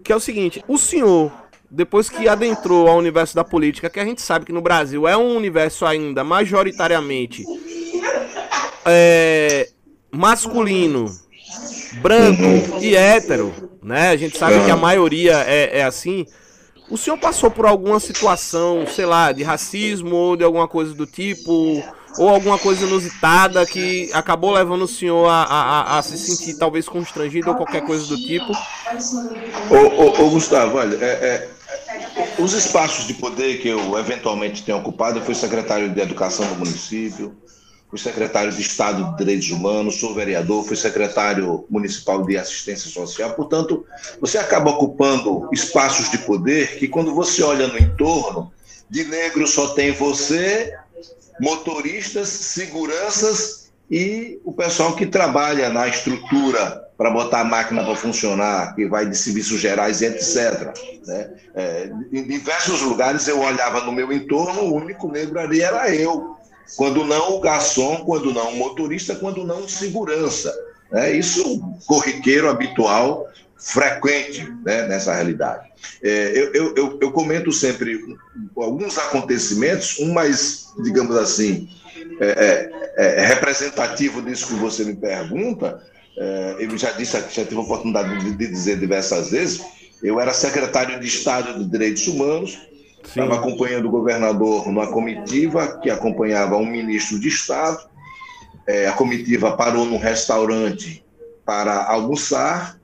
que 0.02 0.14
é 0.14 0.16
o 0.16 0.20
seguinte, 0.20 0.64
o 0.66 0.78
senhor, 0.78 1.30
depois 1.70 2.10
que 2.10 2.28
adentrou 2.28 2.88
ao 2.88 2.98
universo 2.98 3.36
da 3.36 3.44
política, 3.44 3.90
que 3.90 4.00
a 4.00 4.06
gente 4.06 4.22
sabe 4.22 4.46
que 4.46 4.54
no 4.54 4.62
Brasil 4.62 5.08
é 5.08 5.18
um 5.18 5.36
universo 5.36 5.86
ainda 5.86 6.24
majoritariamente 6.24 7.44
é, 8.86 9.70
masculino, 10.14 11.06
branco 12.02 12.80
e 12.80 12.96
hétero, 12.96 13.54
né? 13.82 14.10
A 14.10 14.18
gente 14.18 14.38
sabe 14.38 14.64
que 14.64 14.72
a 14.72 14.78
maioria 14.78 15.44
é, 15.48 15.80
é 15.80 15.84
assim. 15.84 16.26
O 16.90 16.98
senhor 16.98 17.18
passou 17.18 17.50
por 17.50 17.66
alguma 17.66 18.00
situação, 18.00 18.86
sei 18.86 19.06
lá, 19.06 19.32
de 19.32 19.42
racismo 19.42 20.16
ou 20.16 20.38
de 20.38 20.44
alguma 20.44 20.68
coisa 20.68 20.94
do 20.94 21.08
tipo, 21.08 21.82
ou 22.18 22.30
alguma 22.30 22.60
coisa 22.60 22.86
inusitada 22.86 23.66
que 23.66 24.12
acabou 24.14 24.52
levando 24.52 24.84
o 24.84 24.88
senhor 24.88 25.28
a, 25.28 25.44
a, 25.44 25.98
a 25.98 26.02
se 26.02 26.18
sentir 26.18 26.58
talvez 26.58 26.88
constrangido 26.88 27.50
ou 27.50 27.56
qualquer 27.56 27.82
coisa 27.82 28.06
do 28.06 28.18
tipo? 28.18 28.52
Ô, 29.72 29.76
ô, 29.76 30.26
ô 30.26 30.30
Gustavo, 30.30 30.78
olha, 30.78 30.96
é, 31.02 31.08
é, 31.08 31.50
os 32.38 32.54
espaços 32.54 33.08
de 33.08 33.16
poder 33.16 33.60
que 33.60 33.70
eu 33.70 33.98
eventualmente 33.98 34.64
tenho 34.64 34.78
ocupado, 34.78 35.20
eu 35.20 35.24
fui 35.24 35.34
secretário 35.34 35.90
de 35.90 36.02
Educação 36.02 36.46
do 36.48 36.56
município, 36.56 37.36
fui 37.94 38.00
secretário 38.00 38.52
de 38.52 38.60
Estado 38.60 39.12
de 39.12 39.18
Direitos 39.18 39.52
Humanos, 39.52 40.00
sou 40.00 40.16
vereador, 40.16 40.66
fui 40.66 40.76
secretário 40.76 41.64
municipal 41.70 42.26
de 42.26 42.36
assistência 42.36 42.90
social. 42.90 43.36
Portanto, 43.36 43.86
você 44.20 44.40
acaba 44.40 44.72
ocupando 44.72 45.48
espaços 45.54 46.10
de 46.10 46.18
poder 46.18 46.80
que, 46.80 46.88
quando 46.88 47.14
você 47.14 47.44
olha 47.44 47.68
no 47.68 47.78
entorno, 47.78 48.52
de 48.90 49.04
negro 49.04 49.46
só 49.46 49.76
tem 49.76 49.92
você, 49.92 50.74
motoristas, 51.40 52.30
seguranças 52.30 53.72
e 53.92 54.40
o 54.44 54.52
pessoal 54.52 54.96
que 54.96 55.06
trabalha 55.06 55.70
na 55.70 55.88
estrutura 55.88 56.90
para 56.98 57.12
botar 57.12 57.42
a 57.42 57.46
máquina 57.46 57.84
para 57.84 57.96
funcionar, 57.96 58.74
que 58.74 58.88
vai 58.88 59.08
de 59.08 59.16
serviços 59.16 59.60
gerais 59.60 60.02
etc. 60.02 60.74
Né? 61.06 61.30
É, 61.54 61.92
em 62.12 62.24
diversos 62.24 62.82
lugares 62.82 63.28
eu 63.28 63.40
olhava 63.40 63.82
no 63.82 63.92
meu 63.92 64.12
entorno, 64.12 64.62
o 64.62 64.74
único 64.74 65.12
negro 65.12 65.40
ali 65.40 65.62
era 65.62 65.94
eu. 65.94 66.33
Quando 66.76 67.06
não 67.06 67.36
o 67.36 67.40
garçom, 67.40 67.98
quando 67.98 68.34
não 68.34 68.54
o 68.54 68.58
motorista, 68.58 69.16
quando 69.16 69.44
não 69.44 69.62
o 69.62 69.70
segurança. 69.70 70.54
É 70.92 71.12
isso 71.12 71.62
corriqueiro, 71.86 72.50
habitual, 72.50 73.28
frequente 73.58 74.48
né, 74.64 74.88
nessa 74.88 75.14
realidade. 75.14 75.72
É, 76.02 76.32
eu, 76.36 76.76
eu, 76.76 77.00
eu, 77.02 77.12
comento 77.12 77.52
sempre 77.52 78.18
alguns 78.56 78.98
acontecimentos, 78.98 80.00
um 80.00 80.14
mais, 80.14 80.68
digamos 80.84 81.16
assim, 81.16 81.70
é, 82.20 82.70
é, 82.98 83.16
é 83.22 83.26
representativo 83.26 84.22
disso 84.22 84.48
que 84.48 84.54
você 84.54 84.84
me 84.84 84.96
pergunta, 84.96 85.82
é, 86.18 86.58
eu 86.60 86.78
já 86.78 86.92
disse 86.92 87.18
já 87.32 87.44
tive 87.44 87.56
a 87.56 87.62
oportunidade 87.62 88.20
de, 88.20 88.32
de, 88.32 88.48
dizer 88.48 88.78
diversas 88.78 89.32
vezes, 89.32 89.62
eu 90.02 90.20
era 90.20 90.34
secretário 90.34 91.00
de 91.00 91.08
Estado 91.08 91.58
de 91.58 91.70
Direitos 91.70 92.08
Humanos, 92.08 92.60
estava 93.04 93.36
acompanhando 93.36 93.88
o 93.88 93.92
governador 93.92 94.66
numa 94.68 94.88
comitiva 94.88 95.80
que 95.82 95.90
acompanhava 95.90 96.58
um 96.58 96.66
ministro 96.66 97.20
de 97.20 97.28
Estado, 97.28 97.80
é, 98.66 98.88
a 98.88 98.94
comitiva 98.94 99.56
parou 99.56 99.86
num 99.86 99.98
restaurante 99.98 101.04
para 101.46 101.86
almoçar, 101.86 102.78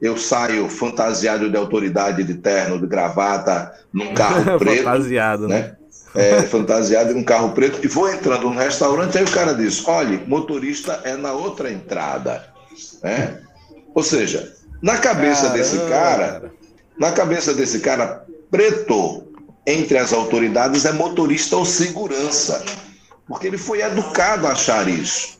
eu 0.00 0.16
saio 0.16 0.68
fantasiado 0.68 1.50
de 1.50 1.56
autoridade 1.56 2.24
de 2.24 2.34
terno, 2.34 2.80
de 2.80 2.86
gravata, 2.86 3.72
num 3.92 4.14
carro 4.14 4.56
preto. 4.58 4.84
fantasiado, 4.84 5.48
né? 5.48 5.76
É, 6.14 6.42
fantasiado 6.42 7.12
em 7.12 7.16
um 7.16 7.24
carro 7.24 7.50
preto, 7.50 7.78
e 7.84 7.88
vou 7.88 8.10
entrando 8.10 8.48
no 8.48 8.58
restaurante, 8.58 9.18
aí 9.18 9.24
o 9.24 9.30
cara 9.30 9.52
diz: 9.54 9.86
olha, 9.86 10.22
motorista 10.26 11.00
é 11.04 11.14
na 11.14 11.32
outra 11.32 11.70
entrada. 11.70 12.42
Né? 13.02 13.38
Ou 13.94 14.02
seja, 14.02 14.54
na 14.80 14.96
cabeça 14.96 15.42
Caramba. 15.42 15.58
desse 15.58 15.78
cara, 15.80 16.52
na 16.98 17.12
cabeça 17.12 17.52
desse 17.52 17.80
cara, 17.80 18.24
preto 18.50 19.25
entre 19.66 19.98
as 19.98 20.12
autoridades 20.12 20.84
é 20.84 20.92
motorista 20.92 21.56
ou 21.56 21.64
segurança. 21.64 22.64
Porque 23.26 23.46
ele 23.46 23.58
foi 23.58 23.80
educado 23.80 24.46
a 24.46 24.52
achar 24.52 24.88
isso. 24.88 25.36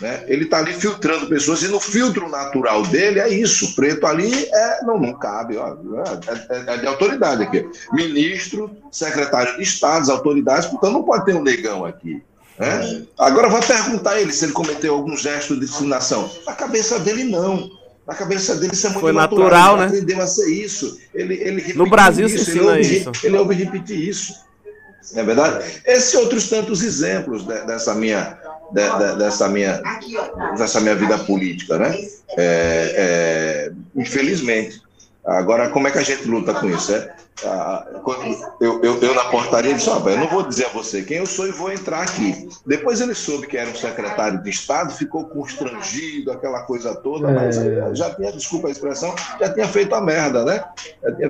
Né? 0.00 0.24
Ele 0.28 0.44
está 0.44 0.58
ali 0.58 0.72
filtrando 0.72 1.28
pessoas 1.28 1.62
e 1.62 1.68
no 1.68 1.80
filtro 1.80 2.28
natural 2.28 2.82
dele 2.86 3.20
é 3.20 3.28
isso. 3.28 3.74
Preto 3.74 4.06
ali 4.06 4.44
é. 4.44 4.84
Não, 4.84 4.98
não 4.98 5.12
cabe. 5.14 5.56
Ó, 5.56 5.68
é, 5.68 6.70
é, 6.70 6.74
é 6.74 6.76
de 6.78 6.86
autoridade 6.86 7.42
aqui. 7.42 7.68
Ministro, 7.92 8.70
secretário 8.90 9.56
de 9.56 9.62
Estado, 9.62 10.10
autoridades, 10.10 10.68
portanto 10.68 10.92
não 10.92 11.02
pode 11.02 11.24
ter 11.24 11.34
um 11.34 11.42
negão 11.42 11.84
aqui. 11.84 12.22
Né? 12.58 13.04
Agora 13.18 13.48
vai 13.48 13.64
perguntar 13.64 14.12
a 14.12 14.20
ele 14.20 14.32
se 14.32 14.44
ele 14.44 14.52
cometeu 14.52 14.94
algum 14.94 15.16
gesto 15.16 15.54
de 15.54 15.60
discriminação. 15.60 16.30
Na 16.44 16.52
cabeça 16.52 16.98
dele, 16.98 17.24
não. 17.24 17.70
Na 18.08 18.14
cabeça 18.14 18.56
dele 18.56 18.72
isso 18.72 18.86
é 18.86 18.90
muito 18.90 19.02
Foi 19.02 19.12
natural, 19.12 19.42
natural 19.42 19.76
né? 19.76 19.84
Ele 19.84 19.96
aprendeu 19.98 20.22
a 20.22 20.26
ser 20.26 20.50
isso. 20.50 20.98
Ele, 21.14 21.34
ele 21.34 21.74
no 21.74 21.86
Brasil 21.90 22.26
isso, 22.26 22.42
se 22.42 22.50
ensina 22.52 22.78
ele 22.78 22.88
isso. 22.88 23.12
Ele 23.22 23.36
ouve 23.36 23.54
repetir 23.54 24.08
isso. 24.08 24.34
Não 25.12 25.20
é 25.20 25.24
verdade? 25.26 25.82
Esses 25.84 26.14
outros 26.14 26.48
tantos 26.48 26.82
exemplos 26.82 27.44
dessa 27.44 27.94
minha, 27.94 28.38
dessa 29.18 29.46
minha, 29.50 29.82
dessa 30.56 30.80
minha 30.80 30.94
vida 30.94 31.18
política, 31.18 31.78
né? 31.78 31.94
É, 32.38 33.68
é, 33.68 33.72
infelizmente. 33.94 34.80
Agora, 35.28 35.68
como 35.68 35.86
é 35.86 35.90
que 35.90 35.98
a 35.98 36.02
gente 36.02 36.26
luta 36.26 36.54
com 36.54 36.70
isso? 36.70 36.94
É, 36.94 37.14
eu, 38.60 38.82
eu, 38.82 38.98
eu, 39.00 39.14
na 39.14 39.26
portaria 39.26 39.74
disse: 39.74 39.90
oh, 39.90 40.08
eu 40.08 40.18
não 40.18 40.26
vou 40.26 40.42
dizer 40.42 40.66
a 40.66 40.68
você 40.70 41.02
quem 41.02 41.18
eu 41.18 41.26
sou 41.26 41.46
e 41.46 41.52
vou 41.52 41.70
entrar 41.70 42.02
aqui. 42.02 42.48
Depois 42.66 43.00
ele 43.00 43.14
soube 43.14 43.46
que 43.46 43.56
era 43.56 43.68
um 43.68 43.74
secretário 43.74 44.42
de 44.42 44.48
Estado, 44.48 44.92
ficou 44.92 45.26
constrangido, 45.26 46.32
aquela 46.32 46.62
coisa 46.62 46.94
toda, 46.94 47.30
é... 47.30 47.34
mas 47.34 47.98
já 47.98 48.14
tinha, 48.14 48.32
desculpa 48.32 48.68
a 48.68 48.70
expressão, 48.70 49.14
já 49.38 49.52
tinha 49.52 49.68
feito 49.68 49.94
a 49.94 50.00
merda, 50.00 50.44
né? 50.44 50.64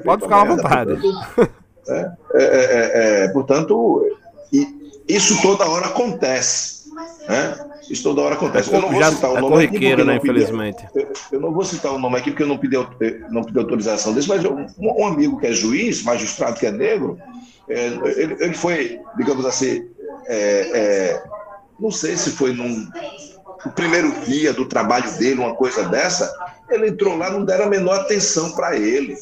Pode 0.05 0.23
ficar 0.23 0.43
à 0.43 0.45
vontade. 0.45 0.97
Portanto, 0.97 1.59
é, 1.89 2.13
é, 2.35 2.45
é, 2.45 3.25
é, 3.25 3.29
portanto, 3.29 4.07
isso 5.09 5.43
toda 5.43 5.69
hora 5.69 5.87
acontece. 5.87 6.78
Né? 7.29 7.71
Isso 7.91 8.03
toda 8.03 8.23
hora 8.23 8.35
acontece. 8.35 8.73
Eu 8.73 8.81
não 8.81 8.91
vou 8.91 9.03
citar 9.05 9.31
o 9.31 9.37
é 9.37 9.41
nome 9.41 9.65
aqui 9.65 10.05
né, 10.05 10.17
infelizmente. 10.17 10.87
Eu, 10.95 11.13
eu, 11.33 11.41
não 11.41 11.53
vou 11.53 11.65
citar 11.65 11.93
o 11.93 11.99
nome 11.99 12.17
aqui 12.17 12.31
porque 12.31 12.43
eu 12.43 12.49
não 12.49 12.59
pedi, 12.59 12.77
não 13.31 13.45
pedi 13.45 13.59
autorização 13.59 14.13
desse, 14.13 14.29
mas 14.29 14.43
eu, 14.45 14.55
um, 14.55 14.67
um, 14.79 15.07
amigo 15.07 15.39
que 15.39 15.47
é 15.47 15.53
juiz, 15.53 16.03
magistrado 16.03 16.59
que 16.59 16.67
é 16.67 16.71
negro, 16.71 17.19
é, 17.69 17.87
ele, 18.17 18.37
ele, 18.41 18.55
foi, 18.55 19.01
digamos 19.17 19.45
assim, 19.45 19.89
é, 20.27 20.71
é, 20.75 21.23
não 21.79 21.91
sei 21.91 22.17
se 22.17 22.31
foi 22.31 22.53
num 22.53 22.89
no 23.65 23.73
primeiro 23.73 24.13
dia 24.25 24.53
do 24.53 24.67
trabalho 24.67 25.11
dele, 25.19 25.41
uma 25.41 25.55
coisa 25.55 25.85
dessa, 25.89 26.33
ele 26.71 26.89
entrou 26.89 27.17
lá, 27.17 27.31
não 27.31 27.45
deram 27.45 27.65
a 27.65 27.69
menor 27.69 28.01
atenção 28.01 28.53
para 28.53 28.77
ele. 28.77 29.17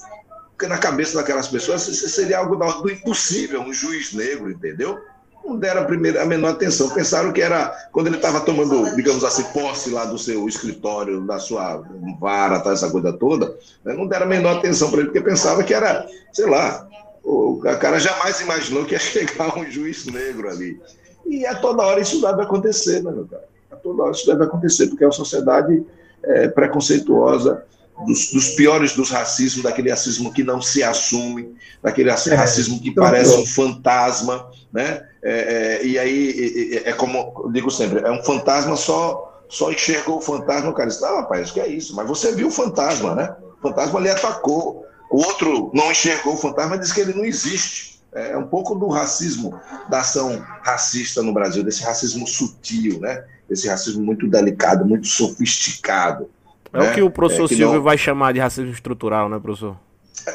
Porque 0.50 0.66
na 0.66 0.78
cabeça 0.78 1.16
daquelas 1.16 1.48
pessoas 1.48 1.86
isso 1.86 2.08
seria 2.08 2.38
algo 2.38 2.56
do 2.56 2.90
impossível, 2.90 3.60
um 3.60 3.72
juiz 3.72 4.12
negro, 4.12 4.50
entendeu? 4.50 4.98
Não 5.46 5.56
deram 5.56 5.82
a, 5.82 5.84
primeira, 5.84 6.22
a 6.22 6.26
menor 6.26 6.50
atenção. 6.50 6.90
Pensaram 6.90 7.32
que 7.32 7.40
era 7.40 7.68
quando 7.92 8.08
ele 8.08 8.16
estava 8.16 8.40
tomando, 8.40 8.94
digamos 8.96 9.24
assim, 9.24 9.44
posse 9.44 9.90
lá 9.90 10.04
do 10.04 10.18
seu 10.18 10.48
escritório, 10.48 11.20
da 11.22 11.38
sua 11.38 11.82
vara, 12.20 12.60
tá, 12.60 12.72
essa 12.72 12.90
coisa 12.90 13.12
toda, 13.12 13.56
né? 13.84 13.94
não 13.94 14.06
deram 14.06 14.26
a 14.26 14.28
menor 14.28 14.56
atenção 14.58 14.90
para 14.90 15.00
ele, 15.00 15.08
porque 15.08 15.20
pensava 15.20 15.62
que 15.62 15.72
era, 15.72 16.06
sei 16.32 16.46
lá, 16.46 16.86
o 17.22 17.60
cara 17.80 17.98
jamais 17.98 18.40
imaginou 18.40 18.84
que 18.84 18.94
ia 18.94 19.00
chegar 19.00 19.56
um 19.58 19.70
juiz 19.70 20.06
negro 20.06 20.48
ali. 20.48 20.80
E 21.24 21.44
a 21.44 21.56
toda 21.56 21.82
hora 21.82 22.00
isso 22.00 22.20
deve 22.20 22.42
acontecer, 22.42 23.02
né, 23.02 23.10
meu 23.10 23.26
cara? 23.26 23.44
A 23.70 23.76
toda 23.76 24.02
hora 24.02 24.12
isso 24.12 24.26
deve 24.26 24.44
acontecer, 24.44 24.86
porque 24.86 25.02
é 25.02 25.06
uma 25.06 25.12
sociedade 25.12 25.84
é, 26.22 26.48
preconceituosa, 26.48 27.64
dos, 28.04 28.30
dos, 28.30 28.50
piores 28.50 28.94
dos 28.94 29.10
racismos, 29.10 29.62
daquele 29.62 29.90
racismo 29.90 30.32
que 30.32 30.44
não 30.44 30.60
se 30.60 30.82
assume, 30.82 31.54
daquele 31.82 32.10
é. 32.10 32.34
racismo 32.34 32.80
que 32.80 32.90
parece 32.90 33.34
um 33.36 33.46
fantasma, 33.46 34.46
né? 34.76 35.02
É, 35.22 35.80
é, 35.80 35.86
e 35.86 35.98
aí 35.98 36.82
é, 36.84 36.90
é 36.90 36.92
como 36.92 37.32
eu 37.44 37.50
digo 37.50 37.70
sempre, 37.70 38.00
é 38.00 38.10
um 38.10 38.22
fantasma 38.22 38.76
só 38.76 39.32
só 39.48 39.70
enxergou 39.72 40.18
o 40.18 40.20
fantasma, 40.20 40.70
o 40.70 40.74
cara 40.74 40.88
disse, 40.88 41.00
não, 41.00 41.16
rapaz, 41.16 41.52
que 41.52 41.60
é 41.60 41.68
isso? 41.68 41.94
Mas 41.94 42.06
você 42.06 42.34
viu 42.34 42.48
o 42.48 42.50
fantasma, 42.50 43.14
né? 43.14 43.34
O 43.58 43.62
fantasma 43.62 44.00
lhe 44.00 44.10
atacou. 44.10 44.84
O 45.08 45.18
outro 45.18 45.70
não 45.72 45.92
enxergou 45.92 46.34
o 46.34 46.36
fantasma, 46.36 46.76
diz 46.76 46.92
que 46.92 47.00
ele 47.00 47.14
não 47.14 47.24
existe. 47.24 48.00
É 48.12 48.36
um 48.36 48.48
pouco 48.48 48.74
do 48.74 48.88
racismo, 48.88 49.58
da 49.88 50.00
ação 50.00 50.42
racista 50.64 51.22
no 51.22 51.32
Brasil, 51.32 51.62
desse 51.62 51.84
racismo 51.84 52.26
sutil, 52.26 52.98
né? 52.98 53.24
Esse 53.48 53.68
racismo 53.68 54.02
muito 54.02 54.26
delicado, 54.26 54.84
muito 54.84 55.06
sofisticado. 55.06 56.28
É 56.72 56.80
né? 56.80 56.90
o 56.90 56.94
que 56.94 57.02
o 57.02 57.10
professor 57.10 57.44
é, 57.44 57.48
Silvio 57.48 57.74
não... 57.74 57.82
vai 57.82 57.96
chamar 57.96 58.32
de 58.32 58.40
racismo 58.40 58.72
estrutural, 58.72 59.28
né, 59.28 59.38
professor? 59.38 59.76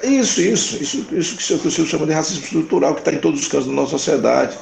Isso, 0.04 0.42
isso, 0.42 0.82
isso, 0.82 1.08
isso 1.12 1.60
que 1.60 1.68
o 1.68 1.72
Silvio 1.72 1.92
chama 1.92 2.06
de 2.06 2.14
racismo 2.14 2.44
estrutural, 2.44 2.94
que 2.94 3.02
está 3.02 3.12
em 3.12 3.20
todos 3.20 3.42
os 3.42 3.48
casos 3.48 3.68
da 3.68 3.74
nossa 3.74 3.92
sociedade. 3.92 4.58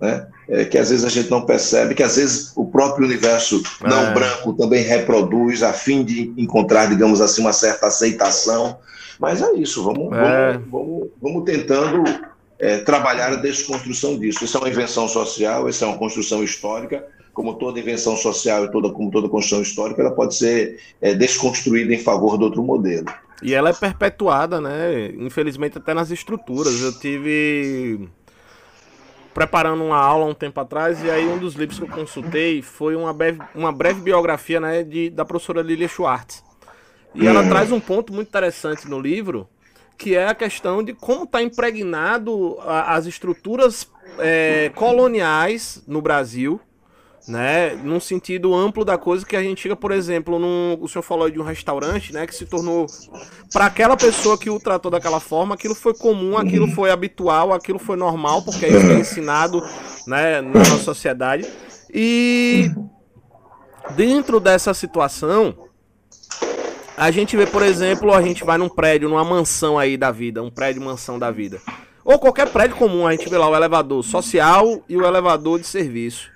Né? 0.00 0.26
É, 0.48 0.64
que 0.64 0.76
às 0.76 0.90
vezes 0.90 1.04
a 1.04 1.08
gente 1.08 1.30
não 1.30 1.46
percebe, 1.46 1.94
que 1.94 2.02
às 2.02 2.16
vezes 2.16 2.52
o 2.56 2.66
próprio 2.66 3.06
universo 3.06 3.62
não 3.80 4.08
é. 4.08 4.12
branco 4.12 4.52
também 4.54 4.82
reproduz 4.82 5.62
a 5.62 5.72
fim 5.72 6.04
de 6.04 6.32
encontrar, 6.36 6.86
digamos 6.86 7.20
assim, 7.20 7.40
uma 7.40 7.52
certa 7.52 7.86
aceitação. 7.86 8.78
Mas 9.20 9.40
é 9.40 9.52
isso, 9.54 9.84
vamos, 9.84 10.12
é. 10.16 10.52
vamos, 10.54 10.68
vamos, 10.70 11.08
vamos, 11.22 11.44
tentando 11.44 12.02
é, 12.58 12.78
trabalhar 12.78 13.32
a 13.32 13.36
desconstrução 13.36 14.18
disso. 14.18 14.44
Isso 14.44 14.56
é 14.56 14.60
uma 14.60 14.68
invenção 14.68 15.06
social, 15.06 15.68
isso 15.68 15.84
é 15.84 15.86
uma 15.86 15.98
construção 15.98 16.42
histórica, 16.42 17.06
como 17.32 17.54
toda 17.54 17.78
invenção 17.78 18.16
social 18.16 18.64
e 18.64 18.72
toda, 18.72 18.90
como 18.90 19.10
toda 19.10 19.28
construção 19.28 19.62
histórica, 19.62 20.02
ela 20.02 20.10
pode 20.10 20.34
ser 20.34 20.80
é, 21.00 21.14
desconstruída 21.14 21.94
em 21.94 21.98
favor 21.98 22.36
de 22.36 22.44
outro 22.44 22.62
modelo. 22.62 23.06
E 23.42 23.52
ela 23.52 23.70
é 23.70 23.72
perpetuada, 23.72 24.60
né? 24.60 25.06
Infelizmente, 25.18 25.78
até 25.78 25.92
nas 25.92 26.10
estruturas. 26.10 26.80
Eu 26.80 26.98
tive 26.98 28.08
preparando 29.34 29.82
uma 29.82 29.96
aula 29.96 30.26
um 30.26 30.34
tempo 30.34 30.60
atrás 30.60 31.02
e 31.02 31.10
aí 31.10 31.26
um 31.26 31.38
dos 31.38 31.54
livros 31.54 31.78
que 31.78 31.84
eu 31.84 31.88
consultei 31.88 32.60
foi 32.60 32.94
uma 32.94 33.12
breve, 33.12 33.40
uma 33.54 33.72
breve 33.72 34.00
biografia 34.00 34.60
né, 34.60 34.82
de, 34.82 35.08
da 35.10 35.24
professora 35.24 35.62
Lilia 35.62 35.88
Schwartz. 35.88 36.44
E 37.14 37.26
ela 37.26 37.46
traz 37.46 37.70
um 37.72 37.80
ponto 37.80 38.12
muito 38.12 38.28
interessante 38.28 38.88
no 38.88 38.98
livro, 38.98 39.48
que 39.98 40.14
é 40.14 40.28
a 40.28 40.34
questão 40.34 40.82
de 40.82 40.94
como 40.94 41.24
está 41.24 41.42
impregnado 41.42 42.58
a, 42.60 42.94
as 42.94 43.06
estruturas 43.06 43.90
é, 44.18 44.70
coloniais 44.74 45.82
no 45.86 46.00
Brasil, 46.00 46.60
né, 47.26 47.74
num 47.76 48.00
sentido 48.00 48.54
amplo 48.54 48.84
da 48.84 48.98
coisa 48.98 49.24
que 49.24 49.36
a 49.36 49.42
gente 49.42 49.60
chega, 49.60 49.76
por 49.76 49.92
exemplo, 49.92 50.38
num, 50.38 50.76
o 50.80 50.88
senhor 50.88 51.02
falou 51.02 51.30
de 51.30 51.38
um 51.38 51.44
restaurante, 51.44 52.12
né, 52.12 52.26
que 52.26 52.34
se 52.34 52.44
tornou 52.44 52.86
para 53.52 53.66
aquela 53.66 53.96
pessoa 53.96 54.36
que 54.36 54.50
o 54.50 54.58
tratou 54.58 54.90
daquela 54.90 55.20
forma, 55.20 55.54
aquilo 55.54 55.74
foi 55.74 55.94
comum, 55.94 56.36
aquilo 56.36 56.66
foi 56.68 56.90
habitual, 56.90 57.52
aquilo 57.52 57.78
foi 57.78 57.96
normal, 57.96 58.42
porque 58.42 58.66
é 58.66 58.70
isso 58.70 58.86
que 58.86 58.92
é 58.92 58.98
ensinado, 58.98 59.62
né, 60.06 60.40
na 60.40 60.58
nossa 60.58 60.78
sociedade. 60.78 61.46
E 61.94 62.70
dentro 63.94 64.40
dessa 64.40 64.74
situação, 64.74 65.54
a 66.96 67.10
gente 67.10 67.36
vê, 67.36 67.46
por 67.46 67.62
exemplo, 67.62 68.12
a 68.12 68.20
gente 68.20 68.44
vai 68.44 68.58
num 68.58 68.68
prédio, 68.68 69.08
numa 69.08 69.24
mansão 69.24 69.78
aí 69.78 69.96
da 69.96 70.10
vida, 70.10 70.42
um 70.42 70.50
prédio 70.50 70.82
mansão 70.82 71.18
da 71.18 71.30
vida. 71.30 71.60
Ou 72.04 72.18
qualquer 72.18 72.48
prédio 72.48 72.76
comum, 72.76 73.06
a 73.06 73.12
gente 73.12 73.28
vê 73.28 73.38
lá 73.38 73.48
o 73.48 73.54
elevador 73.54 74.02
social 74.02 74.82
e 74.88 74.96
o 74.96 75.06
elevador 75.06 75.60
de 75.60 75.66
serviço. 75.66 76.31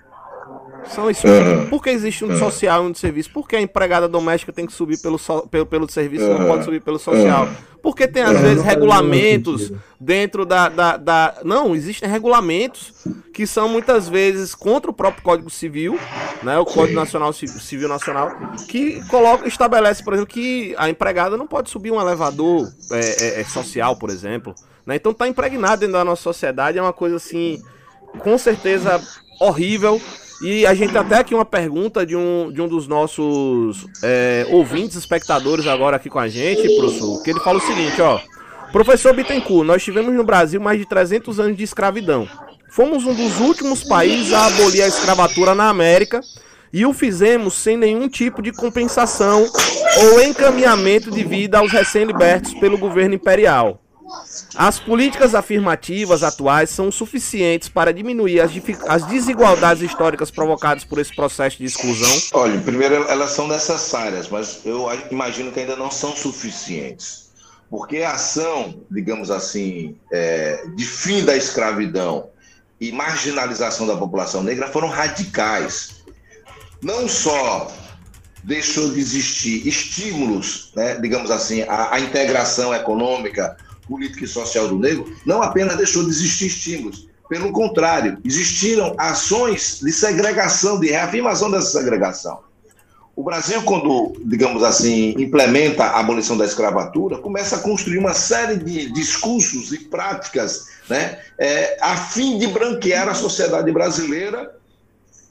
São 0.89 1.11
isso. 1.11 1.27
Uhum. 1.27 1.69
Por 1.69 1.83
que 1.83 1.91
existe 1.91 2.25
um 2.25 2.31
uhum. 2.31 2.39
social 2.39 2.85
e 2.85 2.87
um 2.87 2.93
de 2.93 2.99
serviço? 2.99 3.31
Por 3.31 3.49
que 3.49 3.57
a 3.57 3.61
empregada 3.61 4.09
doméstica 4.09 4.53
tem 4.53 4.67
que 4.67 4.73
subir 4.73 5.01
pelo, 5.01 5.19
so, 5.19 5.47
pelo, 5.49 5.67
pelo 5.67 5.91
serviço 5.91 6.25
e 6.25 6.29
uhum. 6.29 6.39
não 6.39 6.47
pode 6.47 6.65
subir 6.65 6.81
pelo 6.81 6.99
social? 6.99 7.49
Porque 7.83 8.09
tem, 8.09 8.23
às 8.23 8.41
vezes, 8.41 8.65
regulamentos 8.65 9.73
dentro 10.01 10.45
da, 10.45 10.69
da, 10.69 10.97
da, 10.97 11.35
Não, 11.45 11.75
existem 11.75 12.09
regulamentos 12.09 12.93
que 13.33 13.47
são 13.47 13.69
muitas 13.69 14.09
vezes 14.09 14.57
contra 14.57 14.91
o 14.91 14.95
próprio 14.95 15.23
Código 15.23 15.49
Civil, 15.49 15.99
né? 16.43 16.59
O 16.59 16.65
Código 16.65 16.89
Sim. 16.89 16.95
Nacional 16.95 17.33
Civil 17.33 17.89
Nacional, 17.89 18.33
que 18.69 19.07
coloca, 19.07 19.47
estabelece, 19.47 20.03
por 20.03 20.15
exemplo, 20.15 20.33
que 20.33 20.75
a 20.79 20.91
empregada 20.91 21.37
não 21.37 21.47
pode 21.47 21.71
subir 21.71 21.93
um 21.93 22.01
elevador 22.01 22.69
é, 22.91 23.25
é, 23.25 23.41
é 23.41 23.45
social, 23.45 23.97
por 23.97 24.11
exemplo. 24.11 24.53
Né? 24.85 24.97
Então 24.97 25.15
tá 25.15 25.29
impregnado 25.29 25.81
dentro 25.81 25.93
da 25.93 26.05
nossa 26.05 26.23
sociedade, 26.23 26.79
é 26.79 26.83
uma 26.83 26.93
coisa 26.93 27.17
assim, 27.17 27.63
com 28.19 28.37
certeza 28.37 29.01
horrível 29.41 30.01
e 30.41 30.67
a 30.67 30.75
gente 30.75 30.93
tem 30.93 31.01
até 31.01 31.17
aqui 31.17 31.35
uma 31.35 31.45
pergunta 31.45 32.05
de 32.05 32.15
um, 32.15 32.51
de 32.53 32.61
um 32.61 32.69
dos 32.69 32.87
nossos 32.87 33.87
é, 34.03 34.47
ouvintes, 34.51 34.97
espectadores 34.97 35.67
agora 35.67 35.97
aqui 35.97 36.11
com 36.11 36.19
a 36.19 36.29
gente, 36.29 36.77
professor, 36.77 37.23
que 37.23 37.31
ele 37.31 37.41
fala 37.41 37.59
o 37.59 37.63
seguinte, 37.63 38.01
ó. 38.03 38.21
Professor 38.73 39.15
Bittencourt, 39.15 39.67
nós 39.67 39.83
tivemos 39.83 40.15
no 40.15 40.25
Brasil 40.25 40.61
mais 40.61 40.79
de 40.79 40.87
300 40.87 41.41
anos 41.41 41.57
de 41.57 41.63
escravidão. 41.63 42.29
Fomos 42.69 43.07
um 43.07 43.15
dos 43.15 43.41
últimos 43.41 43.83
países 43.83 44.33
a 44.35 44.47
abolir 44.47 44.83
a 44.83 44.89
escravatura 44.89 45.55
na 45.55 45.71
América 45.71 46.21
e 46.73 46.85
o 46.85 46.93
fizemos 46.93 47.55
sem 47.55 47.77
nenhum 47.77 48.09
tipo 48.09 48.43
de 48.43 48.53
compensação 48.53 49.47
ou 50.03 50.21
encaminhamento 50.21 51.11
de 51.11 51.25
vida 51.25 51.59
aos 51.59 51.73
recém-libertos 51.73 52.53
pelo 52.55 52.77
governo 52.77 53.15
imperial. 53.15 53.81
As 54.55 54.79
políticas 54.79 55.35
afirmativas 55.35 56.23
atuais 56.23 56.71
são 56.71 56.91
suficientes 56.91 57.69
para 57.69 57.93
diminuir 57.93 58.41
as, 58.41 58.51
as, 58.89 59.05
desigualdades 59.07 59.83
históricas 59.83 60.31
provocadas 60.31 60.85
por 60.85 60.99
esse 60.99 61.15
processo 61.15 61.59
de 61.59 61.65
exclusão? 61.65 62.23
Olha, 62.33 62.61
primeiro 62.61 62.95
elas 63.09 63.31
são 63.31 63.49
necessárias, 63.49 64.29
mas 64.29 64.61
eu 64.65 64.89
imagino 65.11 65.51
que 65.53 65.61
ainda 65.61 65.77
não 65.77 65.91
são 65.91 66.15
suficientes. 66.15 67.27
Porque 67.69 67.99
a 67.99 68.13
ação, 68.13 68.83
digamos 68.91 69.31
assim, 69.31 69.97
é, 70.13 70.65
de 70.75 70.85
fim 70.85 71.25
da 71.25 71.37
escravidão 71.37 72.29
e 72.81 72.93
marginalização 72.93 73.87
da 73.87 73.97
população 73.97 74.43
negra 74.43 74.69
foram 74.69 74.89
radicais. 74.89 76.05
Não 76.81 77.09
só 77.09 77.73
deixou 78.45 78.93
de 78.93 79.01
existir 79.01 79.67
estímulos, 79.67 80.71
né, 80.77 80.95
digamos 81.01 81.33
assim, 81.33 81.63
a, 81.63 81.95
a 81.95 82.01
integração 82.01 82.73
econômica, 82.73 83.57
política 83.89 84.25
e 84.25 84.29
social 84.29 84.69
do 84.69 84.79
negro 84.79 85.13
não 85.25 85.43
apenas 85.43 85.77
deixou 85.77 86.05
de 86.05 86.11
existir 86.11 86.47
estímulos, 86.47 87.09
pelo 87.29 87.53
contrário, 87.53 88.19
existiram 88.25 88.95
ações 88.99 89.81
de 89.83 89.93
segregação, 89.93 90.79
de 90.79 90.89
reafirmação 90.89 91.51
dessa 91.51 91.79
segregação. 91.79 92.41
O 93.17 93.25
Brasil, 93.25 93.63
quando, 93.63 94.15
digamos 94.27 94.63
assim, 94.63 95.15
implementa 95.19 95.85
a 95.85 96.01
abolição 96.01 96.37
da 96.37 96.45
escravatura, 96.45 97.19
começa 97.19 97.57
a 97.57 97.59
construir 97.61 97.99
uma 97.99 98.13
série 98.13 98.57
de 98.57 98.93
discursos 98.93 99.73
e 99.73 99.79
práticas 99.79 100.67
né, 100.89 101.19
é, 101.39 101.79
a 101.81 101.97
fim 101.97 102.39
de 102.39 102.47
branquear 102.47 103.09
a 103.09 103.15
sociedade 103.15 103.73
brasileira 103.73 104.55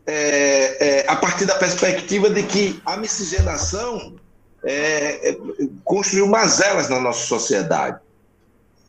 é, 0.07 1.03
é, 1.03 1.05
a 1.07 1.15
partir 1.15 1.45
da 1.45 1.55
perspectiva 1.55 2.29
de 2.29 2.43
que 2.43 2.81
a 2.85 2.97
miscigenação 2.97 4.15
é, 4.63 5.29
é, 5.29 5.37
construiu 5.83 6.27
mazelas 6.27 6.89
na 6.89 6.99
nossa 6.99 7.25
sociedade 7.25 7.99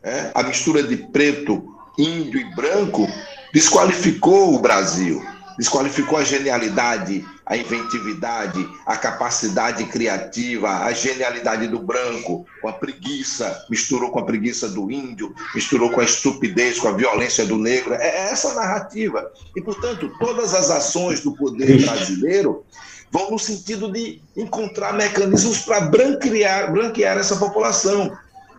é, 0.03 0.31
a 0.33 0.43
mistura 0.43 0.83
de 0.83 0.97
preto, 0.97 1.75
índio 1.97 2.39
e 2.39 2.55
branco, 2.55 3.07
desqualificou 3.53 4.53
o 4.53 4.59
Brasil, 4.59 5.23
desqualificou 5.57 6.19
a 6.19 6.23
genialidade, 6.23 7.25
a 7.45 7.55
inventividade, 7.55 8.67
a 8.85 8.97
capacidade 8.97 9.85
criativa, 9.85 10.69
a 10.69 10.91
genialidade 10.91 11.67
do 11.67 11.79
branco, 11.79 12.45
com 12.61 12.67
a 12.67 12.73
preguiça, 12.73 13.65
misturou 13.69 14.11
com 14.11 14.19
a 14.19 14.25
preguiça 14.25 14.69
do 14.69 14.91
índio, 14.91 15.33
misturou 15.55 15.89
com 15.89 16.01
a 16.01 16.03
estupidez, 16.03 16.77
com 16.77 16.89
a 16.89 16.93
violência 16.93 17.45
do 17.45 17.57
negro. 17.57 17.93
É 17.93 18.29
essa 18.29 18.53
narrativa. 18.53 19.31
E, 19.55 19.61
portanto, 19.61 20.11
todas 20.19 20.53
as 20.53 20.69
ações 20.69 21.21
do 21.21 21.31
poder 21.35 21.81
brasileiro 21.81 22.65
vão 23.09 23.31
no 23.31 23.39
sentido 23.39 23.91
de 23.91 24.21
encontrar 24.35 24.93
mecanismos 24.93 25.59
para 25.59 25.81
branquear, 25.81 26.71
branquear 26.71 27.17
essa 27.17 27.37
população. 27.37 28.15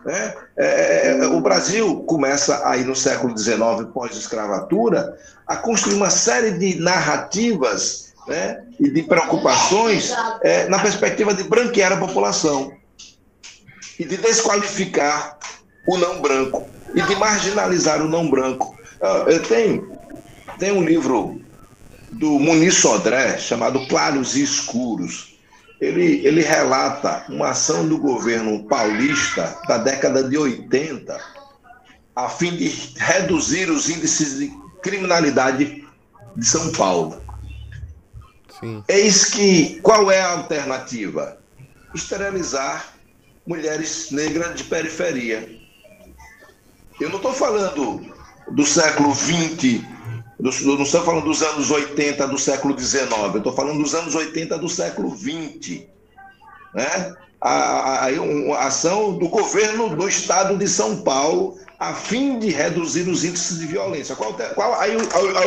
Né? 0.09 0.33
É, 0.57 1.19
é, 1.19 1.27
o 1.27 1.39
Brasil 1.39 1.97
começa 2.07 2.67
aí 2.67 2.83
no 2.83 2.95
século 2.95 3.37
XIX, 3.37 3.59
pós-escravatura, 3.93 5.15
a 5.45 5.55
construir 5.55 5.93
uma 5.93 6.09
série 6.09 6.49
de 6.49 6.79
narrativas 6.79 8.11
né, 8.27 8.63
e 8.79 8.89
de 8.89 9.03
preocupações 9.03 10.11
é, 10.41 10.67
na 10.67 10.79
perspectiva 10.79 11.31
de 11.31 11.43
branquear 11.43 11.93
a 11.93 11.97
população 11.97 12.73
e 13.99 14.03
de 14.03 14.17
desqualificar 14.17 15.37
o 15.87 15.95
não 15.95 16.19
branco 16.19 16.67
e 16.95 17.03
de 17.03 17.15
marginalizar 17.15 18.01
o 18.01 18.09
não 18.09 18.27
branco. 18.31 18.75
Ah, 18.99 19.25
tem, 19.47 19.87
tem 20.57 20.71
um 20.71 20.83
livro 20.83 21.39
do 22.13 22.39
Muniz 22.39 22.73
Sodré 22.77 23.37
chamado 23.37 23.85
Claros 23.87 24.35
e 24.35 24.41
Escuros, 24.41 25.28
ele, 25.79 26.25
ele 26.25 26.41
relata 26.41 27.25
uma 27.29 27.49
ação 27.49 27.87
do 27.87 27.97
governo 27.97 28.63
paulista 28.65 29.57
da 29.67 29.77
década 29.77 30.23
de 30.23 30.37
80 30.37 31.19
a 32.15 32.27
fim 32.27 32.55
de 32.55 32.67
reduzir 32.97 33.69
os 33.69 33.89
índices 33.89 34.39
de 34.39 34.51
criminalidade 34.81 35.87
de 36.35 36.45
São 36.45 36.71
Paulo. 36.73 37.21
Sim. 38.59 38.83
Eis 38.89 39.25
que 39.25 39.79
qual 39.81 40.11
é 40.11 40.19
a 40.19 40.31
alternativa? 40.31 41.37
Esterilizar 41.95 42.93
mulheres 43.47 44.11
negras 44.11 44.55
de 44.55 44.65
periferia. 44.65 45.49
Eu 46.99 47.09
não 47.09 47.17
estou 47.17 47.33
falando 47.33 48.13
do 48.51 48.65
século 48.65 49.15
XX 49.15 49.81
do, 49.81 49.98
não 50.39 50.83
estou 50.83 51.03
falando 51.03 51.25
dos 51.25 51.41
anos 51.43 51.69
80 51.69 52.27
do 52.27 52.37
século 52.37 52.79
XIX, 52.79 53.11
eu 53.11 53.37
estou 53.37 53.53
falando 53.53 53.81
dos 53.81 53.93
anos 53.93 54.15
80 54.15 54.57
do 54.57 54.69
século 54.69 55.13
XX. 55.15 55.81
Né? 56.73 57.13
A, 57.41 57.49
a, 57.49 58.05
a, 58.05 58.65
ação 58.65 59.17
do 59.17 59.27
governo 59.27 59.95
do 59.95 60.07
estado 60.07 60.57
de 60.57 60.67
São 60.67 61.01
Paulo 61.01 61.57
a 61.79 61.93
fim 61.93 62.37
de 62.37 62.49
reduzir 62.49 63.07
os 63.07 63.23
índices 63.23 63.59
de 63.59 63.65
violência. 63.65 64.15
Qual, 64.15 64.33
qual, 64.53 64.79
aí, 64.79 64.97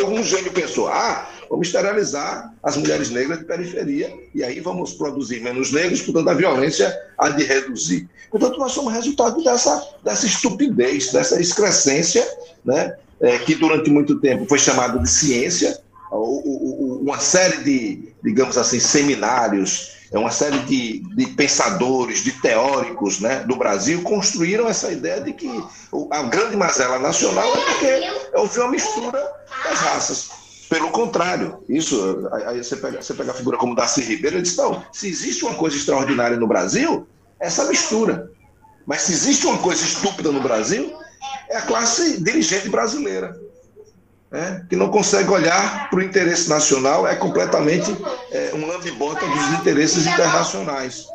algum 0.00 0.22
gênio 0.22 0.50
pensou, 0.50 0.88
ah, 0.88 1.28
vamos 1.50 1.66
esterilizar 1.66 2.54
as 2.62 2.76
mulheres 2.76 3.10
negras 3.10 3.40
de 3.40 3.44
periferia 3.44 4.12
e 4.34 4.42
aí 4.42 4.58
vamos 4.60 4.94
produzir 4.94 5.40
menos 5.40 5.70
negros, 5.70 6.00
portanto 6.00 6.28
a 6.28 6.34
violência 6.34 6.90
há 7.18 7.28
de 7.28 7.44
reduzir. 7.44 8.08
Portanto, 8.30 8.58
nós 8.58 8.72
somos 8.72 8.94
resultado 8.94 9.44
dessa, 9.44 9.86
dessa 10.02 10.24
estupidez, 10.24 11.12
dessa 11.12 11.38
excrescência, 11.38 12.26
né? 12.64 12.96
é, 13.22 13.38
que 13.38 13.54
durante 13.54 13.88
muito 13.88 14.18
tempo 14.18 14.46
foi 14.46 14.58
chamado 14.58 14.98
de 14.98 15.08
ciência, 15.08 15.80
uma 16.10 17.18
série 17.18 17.62
de, 17.64 18.12
digamos 18.22 18.58
assim, 18.58 18.78
seminários, 18.78 20.01
é 20.12 20.18
uma 20.18 20.30
série 20.30 20.58
de, 20.60 20.98
de 21.14 21.26
pensadores, 21.28 22.22
de 22.22 22.32
teóricos 22.32 23.20
né, 23.20 23.40
do 23.44 23.56
Brasil 23.56 24.02
construíram 24.02 24.68
essa 24.68 24.92
ideia 24.92 25.20
de 25.20 25.32
que 25.32 25.48
a 26.10 26.22
grande 26.24 26.54
mazela 26.54 26.98
nacional 26.98 27.48
é 27.56 27.60
porque 27.60 28.36
houve 28.36 28.60
uma 28.60 28.70
mistura 28.70 29.32
das 29.64 29.78
raças. 29.78 30.30
Pelo 30.68 30.90
contrário, 30.90 31.62
isso, 31.68 32.28
aí 32.46 32.62
você 32.62 32.76
pega, 32.76 33.02
você 33.02 33.14
pega 33.14 33.30
a 33.30 33.34
figura 33.34 33.56
como 33.56 33.74
Darcy 33.74 34.02
Ribeiro 34.02 34.38
e 34.38 34.42
diz, 34.42 34.56
não, 34.56 34.84
se 34.92 35.08
existe 35.08 35.44
uma 35.44 35.54
coisa 35.54 35.76
extraordinária 35.76 36.36
no 36.36 36.46
Brasil, 36.46 37.06
é 37.40 37.46
essa 37.46 37.64
mistura. 37.64 38.30
Mas 38.86 39.02
se 39.02 39.12
existe 39.12 39.46
uma 39.46 39.58
coisa 39.58 39.84
estúpida 39.84 40.30
no 40.30 40.40
Brasil, 40.40 40.94
é 41.48 41.56
a 41.56 41.62
classe 41.62 42.22
dirigente 42.22 42.68
brasileira, 42.68 43.38
né, 44.32 44.64
que 44.68 44.74
não 44.74 44.88
consegue 44.88 45.30
olhar 45.30 45.90
para 45.90 45.98
o 45.98 46.02
interesse 46.02 46.48
nacional, 46.48 47.06
é 47.06 47.14
completamente 47.14 47.94
é, 48.30 48.52
um 48.54 48.66
lambibota 48.66 49.26
dos 49.26 49.60
interesses 49.60 50.06
internacionais. 50.06 51.06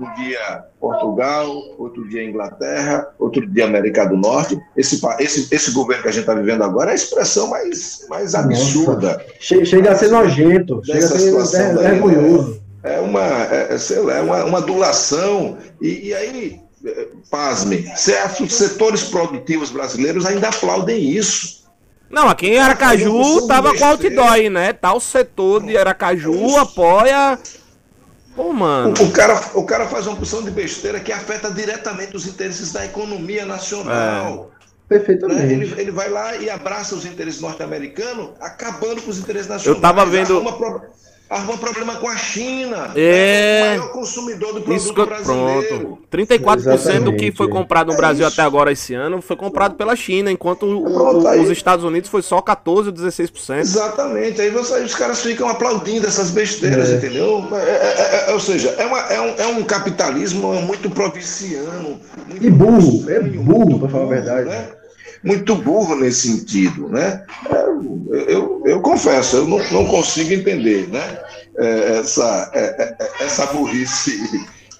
Um 0.00 0.14
dia 0.14 0.64
Portugal, 0.80 1.50
outro 1.78 2.08
dia 2.08 2.24
Inglaterra, 2.24 3.08
outro 3.18 3.46
dia 3.46 3.66
América 3.66 4.06
do 4.06 4.16
Norte. 4.16 4.58
Esse, 4.74 5.00
esse, 5.20 5.54
esse 5.54 5.70
governo 5.72 6.02
que 6.02 6.08
a 6.08 6.12
gente 6.12 6.22
está 6.22 6.34
vivendo 6.34 6.64
agora 6.64 6.90
é 6.90 6.92
a 6.92 6.96
expressão 6.96 7.48
mais, 7.48 8.06
mais 8.08 8.34
absurda. 8.34 9.22
Chega, 9.38 9.64
chega 9.66 9.92
a 9.92 9.96
ser 9.96 10.08
nojento, 10.08 10.80
chega 10.84 11.04
a 11.04 11.44
ser 11.44 11.76
vergonhoso. 11.76 12.62
É 12.82 12.98
uma, 13.00 13.20
é, 13.20 13.76
sei 13.78 14.00
lá, 14.00 14.16
é 14.16 14.22
uma, 14.22 14.44
uma 14.44 14.58
adulação. 14.58 15.58
E, 15.80 16.08
e 16.08 16.14
aí 16.14 16.60
pasme, 17.30 17.86
certos 17.96 18.54
setores 18.54 19.04
produtivos 19.04 19.70
brasileiros 19.70 20.26
ainda 20.26 20.48
aplaudem 20.48 21.10
isso. 21.10 21.61
Não, 22.12 22.28
aqui 22.28 22.48
em 22.48 22.58
Aracaju 22.58 23.46
tava 23.48 23.74
com 23.74 23.84
outdoor 23.86 24.50
né? 24.50 24.74
Tal 24.74 25.00
setor 25.00 25.62
de 25.62 25.78
Aracaju 25.78 26.58
apoia. 26.58 27.38
Pô, 28.36 28.52
mano. 28.52 28.94
O, 29.00 29.04
o, 29.04 29.10
cara, 29.10 29.40
o 29.54 29.64
cara 29.64 29.86
faz 29.88 30.06
uma 30.06 30.16
porção 30.16 30.42
de 30.42 30.50
besteira 30.50 31.00
que 31.00 31.10
afeta 31.10 31.50
diretamente 31.50 32.14
os 32.14 32.26
interesses 32.26 32.70
da 32.70 32.84
economia 32.84 33.46
nacional. 33.46 34.50
É. 34.58 34.62
Perfeitamente. 34.88 35.42
Né? 35.42 35.52
Ele, 35.52 35.74
ele 35.80 35.90
vai 35.90 36.10
lá 36.10 36.36
e 36.36 36.50
abraça 36.50 36.94
os 36.94 37.06
interesses 37.06 37.40
norte-americanos, 37.40 38.30
acabando 38.40 39.00
com 39.00 39.10
os 39.10 39.18
interesses 39.18 39.48
nacionais. 39.48 39.76
Eu 39.76 39.80
tava 39.80 40.04
vendo. 40.04 40.42
Arruma 41.32 41.56
problema 41.56 41.96
com 41.96 42.08
a 42.08 42.16
China. 42.16 42.92
É. 42.94 43.62
O 43.62 43.78
maior 43.78 43.92
consumidor 43.92 44.54
do 44.54 44.60
produto 44.60 44.76
Isso, 44.76 44.92
brasileiro. 44.92 45.78
Pronto. 45.78 45.98
34% 46.12 47.00
do 47.00 47.16
que 47.16 47.32
foi 47.32 47.48
comprado 47.48 47.88
no 47.88 47.94
é 47.94 47.96
Brasil 47.96 48.26
isso. 48.26 48.34
até 48.34 48.46
agora 48.46 48.70
esse 48.70 48.94
ano 48.94 49.22
foi 49.22 49.36
comprado 49.36 49.74
pela 49.74 49.96
China, 49.96 50.30
enquanto 50.30 50.66
pronto, 50.66 51.28
os 51.40 51.50
Estados 51.50 51.84
Unidos 51.84 52.10
foi 52.10 52.22
só 52.22 52.40
14 52.40 52.88
ou 52.88 52.94
16%. 52.94 53.58
Exatamente. 53.58 54.40
Aí, 54.40 54.50
você, 54.50 54.80
os 54.80 54.94
caras 54.94 55.22
ficam 55.22 55.48
aplaudindo 55.48 56.06
essas 56.06 56.30
besteiras, 56.30 56.90
é. 56.90 56.96
entendeu? 56.96 57.48
É, 57.52 57.56
é, 57.56 58.30
é, 58.30 58.32
ou 58.32 58.40
seja, 58.40 58.70
é, 58.78 58.84
uma, 58.84 59.00
é, 59.00 59.20
um, 59.20 59.34
é 59.38 59.46
um 59.46 59.62
capitalismo 59.64 60.52
muito 60.62 60.90
provinciano. 60.90 61.98
Muito 62.28 62.46
e 62.46 62.50
burro. 62.50 63.10
É 63.10 63.20
burro, 63.20 63.78
para 63.80 63.88
falar 63.88 64.04
a 64.04 64.08
verdade. 64.08 64.48
Né? 64.48 64.68
Muito 65.22 65.54
burro 65.56 65.96
nesse 65.96 66.28
sentido, 66.28 66.88
né? 66.88 67.24
Eu, 67.48 68.12
eu, 68.28 68.62
eu 68.64 68.80
confesso, 68.80 69.36
eu 69.36 69.46
não, 69.46 69.58
não, 69.70 69.86
consigo 69.86 70.32
entender, 70.32 70.88
né? 70.88 71.18
É, 71.58 71.98
essa, 71.98 72.50
é, 72.54 72.96
é, 73.00 73.24
essa 73.24 73.46
burrice 73.46 74.18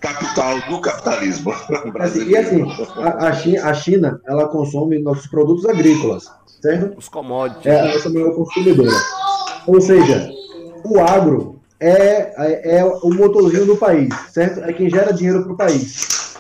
capital 0.01 0.61
do 0.69 0.81
capitalismo 0.81 1.55
brasileiro. 1.93 2.31
E 2.33 2.37
assim, 2.37 3.57
a, 3.59 3.69
a 3.71 3.75
China, 3.75 4.21
ela 4.27 4.49
consome 4.49 4.99
nossos 4.99 5.29
produtos 5.29 5.65
agrícolas, 5.67 6.25
certo? 6.61 6.99
Os 6.99 7.09
commodities. 7.09 7.67
É 7.67 7.81
a 7.81 7.95
nossa 7.95 8.11
maior 8.11 8.35
consumidora. 8.35 8.91
Ou 9.67 9.81
seja, 9.81 10.29
o 10.85 10.99
agro 11.01 11.61
é, 11.79 12.33
é, 12.37 12.79
é 12.79 12.85
o 12.85 13.11
motorzinho 13.15 13.67
do 13.67 13.77
país, 13.77 14.13
certo? 14.33 14.61
É 14.65 14.73
quem 14.73 14.91
gera 14.91 15.13
dinheiro 15.13 15.45
para 15.45 15.53
o 15.53 15.57
país. 15.57 16.37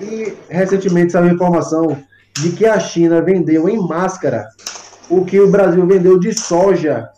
E 0.00 0.34
recentemente 0.50 1.12
saiu 1.12 1.32
informação 1.32 1.96
de 2.42 2.52
que 2.52 2.66
a 2.66 2.78
China 2.78 3.20
vendeu 3.20 3.68
em 3.68 3.78
máscara 3.78 4.48
o 5.08 5.24
que 5.24 5.40
o 5.40 5.50
Brasil 5.50 5.86
vendeu 5.86 6.18
de 6.18 6.38
soja 6.38 7.08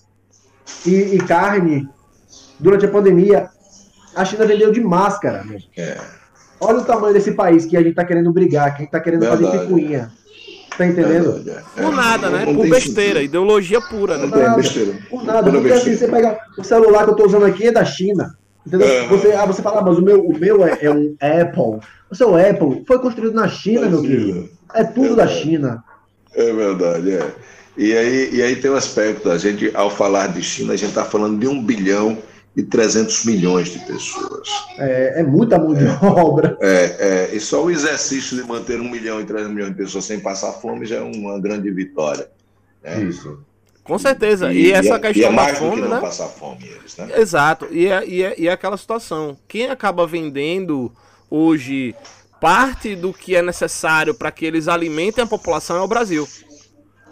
e, 0.86 1.14
e 1.14 1.18
carne 1.18 1.88
durante 2.58 2.86
a 2.86 2.88
pandemia. 2.88 3.48
A 4.14 4.24
China 4.24 4.44
vendeu 4.46 4.72
de 4.72 4.80
máscara. 4.80 5.44
É. 5.76 5.96
Olha 6.60 6.78
o 6.78 6.84
tamanho 6.84 7.14
desse 7.14 7.32
país 7.32 7.64
que 7.64 7.76
a 7.76 7.80
gente 7.80 7.90
está 7.90 8.04
querendo 8.04 8.32
brigar, 8.32 8.70
que 8.70 8.76
a 8.76 8.78
gente 8.78 8.86
está 8.86 9.00
querendo 9.00 9.20
Verdade. 9.20 9.44
fazer 9.44 9.58
picuinha. 9.60 10.12
Tá 10.76 10.86
entendendo? 10.86 11.42
É. 11.48 11.82
Por 11.82 11.92
nada, 11.92 12.30
né? 12.30 12.44
Por 12.44 12.68
besteira, 12.68 13.20
ideologia 13.20 13.80
pura, 13.80 14.16
né? 14.16 14.28
Por 14.28 14.38
nada, 14.38 14.56
besteira. 14.56 14.98
Por 15.10 15.24
nada. 15.24 15.50
Porque 15.50 15.72
assim, 15.72 15.96
você 15.96 16.06
pega 16.06 16.38
o 16.56 16.62
celular 16.62 17.04
que 17.04 17.10
eu 17.10 17.12
estou 17.12 17.26
usando 17.26 17.46
aqui 17.46 17.66
é 17.66 17.72
da 17.72 17.84
China. 17.84 18.36
Entendeu? 18.66 18.86
É. 18.86 19.08
Você, 19.08 19.32
ah, 19.32 19.46
você 19.46 19.62
fala, 19.62 19.80
ah, 19.80 19.84
mas 19.84 19.98
o 19.98 20.02
meu, 20.02 20.20
o 20.20 20.38
meu 20.38 20.64
é, 20.64 20.78
é 20.82 20.90
um 20.90 21.16
Apple. 21.20 21.80
O 22.10 22.14
seu 22.14 22.36
Apple 22.36 22.84
foi 22.86 22.98
construído 23.00 23.34
na 23.34 23.48
China, 23.48 23.88
meu 23.88 24.02
querido. 24.02 24.57
É 24.74 24.84
tudo 24.84 25.16
da 25.16 25.26
China. 25.26 25.82
É 26.34 26.52
verdade, 26.52 27.12
é. 27.12 27.34
E 27.76 27.96
aí, 27.96 28.34
e 28.34 28.42
aí 28.42 28.56
tem 28.56 28.70
um 28.70 28.76
aspecto, 28.76 29.30
a 29.30 29.38
gente, 29.38 29.70
ao 29.74 29.90
falar 29.90 30.28
de 30.28 30.42
China, 30.42 30.72
a 30.72 30.76
gente 30.76 30.88
está 30.88 31.04
falando 31.04 31.38
de 31.38 31.46
um 31.46 31.62
bilhão 31.62 32.18
e 32.56 32.62
300 32.62 33.24
milhões 33.24 33.68
de 33.68 33.78
pessoas. 33.78 34.48
É, 34.78 35.20
é 35.20 35.22
muita 35.22 35.56
mão 35.58 35.72
de 35.72 35.84
é, 35.84 35.98
obra. 36.02 36.58
É, 36.60 37.28
é, 37.30 37.36
e 37.36 37.38
só 37.38 37.64
o 37.64 37.70
exercício 37.70 38.36
de 38.36 38.42
manter 38.42 38.80
um 38.80 38.90
milhão 38.90 39.20
e 39.20 39.24
300 39.24 39.54
milhões 39.54 39.70
de 39.70 39.76
pessoas 39.76 40.04
sem 40.04 40.18
passar 40.18 40.52
fome 40.54 40.86
já 40.86 40.96
é 40.96 41.00
uma 41.00 41.38
grande 41.38 41.70
vitória. 41.70 42.28
Né? 42.82 43.04
Isso. 43.04 43.38
Com 43.84 43.96
certeza. 43.96 44.52
E, 44.52 44.66
e 44.66 44.72
essa 44.72 44.94
é, 44.94 44.98
questão 44.98 45.22
e 45.22 45.24
é 45.24 45.30
mais 45.30 45.52
da 45.52 45.58
fome, 45.58 45.70
do 45.70 45.82
que 45.82 45.88
não 45.88 45.94
né? 45.94 46.00
passar 46.00 46.26
fome 46.26 46.66
eles, 46.66 46.96
né? 46.96 47.08
Exato. 47.16 47.68
E 47.70 47.86
é, 47.86 48.06
e, 48.06 48.22
é, 48.24 48.34
e 48.36 48.48
é 48.48 48.52
aquela 48.52 48.76
situação. 48.76 49.36
Quem 49.46 49.70
acaba 49.70 50.04
vendendo 50.04 50.92
hoje 51.30 51.94
parte 52.41 52.95
do 52.95 53.12
que 53.12 53.34
é 53.34 53.43
necessário 53.43 54.14
para 54.14 54.30
que 54.30 54.45
eles 54.45 54.68
alimentem 54.68 55.24
a 55.24 55.26
população 55.26 55.76
é 55.76 55.80
o 55.80 55.89
Brasil. 55.89 56.26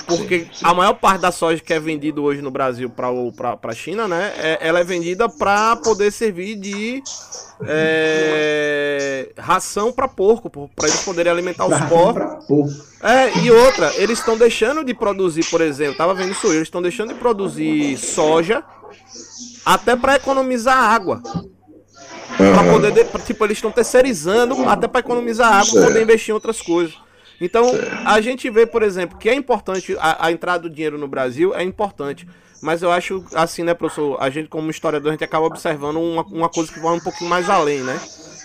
Porque 0.06 0.40
sim, 0.40 0.50
sim. 0.52 0.64
a 0.64 0.72
maior 0.72 0.94
parte 0.94 1.20
da 1.20 1.32
soja 1.32 1.60
que 1.60 1.72
é 1.72 1.80
vendida 1.80 2.20
hoje 2.20 2.40
no 2.40 2.50
Brasil 2.50 2.88
para 2.88 3.58
a 3.62 3.74
China, 3.74 4.06
né? 4.06 4.32
É, 4.36 4.58
ela 4.60 4.78
é 4.78 4.84
vendida 4.84 5.28
para 5.28 5.74
poder 5.76 6.12
servir 6.12 6.54
de 6.56 7.02
é, 7.66 9.32
ração 9.36 9.90
para 9.90 10.06
porco, 10.06 10.48
para 10.48 10.88
eles 10.88 11.02
poderem 11.02 11.32
alimentar 11.32 11.66
os 11.66 11.78
porcos. 11.88 12.94
É, 13.02 13.38
e 13.38 13.50
outra, 13.50 13.92
eles 13.96 14.18
estão 14.18 14.38
deixando 14.38 14.84
de 14.84 14.94
produzir, 14.94 15.44
por 15.50 15.60
exemplo, 15.60 15.96
tava 15.96 16.14
vendo 16.14 16.30
isso, 16.30 16.46
eles 16.48 16.62
estão 16.62 16.80
deixando 16.80 17.12
de 17.12 17.18
produzir 17.18 17.96
soja 17.96 18.62
até 19.64 19.96
para 19.96 20.16
economizar 20.16 20.76
água. 20.76 21.20
Uhum. 22.38 22.52
Pra 22.52 22.64
poder, 22.64 23.06
tipo, 23.24 23.44
eles 23.44 23.56
estão 23.56 23.70
terceirizando 23.70 24.68
até 24.68 24.86
para 24.86 25.00
economizar 25.00 25.52
água, 25.52 25.72
para 25.72 25.86
poder 25.86 26.02
investir 26.02 26.30
em 26.30 26.34
outras 26.34 26.60
coisas. 26.60 26.94
Então, 27.40 27.70
a 28.04 28.20
gente 28.20 28.48
vê, 28.48 28.66
por 28.66 28.82
exemplo, 28.82 29.18
que 29.18 29.28
é 29.28 29.34
importante 29.34 29.96
a, 29.98 30.26
a, 30.26 30.32
entrada 30.32 30.68
do 30.68 30.70
dinheiro 30.70 30.98
no 30.98 31.06
Brasil, 31.06 31.54
é 31.54 31.62
importante. 31.62 32.26
Mas 32.62 32.82
eu 32.82 32.90
acho, 32.90 33.24
assim, 33.34 33.62
né, 33.62 33.74
professor, 33.74 34.16
a 34.18 34.30
gente 34.30 34.48
como 34.48 34.70
historiador, 34.70 35.10
a 35.10 35.12
gente 35.12 35.24
acaba 35.24 35.44
observando 35.46 35.96
uma, 35.96 36.22
uma 36.22 36.48
coisa 36.48 36.72
que 36.72 36.80
vai 36.80 36.94
um 36.94 37.00
pouquinho 37.00 37.28
mais 37.28 37.50
além, 37.50 37.80
né? 37.80 38.00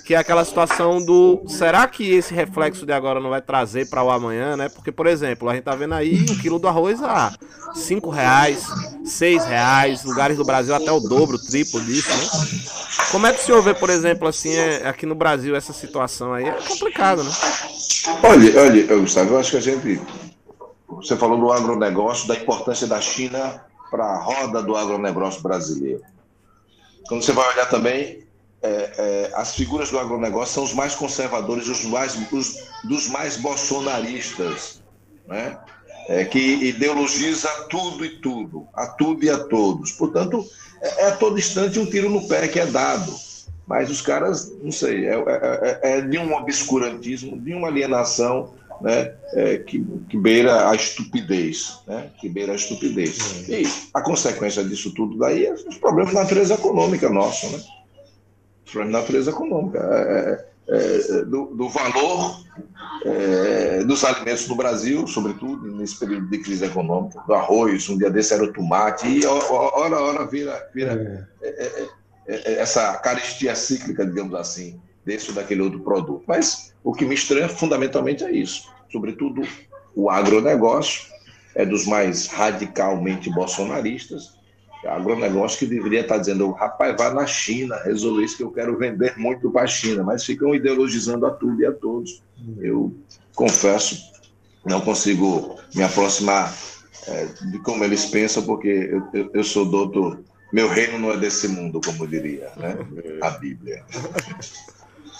Que 0.05 0.15
é 0.15 0.17
aquela 0.17 0.43
situação 0.43 1.03
do, 1.03 1.43
será 1.47 1.87
que 1.87 2.11
esse 2.11 2.33
reflexo 2.33 2.85
de 2.85 2.91
agora 2.91 3.19
não 3.19 3.29
vai 3.29 3.41
trazer 3.41 3.89
para 3.89 4.03
o 4.03 4.09
amanhã, 4.09 4.57
né? 4.57 4.67
Porque, 4.69 4.91
por 4.91 5.07
exemplo, 5.07 5.49
a 5.49 5.53
gente 5.53 5.63
tá 5.63 5.75
vendo 5.75 5.93
aí 5.93 6.25
um 6.29 6.37
quilo 6.37 6.59
do 6.59 6.67
arroz 6.67 7.01
a 7.03 7.33
cinco 7.75 8.09
reais, 8.09 8.65
seis 9.05 9.45
reais, 9.45 10.03
lugares 10.03 10.37
do 10.37 10.43
Brasil 10.43 10.73
até 10.73 10.91
o 10.91 10.99
dobro, 10.99 11.37
o 11.37 11.45
triplo 11.45 11.79
disso, 11.81 12.09
né? 12.09 12.81
Como 13.11 13.27
é 13.27 13.33
que 13.33 13.41
o 13.41 13.43
senhor 13.43 13.61
vê, 13.61 13.73
por 13.73 13.89
exemplo, 13.89 14.27
assim, 14.27 14.53
é, 14.53 14.87
aqui 14.87 15.05
no 15.05 15.15
Brasil, 15.15 15.55
essa 15.55 15.73
situação 15.73 16.33
aí? 16.33 16.45
É 16.45 16.51
complicado, 16.53 17.23
né? 17.23 17.31
Olha, 18.23 18.61
olha, 18.61 18.97
Gustavo, 18.97 19.33
eu 19.33 19.39
acho 19.39 19.51
que 19.51 19.57
a 19.57 19.61
gente. 19.61 20.01
Você 20.87 21.15
falou 21.15 21.39
do 21.39 21.51
agronegócio, 21.51 22.27
da 22.27 22.35
importância 22.35 22.87
da 22.87 22.99
China 22.99 23.63
para 23.89 24.05
a 24.05 24.17
roda 24.17 24.61
do 24.61 24.75
agronegócio 24.75 25.41
brasileiro. 25.41 26.01
Quando 27.07 27.23
você 27.23 27.33
vai 27.33 27.47
olhar 27.53 27.69
também, 27.69 28.23
é, 28.63 28.67
é, 28.97 29.31
as 29.33 29.55
figuras 29.55 29.89
do 29.89 29.97
agronegócio 29.97 30.53
são 30.53 30.63
os 30.63 30.73
mais 30.73 30.93
conservadores, 30.93 31.67
os 31.67 31.83
mais, 31.85 32.15
os, 32.31 32.57
dos 32.83 33.07
mais 33.09 33.37
bolsonaristas, 33.37 34.81
né? 35.27 35.57
É, 36.07 36.25
que 36.25 36.39
ideologiza 36.39 37.47
tudo 37.69 38.03
e 38.03 38.19
tudo, 38.19 38.67
a 38.73 38.87
tudo 38.87 39.23
e 39.23 39.29
a 39.29 39.37
todos. 39.37 39.91
Portanto, 39.91 40.45
é, 40.81 41.03
é 41.03 41.07
a 41.07 41.15
todo 41.15 41.37
instante 41.37 41.79
um 41.79 41.85
tiro 41.85 42.09
no 42.09 42.27
pé 42.27 42.47
que 42.47 42.59
é 42.59 42.65
dado. 42.65 43.13
Mas 43.67 43.89
os 43.89 44.01
caras, 44.01 44.51
não 44.61 44.71
sei, 44.71 45.05
é, 45.05 45.13
é, 45.13 45.79
é, 45.83 46.01
de 46.01 46.17
um 46.17 46.33
obscurantismo, 46.33 47.39
de 47.39 47.53
uma 47.53 47.67
alienação 47.67 48.53
né, 48.81 49.13
que, 49.67 49.85
que, 50.09 50.17
beira 50.17 50.69
a 50.69 50.75
estupidez, 50.75 51.79
né, 51.87 52.09
que 52.19 52.27
beira 52.27 52.51
a 52.51 52.55
estupidez. 52.55 53.47
E 53.47 53.63
a 53.93 54.01
consequência 54.01 54.63
disso 54.63 54.91
tudo 54.93 55.17
daí 55.19 55.45
é 55.45 55.53
os 55.53 55.77
problemas 55.77 56.09
de 56.09 56.19
natureza 56.19 56.55
econômica 56.55 57.09
nossa, 57.09 57.47
né? 57.49 57.63
Os 58.71 58.73
problemas 58.73 58.95
de 58.95 59.01
natureza 59.01 59.31
econômica. 59.31 59.79
É, 59.79 60.51
é, 60.69 61.25
do, 61.25 61.47
do, 61.47 61.67
valor 61.67 62.41
é, 63.03 63.83
dos 63.83 64.05
alimentos 64.05 64.47
no 64.47 64.55
Brasil, 64.55 65.05
sobretudo 65.05 65.69
nesse 65.75 65.99
período 65.99 66.29
de 66.29 66.37
crise 66.37 66.63
econômica, 66.63 67.21
do 67.27 67.33
arroz, 67.33 67.89
um 67.89 67.97
dia 67.97 68.09
desse 68.09 68.33
era 68.33 68.43
o 68.43 68.53
tomate, 68.53 69.05
e 69.05 69.25
hora 69.25 69.95
a 69.97 70.01
hora 70.01 70.25
vira, 70.25 70.69
vira 70.73 71.27
é. 71.41 71.47
É, 71.47 71.65
é, 71.65 71.89
é, 72.27 72.53
essa 72.61 72.93
carestia 72.99 73.53
cíclica, 73.53 74.05
digamos 74.05 74.33
assim, 74.35 74.79
desse 75.05 75.29
ou 75.29 75.35
daquele 75.35 75.61
outro 75.61 75.81
produto. 75.81 76.23
Mas 76.25 76.73
o 76.81 76.93
que 76.93 77.05
me 77.05 77.15
estranha 77.15 77.49
fundamentalmente 77.49 78.23
é 78.23 78.31
isso, 78.31 78.71
sobretudo 78.89 79.41
o 79.93 80.09
agronegócio, 80.09 81.11
é 81.53 81.65
dos 81.65 81.85
mais 81.85 82.27
radicalmente 82.27 83.29
bolsonaristas, 83.29 84.39
agronegócio 84.87 85.59
que 85.59 85.65
deveria 85.65 86.01
estar 86.01 86.17
dizendo, 86.17 86.51
rapaz, 86.51 86.95
vá 86.97 87.13
na 87.13 87.25
China, 87.25 87.75
resolver 87.83 88.23
isso 88.23 88.37
que 88.37 88.43
eu 88.43 88.51
quero 88.51 88.77
vender 88.77 89.17
muito 89.17 89.51
para 89.51 89.63
a 89.63 89.67
China, 89.67 90.03
mas 90.03 90.25
ficam 90.25 90.55
ideologizando 90.55 91.25
a 91.25 91.31
tudo 91.31 91.61
e 91.61 91.65
a 91.65 91.71
todos. 91.71 92.23
Eu 92.59 92.93
confesso, 93.35 94.11
não 94.65 94.81
consigo 94.81 95.57
me 95.75 95.83
aproximar 95.83 96.53
é, 97.07 97.25
de 97.51 97.59
como 97.59 97.83
eles 97.83 98.05
pensam, 98.05 98.43
porque 98.43 98.67
eu, 98.91 99.07
eu, 99.13 99.29
eu, 99.33 99.43
sou 99.43 99.65
doutor, 99.65 100.19
meu 100.51 100.67
reino 100.67 100.99
não 100.99 101.11
é 101.11 101.17
desse 101.17 101.47
mundo, 101.47 101.79
como 101.83 102.07
diria 102.07 102.49
né? 102.57 102.77
a 103.21 103.29
Bíblia. 103.31 103.83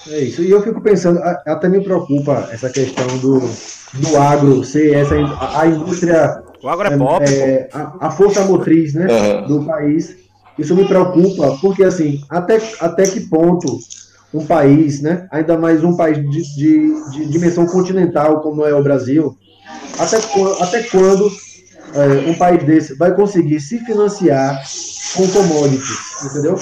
É 0.08 0.20
isso, 0.20 0.42
e 0.42 0.50
eu 0.50 0.62
fico 0.64 0.82
pensando, 0.82 1.22
até 1.22 1.70
me 1.70 1.84
preocupa 1.84 2.50
essa 2.52 2.70
questão 2.70 3.08
do, 3.20 3.40
do 3.40 4.18
agro 4.18 4.64
ser 4.64 4.96
essa, 4.96 5.16
a 5.60 5.68
indústria 5.68 6.44
o 6.64 6.70
agro 6.70 6.88
é 6.88 6.98
pop. 6.98 7.26
É, 7.26 7.70
a, 7.74 8.08
a, 8.08 8.12
força 8.12 8.44
motriz 8.46 8.94
né, 8.94 9.08
uhum. 9.08 9.48
do 9.48 9.66
país. 9.66 10.16
Isso 10.60 10.76
me 10.76 10.86
preocupa, 10.86 11.58
porque 11.62 11.84
assim, 11.84 12.22
até, 12.30 12.62
até 12.80 13.04
que 13.04 13.22
ponto 13.22 13.80
um 14.34 14.46
país, 14.46 15.02
né, 15.02 15.28
ainda 15.32 15.58
mais 15.58 15.84
um 15.84 15.96
país 15.96 16.18
de, 16.18 16.56
de, 16.56 17.12
de 17.12 17.26
dimensão 17.26 17.66
continental 17.66 18.42
como 18.42 18.66
é 18.66 18.74
o 18.74 18.84
Brasil, 18.84 19.36
até, 19.98 20.18
até 20.62 20.84
quando 20.84 21.32
é, 21.94 22.30
um 22.30 22.34
país 22.36 22.64
desse 22.64 22.96
vai 22.96 23.14
conseguir 23.14 23.60
se 23.60 23.80
financiar 23.80 24.62
com 25.16 25.28
commodities, 25.28 26.24
entendeu? 26.24 26.56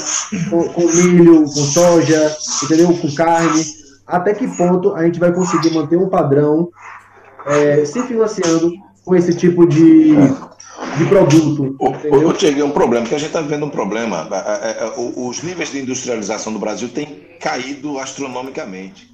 Com, 0.50 0.70
com, 0.70 0.82
milho, 0.82 1.44
com 1.44 1.48
soja, 1.48 2.36
entendeu? 2.64 2.94
Com 2.98 3.14
carne. 3.14 3.64
Até 4.08 4.34
que 4.34 4.48
ponto 4.48 4.96
a 4.96 5.04
gente 5.04 5.20
vai 5.20 5.32
conseguir 5.32 5.72
manter 5.72 5.98
um 5.98 6.10
padrão 6.10 6.70
é, 7.46 7.86
se 7.86 8.02
financiando 8.04 8.72
com 9.10 9.16
esse 9.16 9.34
tipo 9.34 9.66
de, 9.66 10.12
de 10.12 11.06
produto? 11.10 11.76
O, 11.80 12.34
Tiago, 12.34 12.62
é 12.62 12.64
um 12.64 12.70
problema, 12.70 13.02
porque 13.02 13.16
a 13.16 13.18
gente 13.18 13.30
está 13.30 13.42
vivendo 13.42 13.66
um 13.66 13.70
problema. 13.70 14.30
Os 15.16 15.42
níveis 15.42 15.72
de 15.72 15.80
industrialização 15.80 16.54
do 16.54 16.60
Brasil 16.60 16.90
têm 16.90 17.28
caído 17.40 17.98
astronomicamente. 17.98 19.10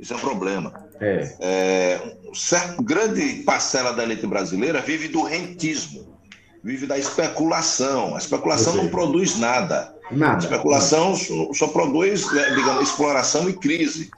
Isso 0.00 0.14
é 0.14 0.16
um 0.16 0.20
problema. 0.20 0.72
É. 0.98 1.36
É, 1.40 2.00
um 2.26 2.34
certo, 2.34 2.82
grande 2.82 3.42
parcela 3.44 3.92
da 3.92 4.02
elite 4.02 4.26
brasileira 4.26 4.80
vive 4.80 5.08
do 5.08 5.22
rentismo, 5.22 6.06
vive 6.62 6.86
da 6.86 6.96
especulação. 6.96 8.14
A 8.14 8.18
especulação 8.18 8.74
não 8.74 8.88
produz 8.88 9.38
nada. 9.38 9.94
Nada. 10.10 10.36
A 10.36 10.38
especulação 10.38 11.14
só, 11.14 11.52
só 11.52 11.66
produz, 11.68 12.32
né, 12.32 12.50
digamos, 12.54 12.82
exploração 12.82 13.48
e 13.50 13.52
crise. 13.52 14.10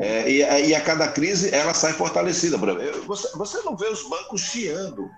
É, 0.00 0.30
e, 0.30 0.68
e, 0.68 0.74
a 0.74 0.80
cada 0.80 1.08
crise 1.08 1.54
ela 1.54 1.74
sai 1.74 1.92
fortalecida. 1.92 2.56
Você, 3.06 3.36
você 3.36 3.58
não 3.62 3.76
vê 3.76 3.86
os 3.86 4.08
bancos 4.08 4.40
chiando 4.42 5.08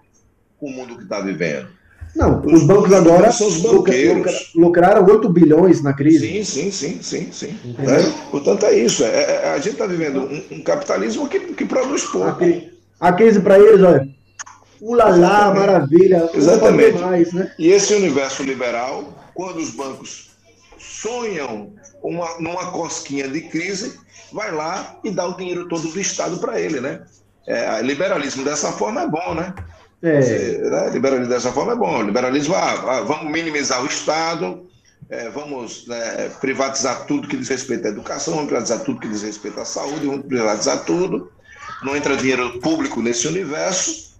com 0.58 0.66
o 0.66 0.70
mundo 0.70 0.96
que 0.96 1.04
está 1.04 1.20
vivendo. 1.20 1.68
Não, 2.14 2.40
os, 2.40 2.62
os 2.62 2.64
bancos 2.64 2.92
agora 2.92 3.30
são 3.32 3.46
os 3.46 3.60
banqueiros. 3.60 4.52
lucraram 4.54 5.04
8 5.04 5.28
bilhões 5.28 5.82
na 5.82 5.92
crise. 5.92 6.44
Sim, 6.44 6.70
sim, 6.70 6.70
sim, 6.70 7.02
sim, 7.02 7.28
sim. 7.32 7.58
É, 7.78 8.30
portanto, 8.30 8.66
é 8.66 8.74
isso. 8.76 9.04
É, 9.04 9.08
é, 9.08 9.48
a 9.50 9.58
gente 9.58 9.72
está 9.72 9.86
vivendo 9.86 10.20
um, 10.20 10.56
um, 10.56 10.62
capitalismo 10.62 11.28
que, 11.28 11.40
que 11.54 11.64
produz 11.64 12.04
pouco. 12.04 12.44
A, 13.00 13.12
crise 13.12 13.40
para 13.40 13.58
eles, 13.58 13.82
olha. 13.82 14.08
Ulala, 14.80 15.54
maravilha. 15.54 16.30
Exatamente. 16.34 16.98
Mais, 16.98 17.32
né? 17.32 17.52
E 17.58 17.68
esse 17.68 17.94
universo 17.94 18.42
liberal, 18.42 19.04
quando 19.34 19.58
os 19.58 19.70
bancos 19.70 20.30
sonham 20.78 21.72
uma, 22.02 22.38
numa 22.38 22.70
cosquinha 22.70 23.28
de 23.28 23.42
crise, 23.42 23.98
vai 24.32 24.52
lá 24.52 24.98
e 25.04 25.10
dá 25.10 25.26
o 25.26 25.36
dinheiro 25.36 25.68
todo 25.68 25.88
do 25.88 26.00
Estado 26.00 26.38
para 26.38 26.60
ele, 26.60 26.80
né? 26.80 27.04
É, 27.46 27.80
liberalismo 27.80 28.44
dessa 28.44 28.72
forma 28.72 29.02
é 29.02 29.06
bom, 29.06 29.34
né? 29.34 29.54
É. 30.02 30.20
Você, 30.20 30.58
né? 30.58 30.90
Liberalismo 30.90 31.32
dessa 31.32 31.52
forma 31.52 31.72
é 31.72 31.76
bom. 31.76 32.02
Liberalismo, 32.02 32.54
ah, 32.54 32.72
ah, 32.72 33.00
vamos 33.02 33.32
minimizar 33.32 33.82
o 33.82 33.86
Estado, 33.86 34.66
é, 35.10 35.30
vamos 35.30 35.86
né, 35.86 36.30
privatizar 36.40 37.06
tudo 37.06 37.26
que 37.26 37.36
diz 37.36 37.48
respeito 37.48 37.86
à 37.86 37.90
educação, 37.90 38.34
vamos 38.34 38.48
privatizar 38.48 38.80
tudo 38.80 39.00
que 39.00 39.08
diz 39.08 39.22
respeito 39.22 39.58
à 39.60 39.64
saúde, 39.64 40.06
vamos 40.06 40.26
privatizar 40.26 40.84
tudo. 40.84 41.32
Não 41.82 41.96
entra 41.96 42.16
dinheiro 42.16 42.60
público 42.60 43.00
nesse 43.00 43.26
universo, 43.26 44.18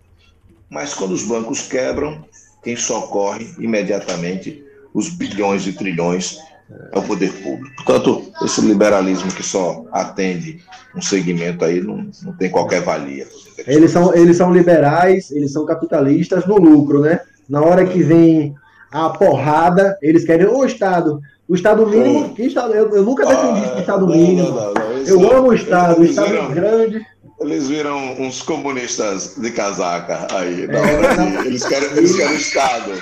mas 0.71 0.95
quando 0.95 1.13
os 1.13 1.25
bancos 1.25 1.63
quebram, 1.63 2.25
quem 2.63 2.77
socorre 2.77 3.55
imediatamente 3.59 4.65
os 4.95 5.09
bilhões 5.11 5.67
e 5.67 5.73
trilhões 5.73 6.39
é 6.93 6.99
o 6.99 7.03
poder 7.03 7.33
público. 7.33 7.75
Portanto, 7.77 8.31
esse 8.43 8.61
liberalismo 8.61 9.33
que 9.33 9.43
só 9.43 9.85
atende 9.91 10.61
um 10.95 11.01
segmento 11.01 11.65
aí 11.65 11.81
não, 11.81 12.11
não 12.23 12.33
tem 12.35 12.51
qualquer 12.51 12.83
valia. 12.83 13.27
Eles 13.67 13.91
são, 13.91 14.15
eles 14.15 14.37
são 14.37 14.53
liberais, 14.53 15.31
eles 15.31 15.53
são 15.53 15.65
capitalistas 15.65 16.47
no 16.47 16.57
lucro, 16.57 17.01
né? 17.01 17.21
Na 17.49 17.63
hora 17.63 17.87
que 17.87 18.03
vem 18.03 18.55
a 18.91 19.09
porrada, 19.11 19.97
eles 20.03 20.25
querem 20.25 20.47
o 20.47 20.65
Estado. 20.65 21.21
O 21.49 21.55
Estado 21.55 21.87
mínimo, 21.87 22.35
que 22.35 22.43
estado, 22.43 22.75
eu, 22.75 22.95
eu 22.95 23.03
nunca 23.03 23.25
defendi 23.25 23.65
ah, 23.65 23.77
o 23.77 23.81
Estado 23.81 24.07
mínimo. 24.07 24.51
Não, 24.51 24.75
não, 24.75 24.93
eu 25.07 25.33
amo 25.33 25.49
o 25.49 25.55
Estado, 25.55 25.99
o 25.99 26.05
Estado 26.05 26.29
viram, 26.29 26.51
grande. 26.53 27.07
Eles 27.41 27.69
viram 27.69 28.21
uns 28.21 28.43
comunistas 28.43 29.37
de 29.39 29.51
casaca 29.51 30.27
aí. 30.31 30.69
É, 30.69 31.47
eles, 31.47 31.65
querem, 31.65 31.89
eles 31.97 32.15
querem 32.15 32.35
o 32.35 32.37
Estado. 32.37 32.93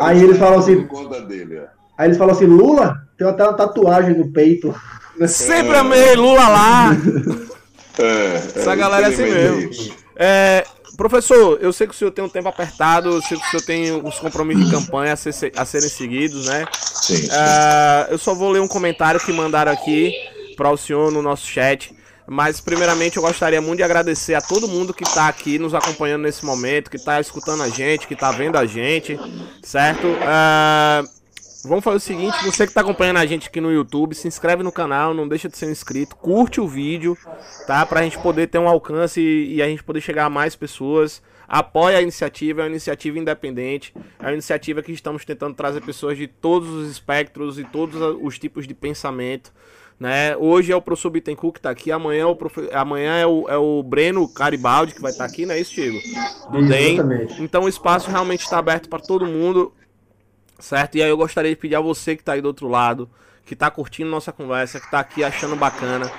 Aí 0.00 0.22
eles 0.22 0.36
falam 0.36 0.58
assim. 0.58 0.86
Conta 0.86 1.22
dele, 1.22 1.56
é. 1.56 1.77
Aí 1.98 2.06
eles 2.06 2.16
falam 2.16 2.34
assim: 2.34 2.46
Lula 2.46 3.02
tem 3.18 3.26
até 3.26 3.42
uma 3.42 3.54
tatuagem 3.54 4.16
no 4.16 4.32
peito. 4.32 4.72
Sempre 5.26 5.74
é. 5.74 5.78
amei 5.80 6.14
Lula 6.14 6.48
lá. 6.48 6.90
É, 8.00 8.36
Essa 8.36 8.74
é, 8.74 8.76
galera 8.76 9.06
é 9.06 9.08
assim 9.08 9.24
mesmo. 9.24 9.92
É, 10.14 10.64
professor, 10.96 11.58
eu 11.60 11.72
sei 11.72 11.84
que 11.84 11.92
o 11.92 11.96
senhor 11.96 12.12
tem 12.12 12.24
um 12.24 12.28
tempo 12.28 12.48
apertado, 12.48 13.08
eu 13.08 13.20
sei 13.20 13.36
que 13.36 13.44
o 13.44 13.50
senhor 13.50 13.62
tem 13.64 13.92
uns 13.92 14.20
compromissos 14.20 14.66
de 14.66 14.70
campanha 14.70 15.14
a, 15.14 15.16
ser, 15.16 15.52
a 15.56 15.64
serem 15.64 15.88
seguidos, 15.88 16.46
né? 16.46 16.64
Sim. 16.80 17.16
sim. 17.16 17.28
É, 17.32 18.06
eu 18.12 18.16
só 18.16 18.34
vou 18.34 18.52
ler 18.52 18.60
um 18.60 18.68
comentário 18.68 19.18
que 19.18 19.32
mandaram 19.32 19.72
aqui 19.72 20.12
para 20.56 20.70
o 20.70 20.76
senhor 20.76 21.10
no 21.10 21.20
nosso 21.20 21.44
chat. 21.44 21.92
Mas, 22.30 22.60
primeiramente, 22.60 23.16
eu 23.16 23.22
gostaria 23.22 23.60
muito 23.60 23.78
de 23.78 23.82
agradecer 23.82 24.34
a 24.34 24.40
todo 24.40 24.68
mundo 24.68 24.94
que 24.94 25.02
está 25.02 25.26
aqui 25.26 25.58
nos 25.58 25.74
acompanhando 25.74 26.22
nesse 26.22 26.44
momento, 26.44 26.90
que 26.90 26.98
está 26.98 27.18
escutando 27.20 27.64
a 27.64 27.68
gente, 27.68 28.06
que 28.06 28.14
está 28.14 28.30
vendo 28.30 28.56
a 28.56 28.64
gente, 28.64 29.18
certo? 29.62 30.06
Uh, 30.06 31.17
Vamos 31.64 31.82
fazer 31.82 31.96
o 31.96 32.00
seguinte, 32.00 32.44
você 32.44 32.64
que 32.64 32.70
está 32.70 32.82
acompanhando 32.82 33.16
a 33.16 33.26
gente 33.26 33.48
aqui 33.48 33.60
no 33.60 33.72
YouTube, 33.72 34.14
se 34.14 34.28
inscreve 34.28 34.62
no 34.62 34.70
canal, 34.70 35.12
não 35.12 35.26
deixa 35.26 35.48
de 35.48 35.56
ser 35.56 35.70
inscrito, 35.70 36.14
curte 36.14 36.60
o 36.60 36.68
vídeo, 36.68 37.18
tá? 37.66 37.84
Pra 37.84 38.02
gente 38.02 38.18
poder 38.18 38.46
ter 38.46 38.58
um 38.58 38.68
alcance 38.68 39.20
e, 39.20 39.56
e 39.56 39.62
a 39.62 39.66
gente 39.66 39.82
poder 39.82 40.00
chegar 40.00 40.26
a 40.26 40.30
mais 40.30 40.54
pessoas. 40.54 41.20
Apoia 41.48 41.98
a 41.98 42.02
iniciativa, 42.02 42.60
é 42.60 42.64
uma 42.64 42.70
iniciativa 42.70 43.18
independente, 43.18 43.92
é 44.20 44.26
uma 44.26 44.32
iniciativa 44.34 44.82
que 44.82 44.92
estamos 44.92 45.24
tentando 45.24 45.54
trazer 45.54 45.80
pessoas 45.80 46.16
de 46.16 46.26
todos 46.28 46.68
os 46.68 46.90
espectros 46.90 47.58
e 47.58 47.64
todos 47.64 48.00
os 48.22 48.38
tipos 48.38 48.66
de 48.66 48.74
pensamento. 48.74 49.52
Né? 49.98 50.36
Hoje 50.36 50.70
é 50.70 50.76
o 50.76 50.80
professor 50.80 51.10
Bittencourt 51.10 51.54
que 51.54 51.58
está 51.58 51.70
aqui, 51.70 51.90
amanhã, 51.90 52.22
é 52.22 52.26
o 52.26 52.36
profe... 52.36 52.68
amanhã 52.72 53.16
é, 53.16 53.26
o, 53.26 53.48
é 53.48 53.56
o 53.56 53.82
Breno 53.82 54.28
Caribaldi 54.28 54.94
que 54.94 55.02
vai 55.02 55.10
estar 55.10 55.26
tá 55.26 55.30
aqui, 55.30 55.44
não 55.44 55.54
é 55.54 55.60
isso, 55.60 55.74
Diego? 55.74 55.98
Do 56.52 56.68
DEM. 56.68 56.98
Então 57.40 57.64
o 57.64 57.68
espaço 57.68 58.08
realmente 58.08 58.42
está 58.42 58.58
aberto 58.58 58.88
para 58.88 59.00
todo 59.00 59.26
mundo. 59.26 59.72
Certo? 60.58 60.96
E 60.96 61.02
aí 61.02 61.08
eu 61.08 61.16
gostaria 61.16 61.50
de 61.50 61.56
pedir 61.56 61.76
a 61.76 61.80
você 61.80 62.16
que 62.16 62.22
está 62.22 62.32
aí 62.32 62.40
do 62.40 62.48
outro 62.48 62.68
lado, 62.68 63.08
que 63.44 63.54
está 63.54 63.70
curtindo 63.70 64.10
nossa 64.10 64.32
conversa, 64.32 64.80
que 64.80 64.86
está 64.86 65.00
aqui 65.00 65.22
achando 65.22 65.54
bacana, 65.54 66.10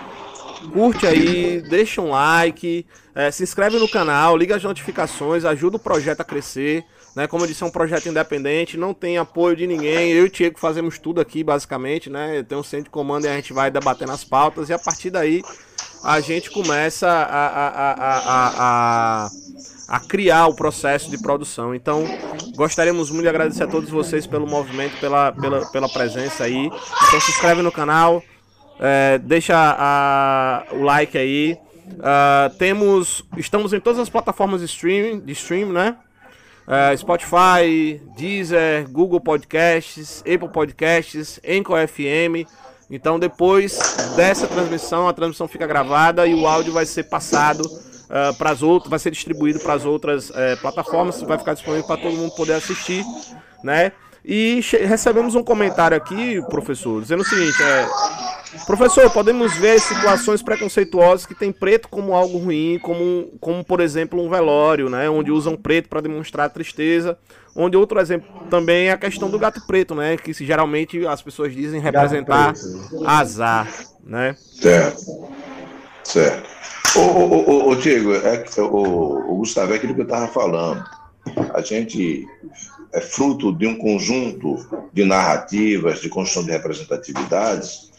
curte 0.71 1.05
aí, 1.05 1.61
deixa 1.61 2.01
um 2.01 2.09
like, 2.09 2.85
é, 3.13 3.29
se 3.31 3.43
inscreve 3.43 3.77
no 3.77 3.87
canal, 3.87 4.35
liga 4.37 4.55
as 4.55 4.63
notificações, 4.63 5.45
ajuda 5.45 5.77
o 5.77 5.79
projeto 5.79 6.21
a 6.21 6.23
crescer. 6.23 6.85
Né? 7.15 7.27
Como 7.27 7.43
eu 7.43 7.47
disse, 7.47 7.63
é 7.63 7.65
um 7.65 7.71
projeto 7.71 8.07
independente, 8.07 8.77
não 8.77 8.93
tem 8.93 9.17
apoio 9.17 9.55
de 9.55 9.67
ninguém. 9.67 10.11
Eu 10.11 10.23
e 10.23 10.27
o 10.27 10.29
Tiago 10.29 10.59
fazemos 10.59 10.97
tudo 10.97 11.19
aqui, 11.19 11.43
basicamente, 11.43 12.09
né? 12.09 12.43
Tem 12.43 12.57
um 12.57 12.63
centro 12.63 12.85
de 12.85 12.89
comando 12.91 13.25
e 13.25 13.27
a 13.27 13.35
gente 13.35 13.51
vai 13.51 13.71
debatendo 13.71 14.11
as 14.11 14.23
pautas, 14.23 14.69
e 14.69 14.73
a 14.73 14.79
partir 14.79 15.09
daí 15.09 15.43
a 16.03 16.19
gente 16.21 16.49
começa 16.49 17.09
a, 17.09 17.47
a, 17.47 17.93
a, 17.93 19.25
a 19.25 19.29
a 19.89 19.99
criar 19.99 20.45
o 20.45 20.53
processo 20.53 21.09
de 21.09 21.17
produção. 21.17 21.73
Então, 21.73 22.05
gostaríamos 22.55 23.09
muito 23.09 23.23
de 23.23 23.29
agradecer 23.29 23.63
a 23.63 23.67
todos 23.67 23.89
vocês 23.89 24.27
pelo 24.27 24.45
movimento, 24.45 24.99
pela, 24.99 25.31
pela, 25.31 25.65
pela 25.71 25.89
presença 25.89 26.43
aí. 26.43 26.67
Então, 26.67 27.19
se 27.19 27.31
inscreve 27.31 27.63
no 27.63 27.71
canal, 27.71 28.21
é, 28.79 29.17
deixa 29.17 29.55
a, 29.57 30.63
o 30.71 30.83
like 30.83 31.17
aí. 31.17 31.57
Uh, 31.89 32.55
temos, 32.59 33.23
estamos 33.35 33.73
em 33.73 33.79
todas 33.79 33.99
as 33.99 34.09
plataformas 34.09 34.59
de 34.59 34.67
streaming, 34.67 35.21
de 35.21 35.31
stream, 35.31 35.69
né? 35.69 35.97
Uh, 36.67 36.95
Spotify, 36.95 37.99
Deezer, 38.15 38.87
Google 38.91 39.19
Podcasts, 39.19 40.19
Apple 40.19 40.49
Podcasts, 40.49 41.39
Anchor 41.43 41.87
FM. 41.87 42.47
Então, 42.91 43.17
depois 43.17 43.79
dessa 44.15 44.45
transmissão, 44.45 45.07
a 45.07 45.13
transmissão 45.13 45.47
fica 45.47 45.65
gravada 45.65 46.27
e 46.27 46.35
o 46.35 46.45
áudio 46.45 46.73
vai 46.73 46.85
ser 46.85 47.05
passado 47.05 47.63
uh, 48.09 48.29
ah, 48.29 48.33
para 48.37 48.51
as 48.51 48.61
outras, 48.61 48.89
vai 48.89 48.99
ser 48.99 49.11
distribuído 49.11 49.59
para 49.59 49.73
as 49.73 49.85
outras 49.85 50.29
uh, 50.29 50.33
plataformas, 50.61 51.21
vai 51.21 51.37
ficar 51.37 51.53
disponível 51.53 51.85
para 51.85 52.01
todo 52.01 52.15
mundo 52.15 52.35
poder 52.35 52.53
assistir, 52.53 53.03
né? 53.63 53.91
E 54.23 54.61
recebemos 54.85 55.33
um 55.33 55.43
comentário 55.43 55.95
aqui, 55.95 56.41
professor, 56.49 57.01
dizendo 57.01 57.21
o 57.21 57.25
seguinte: 57.25 57.63
é, 57.63 57.87
professor, 58.65 59.09
podemos 59.09 59.55
ver 59.55 59.79
situações 59.79 60.41
preconceituosas 60.41 61.25
que 61.25 61.33
tem 61.33 61.51
preto 61.51 61.87
como 61.87 62.13
algo 62.13 62.37
ruim, 62.37 62.79
como, 62.81 63.31
como 63.39 63.63
por 63.63 63.79
exemplo 63.79 64.21
um 64.21 64.29
velório, 64.29 64.89
né, 64.89 65.09
onde 65.09 65.31
usam 65.31 65.55
preto 65.55 65.87
para 65.87 66.01
demonstrar 66.01 66.49
tristeza. 66.49 67.17
Onde 67.55 67.75
outro 67.75 67.99
exemplo 67.99 68.29
também 68.49 68.89
é 68.89 68.91
a 68.91 68.97
questão 68.97 69.29
do 69.29 69.39
gato 69.39 69.65
preto, 69.65 69.95
né, 69.95 70.15
que 70.15 70.31
geralmente 70.33 71.05
as 71.07 71.21
pessoas 71.21 71.53
dizem 71.53 71.81
representar 71.81 72.53
azar, 73.05 73.67
né? 74.03 74.35
Certo. 74.37 75.01
Certo. 76.03 76.49
Ô, 76.95 76.99
ô, 76.99 77.49
ô, 77.49 77.69
ô 77.69 77.75
Diego, 77.75 78.13
é, 78.15 78.43
o, 78.61 79.31
o 79.31 79.35
Gustavo, 79.37 79.73
é 79.73 79.75
aquilo 79.75 79.93
que 79.93 80.01
eu 80.01 80.05
estava 80.05 80.27
falando. 80.27 80.83
A 81.53 81.61
gente 81.61 82.27
é 82.91 82.99
fruto 82.99 83.53
de 83.53 83.67
um 83.67 83.77
conjunto 83.77 84.57
de 84.91 85.05
narrativas, 85.05 86.01
de 86.01 86.09
construção 86.09 86.43
de 86.43 86.51
representatividades 86.51 87.91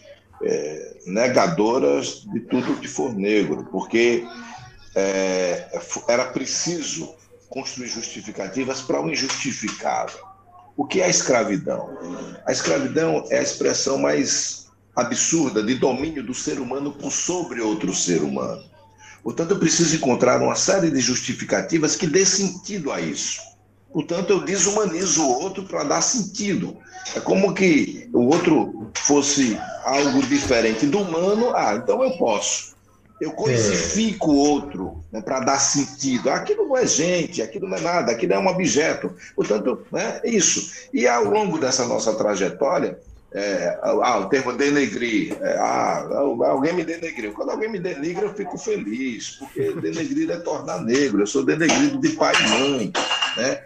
é, 0.42 0.96
negadoras 1.06 2.26
de 2.32 2.40
tudo 2.40 2.80
que 2.80 2.88
for 2.88 3.14
negro, 3.14 3.68
porque 3.70 4.26
é, 4.96 5.68
era 6.08 6.24
preciso 6.26 7.14
construir 7.48 7.88
justificativas 7.88 8.82
para 8.82 9.00
o 9.00 9.08
injustificável. 9.08 10.18
O 10.76 10.84
que 10.84 11.00
é 11.00 11.04
a 11.04 11.08
escravidão? 11.08 11.96
A 12.44 12.50
escravidão 12.50 13.24
é 13.30 13.38
a 13.38 13.42
expressão 13.42 13.98
mais 13.98 14.68
absurda 14.96 15.62
de 15.62 15.74
domínio 15.76 16.24
do 16.24 16.34
ser 16.34 16.58
humano 16.58 16.92
por 16.92 17.12
sobre 17.12 17.60
outro 17.60 17.94
ser 17.94 18.22
humano. 18.22 18.69
Portanto, 19.22 19.52
eu 19.52 19.58
preciso 19.58 19.96
encontrar 19.96 20.40
uma 20.40 20.54
série 20.54 20.90
de 20.90 21.00
justificativas 21.00 21.96
que 21.96 22.06
dê 22.06 22.24
sentido 22.24 22.90
a 22.90 23.00
isso. 23.00 23.40
Portanto, 23.92 24.30
eu 24.30 24.40
desumanizo 24.40 25.22
o 25.22 25.42
outro 25.42 25.64
para 25.64 25.84
dar 25.84 26.00
sentido. 26.00 26.76
É 27.14 27.20
como 27.20 27.52
que 27.52 28.08
o 28.12 28.26
outro 28.26 28.90
fosse 28.96 29.58
algo 29.84 30.22
diferente 30.22 30.86
do 30.86 31.00
humano. 31.00 31.52
Ah, 31.54 31.74
então 31.74 32.02
eu 32.02 32.12
posso. 32.16 32.70
Eu 33.20 33.32
coisifico 33.32 34.30
o 34.30 34.36
outro 34.36 35.04
né, 35.12 35.20
para 35.20 35.40
dar 35.40 35.58
sentido. 35.58 36.30
Aquilo 36.30 36.66
não 36.66 36.76
é 36.76 36.86
gente, 36.86 37.42
aquilo 37.42 37.68
não 37.68 37.76
é 37.76 37.80
nada, 37.80 38.12
aquilo 38.12 38.32
é 38.32 38.38
um 38.38 38.46
objeto. 38.46 39.12
Portanto, 39.36 39.84
né, 39.92 40.20
é 40.24 40.30
isso. 40.30 40.88
E 40.92 41.06
ao 41.06 41.24
longo 41.24 41.58
dessa 41.58 41.84
nossa 41.84 42.14
trajetória, 42.14 42.98
é, 43.32 43.78
ah, 43.82 44.18
o 44.18 44.28
termo 44.28 44.52
denegrir. 44.52 45.36
É, 45.40 45.56
ah, 45.58 46.06
alguém 46.46 46.72
me 46.72 46.84
denegriu. 46.84 47.32
Quando 47.32 47.50
alguém 47.50 47.70
me 47.70 47.78
denigra, 47.78 48.24
eu 48.24 48.34
fico 48.34 48.58
feliz, 48.58 49.36
porque 49.38 49.72
denegrir 49.80 50.30
é 50.30 50.36
tornar 50.36 50.82
negro. 50.82 51.20
Eu 51.20 51.26
sou 51.26 51.44
denegrido 51.44 51.98
de 51.98 52.10
pai 52.10 52.34
e 52.34 52.48
mãe, 52.48 52.92
né? 53.36 53.60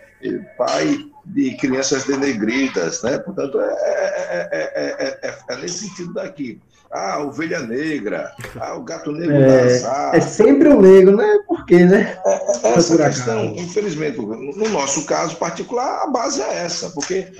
pai 0.57 1.07
de 1.27 1.57
crianças 1.57 2.05
denegridas, 2.05 3.03
né? 3.03 3.19
Portanto, 3.19 3.61
é, 3.61 3.67
é, 3.71 5.19
é, 5.23 5.35
é, 5.49 5.57
nesse 5.57 5.89
sentido 5.89 6.15
daqui. 6.15 6.61
Ah, 6.91 7.19
ovelha 7.25 7.61
negra, 7.61 8.33
ah, 8.61 8.75
o 8.77 8.85
gato 8.85 9.11
negro 9.11 9.35
é, 9.35 10.17
É 10.17 10.21
sempre 10.21 10.69
o 10.69 10.81
negro, 10.81 11.17
né? 11.17 11.39
Por 11.65 11.67
quê, 11.67 11.85
né? 11.85 12.19
É, 12.27 12.69
essa 12.77 12.97
questão, 12.97 13.47
infelizmente, 13.57 14.19
no 14.19 14.69
nosso 14.69 15.07
caso 15.07 15.37
particular, 15.37 16.03
a 16.03 16.07
base 16.11 16.43
é 16.43 16.59
essa, 16.59 16.91
porque 16.91 17.33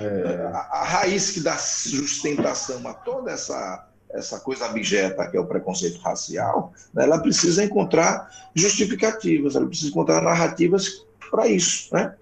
a, 0.53 0.81
a 0.81 0.85
raiz 0.85 1.31
que 1.31 1.41
dá 1.41 1.57
sustentação 1.59 2.87
a 2.89 2.95
toda 2.95 3.31
essa 3.31 3.87
essa 4.15 4.39
coisa 4.39 4.67
abjeta 4.67 5.27
que 5.27 5.37
é 5.37 5.41
o 5.41 5.47
preconceito 5.47 5.99
racial, 5.99 6.73
né, 6.95 7.03
ela 7.03 7.19
precisa 7.19 7.65
encontrar 7.65 8.31
justificativas, 8.55 9.57
ela 9.57 9.67
precisa 9.67 9.91
encontrar 9.91 10.23
narrativas 10.23 11.05
para 11.33 11.49
isso, 11.49 11.93
né? 11.93 12.15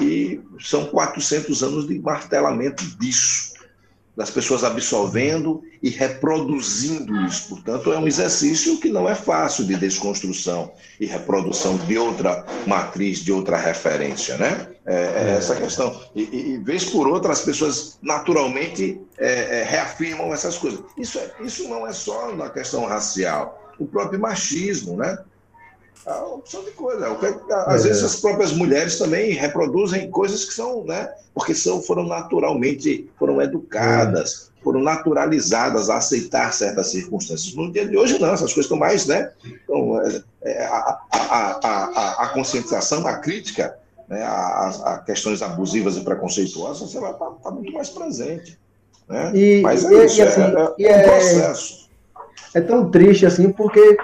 E 0.00 0.40
são 0.58 0.86
400 0.86 1.62
anos 1.62 1.86
de 1.86 2.00
martelamento 2.00 2.84
disso, 2.98 3.54
das 4.16 4.30
pessoas 4.30 4.64
absorvendo 4.64 5.62
e 5.82 5.90
reproduzindo 5.90 7.14
isso. 7.26 7.50
Portanto, 7.50 7.92
é 7.92 7.98
um 7.98 8.06
exercício 8.06 8.80
que 8.80 8.88
não 8.88 9.08
é 9.08 9.14
fácil 9.14 9.64
de 9.64 9.76
desconstrução 9.76 10.72
e 10.98 11.04
reprodução 11.04 11.76
de 11.76 11.98
outra 11.98 12.46
matriz, 12.66 13.18
de 13.18 13.30
outra 13.30 13.58
referência, 13.58 14.38
né? 14.38 14.68
É, 14.86 14.94
é, 14.94 15.30
é. 15.32 15.36
essa 15.36 15.54
questão. 15.56 16.00
E, 16.14 16.22
e, 16.22 16.54
e, 16.54 16.58
vez 16.58 16.84
por 16.84 17.06
outra, 17.06 17.32
as 17.32 17.42
pessoas 17.42 17.98
naturalmente 18.00 19.00
é, 19.18 19.60
é, 19.60 19.62
reafirmam 19.64 20.32
essas 20.32 20.56
coisas. 20.56 20.80
Isso, 20.96 21.18
é, 21.18 21.32
isso 21.40 21.68
não 21.68 21.86
é 21.86 21.92
só 21.92 22.34
na 22.34 22.48
questão 22.48 22.86
racial, 22.86 23.74
o 23.78 23.86
próprio 23.86 24.18
machismo, 24.18 24.96
né? 24.96 25.18
A 26.06 26.24
opção 26.24 26.62
de 26.64 26.70
coisa. 26.70 27.08
Às 27.66 27.84
é. 27.84 27.88
vezes 27.88 28.04
as 28.04 28.16
próprias 28.16 28.52
mulheres 28.52 28.96
também 28.96 29.32
reproduzem 29.32 30.08
coisas 30.10 30.44
que 30.44 30.54
são, 30.54 30.84
né? 30.84 31.12
Porque 31.34 31.54
são, 31.54 31.82
foram 31.82 32.04
naturalmente, 32.04 33.10
foram 33.18 33.42
educadas, 33.42 34.50
é. 34.56 34.62
foram 34.62 34.80
naturalizadas 34.82 35.90
a 35.90 35.96
aceitar 35.96 36.52
certas 36.52 36.88
circunstâncias. 36.88 37.54
No 37.54 37.72
dia 37.72 37.86
de 37.86 37.96
hoje, 37.96 38.18
não, 38.20 38.28
essas 38.28 38.52
coisas 38.52 38.66
estão 38.66 38.78
mais, 38.78 39.06
né? 39.06 39.32
Então, 39.44 40.00
é, 40.42 40.64
a, 40.64 41.00
a, 41.10 41.68
a, 41.68 42.22
a, 42.22 42.28
conscientização, 42.28 43.04
a 43.06 43.16
crítica, 43.18 43.76
né? 44.08 44.22
a, 44.22 45.02
questões 45.04 45.42
abusivas 45.42 45.96
e 45.96 46.02
preconceituosas, 46.02 46.94
ela 46.94 47.10
está 47.10 47.26
tá 47.26 47.50
muito 47.50 47.72
mais 47.72 47.90
presente. 47.90 48.56
Né? 49.08 49.32
E, 49.34 49.60
Mas 49.60 49.84
é, 49.84 49.92
e, 49.92 50.06
isso, 50.06 50.18
e 50.18 50.22
assim, 50.22 50.40
é, 50.40 50.84
é 50.84 50.98
um 50.98 51.02
processo. 51.02 51.86
É 52.54 52.60
tão 52.60 52.90
triste 52.90 53.26
assim, 53.26 53.50
porque 53.50 53.96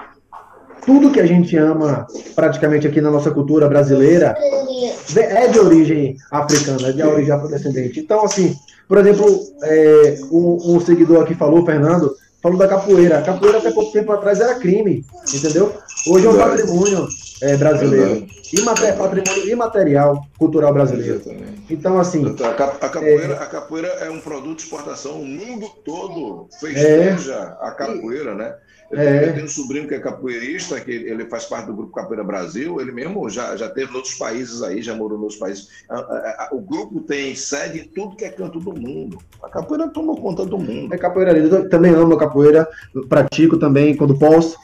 tudo 0.85 1.11
que 1.11 1.19
a 1.19 1.25
gente 1.25 1.55
ama 1.57 2.07
praticamente 2.35 2.87
aqui 2.87 3.01
na 3.01 3.11
nossa 3.11 3.31
cultura 3.31 3.67
brasileira 3.67 4.35
é 5.15 5.47
de 5.47 5.59
origem 5.59 6.17
africana, 6.31 6.89
é 6.89 6.91
de 6.91 7.03
origem 7.03 7.31
afrodescendente. 7.31 7.99
Então, 7.99 8.23
assim, 8.23 8.55
por 8.87 8.97
exemplo, 8.97 9.25
é, 9.63 10.17
um, 10.31 10.75
um, 10.75 10.79
seguidor 10.79 11.23
aqui 11.23 11.35
falou, 11.35 11.65
Fernando, 11.65 12.15
falou 12.41 12.57
da 12.57 12.67
capoeira. 12.67 13.19
A 13.19 13.21
capoeira 13.21 13.57
até 13.59 13.71
pouco 13.71 13.91
tempo 13.91 14.11
atrás 14.11 14.39
era 14.39 14.55
crime, 14.55 15.05
entendeu? 15.33 15.73
Hoje 16.07 16.25
é 16.25 16.29
um 16.29 16.37
patrimônio 16.37 17.07
é, 17.43 17.57
brasileiro. 17.57 18.25
Imater, 18.57 18.97
patrimônio 18.97 19.49
imaterial 19.49 20.25
cultural 20.37 20.73
brasileiro. 20.73 21.21
Então, 21.69 21.99
assim. 21.99 22.23
A, 22.25 22.89
capoeira, 22.89 23.33
é, 23.33 23.37
a 23.37 23.45
capoeira 23.45 23.87
é 23.87 24.09
um 24.09 24.19
produto 24.19 24.57
de 24.57 24.63
exportação. 24.63 25.21
O 25.21 25.25
mundo 25.25 25.67
todo 25.83 26.47
festeja 26.59 27.57
é, 27.61 27.67
a 27.67 27.71
capoeira, 27.71 28.33
né? 28.33 28.55
Eu, 28.91 28.99
é. 28.99 29.29
eu 29.29 29.33
tenho 29.33 29.45
um 29.45 29.49
sobrinho 29.49 29.87
que 29.87 29.95
é 29.95 29.99
capoeirista, 29.99 30.79
que 30.79 30.91
ele 30.91 31.25
faz 31.25 31.45
parte 31.45 31.65
do 31.65 31.73
grupo 31.73 31.93
Capoeira 31.93 32.23
Brasil, 32.23 32.79
ele 32.79 32.91
mesmo 32.91 33.27
já, 33.27 33.57
já 33.57 33.67
teve 33.67 33.91
em 33.91 33.95
outros 33.95 34.13
países 34.13 34.61
aí, 34.61 34.83
já 34.83 34.93
morou 34.93 35.17
em 35.17 35.21
outros 35.21 35.39
países. 35.39 35.69
O 36.51 36.59
grupo 36.61 37.01
tem 37.01 37.33
sede 37.33 37.79
em 37.79 37.83
tudo 37.85 38.15
que 38.15 38.23
é 38.23 38.29
canto 38.29 38.59
do 38.59 38.71
mundo. 38.71 39.17
A 39.41 39.49
capoeira 39.49 39.87
tomou 39.89 40.15
conta 40.21 40.45
do 40.45 40.59
mundo. 40.59 40.93
É 40.93 40.97
capoeira 40.97 41.35
Eu 41.35 41.67
também 41.69 41.91
amo 41.91 42.13
a 42.13 42.19
capoeira, 42.19 42.67
pratico 43.09 43.57
também 43.57 43.95
quando 43.95 44.17
posso. 44.17 44.57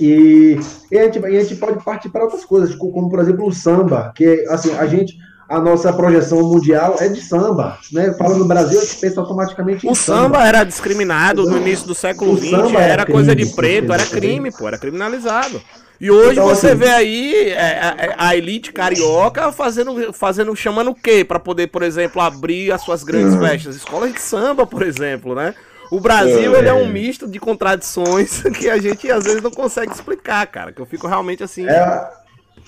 E, 0.00 0.58
e, 0.90 0.98
a 0.98 1.04
gente, 1.04 1.18
e 1.18 1.36
a 1.36 1.42
gente 1.42 1.56
pode 1.56 1.82
partir 1.84 2.08
para 2.08 2.24
outras 2.24 2.44
coisas, 2.44 2.74
como 2.74 3.08
por 3.08 3.18
exemplo 3.20 3.46
o 3.46 3.52
samba, 3.52 4.12
que 4.14 4.44
assim, 4.48 4.74
a 4.76 4.86
gente 4.86 5.16
a 5.48 5.60
nossa 5.60 5.92
projeção 5.92 6.42
mundial 6.42 6.96
é 6.98 7.08
de 7.08 7.20
samba, 7.20 7.78
né? 7.92 8.12
Falando 8.18 8.40
no 8.40 8.48
Brasil, 8.48 8.80
a 8.80 8.84
gente 8.84 8.96
pensa 8.96 9.20
automaticamente 9.20 9.86
em 9.86 9.90
O 9.90 9.94
samba, 9.94 10.22
samba 10.22 10.44
era 10.44 10.64
discriminado 10.64 11.48
no 11.48 11.56
início 11.56 11.86
do 11.86 11.94
século 11.94 12.36
XX, 12.36 12.74
era 12.74 13.04
crime, 13.04 13.12
coisa 13.12 13.34
de 13.34 13.46
preto, 13.46 13.92
era 13.92 14.04
crime, 14.04 14.50
pô, 14.50 14.66
era 14.66 14.76
criminalizado. 14.76 15.62
E 16.00 16.10
hoje 16.10 16.32
então, 16.32 16.46
você 16.46 16.68
assim, 16.68 16.76
vê 16.76 16.88
aí 16.88 17.50
é, 17.50 17.58
a, 17.58 17.94
é, 17.96 18.14
a, 18.18 18.36
elite 18.36 18.70
carioca 18.72 19.50
fazendo, 19.50 20.12
fazendo 20.12 20.54
chamando 20.54 20.90
o 20.90 20.94
quê? 20.94 21.24
Para 21.24 21.40
poder, 21.40 21.68
por 21.68 21.82
exemplo, 21.82 22.20
abrir 22.20 22.70
as 22.70 22.82
suas 22.82 23.02
grandes 23.02 23.34
uhum. 23.34 23.40
festas? 23.40 23.76
Escolas 23.76 24.12
de 24.12 24.20
samba, 24.20 24.66
por 24.66 24.82
exemplo, 24.82 25.34
né? 25.34 25.54
O 25.90 26.00
Brasil, 26.00 26.54
é, 26.54 26.58
ele 26.58 26.68
é 26.68 26.74
um 26.74 26.88
misto 26.88 27.28
de 27.28 27.38
contradições 27.38 28.42
que 28.58 28.68
a 28.68 28.78
gente 28.78 29.10
às 29.10 29.24
vezes 29.24 29.42
não 29.42 29.50
consegue 29.50 29.92
explicar, 29.92 30.46
cara. 30.46 30.72
Que 30.72 30.80
eu 30.80 30.86
fico 30.86 31.06
realmente 31.06 31.42
assim. 31.42 31.66
É, 31.66 32.08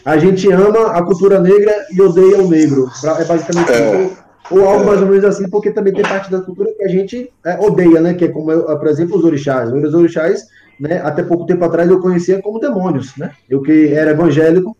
a 0.04 0.16
gente 0.16 0.50
ama 0.52 0.92
a 0.92 1.02
cultura 1.02 1.40
negra 1.40 1.74
e 1.92 2.00
odeia 2.00 2.38
o 2.38 2.48
negro. 2.48 2.90
É 3.18 3.24
basicamente 3.24 3.72
é. 3.72 4.10
Ou, 4.50 4.66
algo 4.66 4.86
mais 4.86 5.02
ou 5.02 5.08
menos 5.08 5.24
assim, 5.24 5.48
porque 5.48 5.70
também 5.70 5.92
tem 5.92 6.02
parte 6.02 6.30
da 6.30 6.40
cultura 6.40 6.72
que 6.74 6.82
a 6.82 6.88
gente 6.88 7.30
é, 7.44 7.58
odeia, 7.58 8.00
né? 8.00 8.14
Que 8.14 8.24
é 8.24 8.28
como, 8.28 8.50
por 8.62 8.86
exemplo, 8.86 9.18
os 9.18 9.24
orixás. 9.24 9.70
Os 9.72 9.94
orixás, 9.94 10.46
né? 10.80 11.00
Até 11.04 11.22
pouco 11.22 11.44
tempo 11.44 11.64
atrás 11.64 11.90
eu 11.90 12.00
conhecia 12.00 12.40
como 12.40 12.58
demônios, 12.58 13.14
né? 13.16 13.32
Eu 13.48 13.60
que 13.60 13.92
era 13.92 14.12
evangélico, 14.12 14.76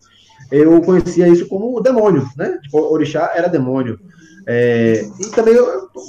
eu 0.51 0.81
conhecia 0.81 1.27
isso 1.27 1.47
como 1.47 1.79
demônio, 1.81 2.27
né? 2.35 2.57
Tipo, 2.63 2.79
orixá 2.91 3.31
era 3.35 3.47
demônio. 3.47 3.99
É, 4.51 5.07
e 5.19 5.27
também 5.27 5.53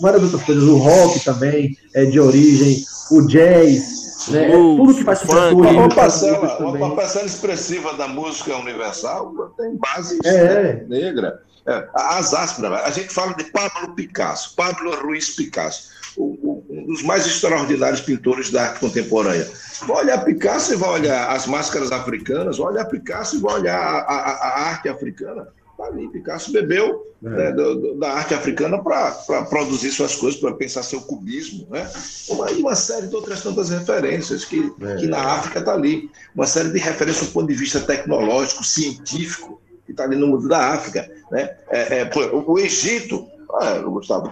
várias 0.00 0.22
outras 0.22 0.42
coisas, 0.44 0.64
o 0.64 0.78
rock 0.78 1.22
também 1.22 1.76
é 1.94 2.06
de 2.06 2.18
origem, 2.18 2.82
o 3.10 3.26
jazz, 3.26 4.28
né? 4.28 4.48
É 4.48 4.52
tudo 4.52 4.94
que 4.94 5.04
faz 5.04 5.22
uma, 5.24 5.88
parcela, 5.90 6.58
uma 6.58 6.96
parcela 6.96 7.26
expressiva 7.26 7.92
da 7.92 8.08
música 8.08 8.56
universal 8.56 9.34
tem 9.58 9.76
base 9.76 10.18
é. 10.24 10.84
negra. 10.88 11.42
É, 11.66 11.86
as 11.94 12.32
aspas, 12.32 12.64
a 12.64 12.90
gente 12.90 13.12
fala 13.12 13.34
de 13.34 13.44
Pablo 13.44 13.94
Picasso, 13.94 14.56
Pablo 14.56 14.90
Ruiz 15.02 15.36
Picasso, 15.36 15.90
o, 16.16 16.64
um 16.70 16.86
dos 16.86 17.02
mais 17.02 17.26
extraordinários 17.26 18.00
pintores 18.00 18.50
da 18.50 18.62
arte 18.62 18.80
contemporânea. 18.80 19.46
Vai 19.86 20.04
olhar 20.04 20.24
Picasso 20.24 20.72
e 20.72 20.76
vai 20.76 20.88
olhar 20.88 21.30
as 21.30 21.46
máscaras 21.46 21.92
africanas, 21.92 22.56
vai 22.56 22.72
olhar 22.72 22.86
Picasso 22.86 23.36
e 23.36 23.40
vai 23.40 23.56
olhar 23.56 23.78
a, 23.78 23.98
a, 23.98 24.32
a 24.32 24.68
arte 24.70 24.88
africana 24.88 25.46
Tá 25.80 25.86
ali, 25.86 26.08
Picasso 26.08 26.52
bebeu 26.52 27.06
é. 27.24 27.28
né, 27.28 27.52
do, 27.52 27.94
da 27.94 28.12
arte 28.12 28.34
africana 28.34 28.82
para 28.82 29.44
produzir 29.48 29.90
suas 29.90 30.14
coisas, 30.14 30.38
para 30.38 30.52
pensar 30.52 30.82
seu 30.82 31.00
cubismo, 31.00 31.66
né? 31.70 31.90
Uma, 32.28 32.50
e 32.50 32.60
uma 32.60 32.74
série 32.74 33.06
de 33.06 33.16
outras 33.16 33.42
tantas 33.42 33.70
referências 33.70 34.44
que, 34.44 34.70
é. 34.82 34.96
que 34.96 35.06
na 35.06 35.18
África 35.18 35.58
está 35.60 35.72
ali. 35.72 36.10
Uma 36.34 36.46
série 36.46 36.70
de 36.70 36.78
referências 36.78 37.28
do 37.28 37.32
ponto 37.32 37.48
de 37.48 37.54
vista 37.54 37.80
tecnológico, 37.80 38.62
científico, 38.62 39.58
que 39.86 39.92
está 39.92 40.04
ali 40.04 40.16
no 40.16 40.26
mundo 40.26 40.46
da 40.48 40.74
África. 40.74 41.10
Né? 41.30 41.56
É, 41.70 42.00
é 42.00 42.10
o, 42.30 42.52
o 42.52 42.58
Egito, 42.58 43.26
ah, 43.54 43.78
Gustavo, 43.78 44.28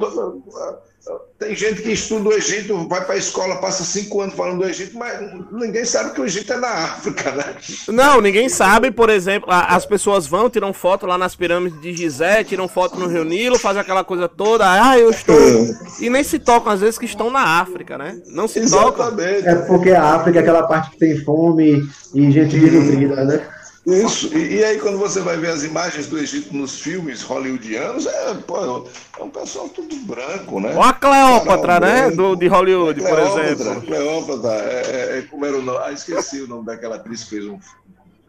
tem 1.39 1.55
gente 1.55 1.83
que 1.83 1.93
estuda 1.93 2.31
o 2.31 2.33
Egito, 2.33 2.89
vai 2.89 3.05
para 3.05 3.15
a 3.15 3.19
escola, 3.19 3.57
passa 3.57 3.85
cinco 3.85 4.21
anos 4.21 4.35
falando 4.35 4.59
do 4.59 4.69
Egito, 4.69 4.99
mas 4.99 5.21
ninguém 5.53 5.85
sabe 5.85 6.13
que 6.13 6.21
o 6.21 6.25
Egito 6.25 6.53
é 6.53 6.57
na 6.57 6.69
África, 6.69 7.31
né? 7.31 7.55
Não, 7.87 8.21
ninguém 8.21 8.49
sabe, 8.49 8.91
por 8.91 9.09
exemplo, 9.09 9.49
as 9.51 9.87
pessoas 9.87 10.27
vão, 10.27 10.51
tiram 10.51 10.73
foto 10.73 11.07
lá 11.07 11.17
nas 11.17 11.37
pirâmides 11.37 11.81
de 11.81 11.95
Gizé, 11.95 12.43
tiram 12.43 12.67
foto 12.67 12.99
no 12.99 13.07
Rio 13.07 13.25
Nilo, 13.25 13.59
fazem 13.59 13.81
aquela 13.81 14.03
coisa 14.03 14.29
toda, 14.29 14.65
ah, 14.69 14.99
eu 14.99 15.11
estou. 15.11 15.39
É. 15.39 15.77
E 16.01 16.11
nem 16.11 16.25
se 16.25 16.41
tocam, 16.41 16.73
às 16.73 16.81
vezes, 16.81 16.99
que 16.99 17.07
estão 17.07 17.31
na 17.31 17.61
África, 17.61 17.97
né? 17.97 18.21
Não 18.27 18.49
se 18.49 18.59
Exatamente. 18.59 19.45
tocam. 19.45 19.53
É 19.53 19.55
porque 19.67 19.91
a 19.93 20.17
África 20.17 20.41
é 20.41 20.43
aquela 20.43 20.67
parte 20.67 20.91
que 20.91 20.99
tem 20.99 21.25
fome 21.25 21.89
e 22.15 22.31
gente 22.33 22.59
desnutrida, 22.59 23.25
né? 23.25 23.47
Isso, 23.89 24.37
e, 24.37 24.57
e, 24.57 24.65
aí 24.65 24.79
quando 24.79 24.99
você 24.99 25.21
vai 25.21 25.39
ver 25.39 25.49
as 25.49 25.65
imagens 25.65 26.07
do 26.07 26.19
Egito 26.19 26.55
nos 26.55 26.79
filmes 26.79 27.23
hollywoodianos, 27.23 28.07
é, 28.07 28.35
pô, 28.35 28.87
é 29.19 29.23
um 29.23 29.31
pessoal 29.31 29.67
tudo 29.71 29.97
branco, 30.01 30.61
né? 30.61 30.75
Ou 30.75 30.83
a 30.83 30.93
Cleópatra, 30.93 31.81
né? 31.81 32.11
Do, 32.11 32.37
de 32.37 32.49
Hollywood, 32.49 33.01
por 33.01 33.19
exemplo. 33.19 33.81
Cleópatra, 33.81 34.51
é, 34.51 35.19
é, 35.19 35.23
como 35.23 35.47
era 35.47 35.57
o 35.57 35.63
nome? 35.63 35.79
Ah, 35.83 35.93
esqueci 35.93 36.43
o 36.43 36.47
nome 36.47 36.67
daquela 36.67 36.97
atriz 36.97 37.25
que 37.25 37.31
fez 37.31 37.47
um 37.47 37.59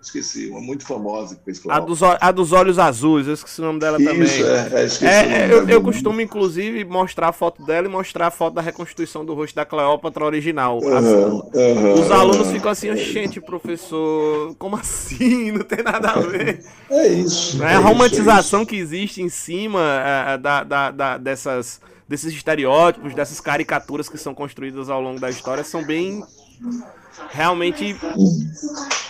Esqueci, 0.02 0.48
uma 0.48 0.62
muito 0.62 0.86
famosa 0.86 1.36
que 1.36 1.44
fez. 1.44 1.62
A 1.68 1.80
dos, 1.80 2.02
a 2.02 2.32
dos 2.32 2.54
olhos 2.54 2.80
azuis, 2.80 3.28
eu 3.28 3.34
esqueci 3.34 3.60
o 3.60 3.66
nome 3.66 3.80
dela 3.80 3.98
Isso, 4.00 4.10
também. 4.10 4.30
É, 4.30 4.82
é, 4.82 4.86
esqueci 4.86 5.06
é, 5.06 5.42
é 5.42 5.52
eu, 5.52 5.68
eu, 5.68 5.82
costumo, 5.82 6.22
inclusive, 6.22 6.86
mostrar 6.86 7.28
a 7.28 7.32
foto 7.34 7.66
dela 7.66 7.86
e 7.86 7.90
mostrar 7.90 8.28
a 8.28 8.32
foto 8.32 8.54
da 8.54 8.62
reconstituição 8.62 9.26
do 9.26 9.34
rosto 9.34 9.56
da 9.56 9.66
Cleópatra 9.66 10.24
original. 10.24 10.80
Uhum, 10.80 11.42
uhum, 11.54 11.94
os 11.96 12.10
alunos 12.12 12.48
uhum. 12.48 12.54
ficam 12.54 12.72
assim, 12.72 12.96
gente, 12.96 13.42
professor, 13.42 14.56
como 14.58 14.78
assim? 14.78 15.52
Não 15.52 15.66
tem 15.66 15.84
nada 15.84 16.12
a 16.12 16.20
ver. 16.22 16.64
É 16.90 17.08
isso. 17.08 17.62
É, 17.62 17.76
a 17.76 17.80
romantização 17.80 18.62
isso, 18.62 18.70
é 18.70 18.72
que 18.72 18.76
existe 18.78 19.22
em 19.22 19.30
cima 19.30 19.82
é, 19.82 20.38
da, 20.38 20.64
da, 20.64 20.92
da, 20.92 21.18
dessas, 21.18 21.82
desses 22.08 22.34
estereótipos, 22.34 23.14
dessas 23.14 23.42
caricaturas 23.42 24.08
que 24.08 24.18
são 24.18 24.34
construídas 24.34 24.90
ao 24.90 25.02
longo 25.02 25.20
da 25.20 25.30
história 25.30 25.64
são 25.64 25.84
bem 25.84 26.24
realmente 27.30 27.96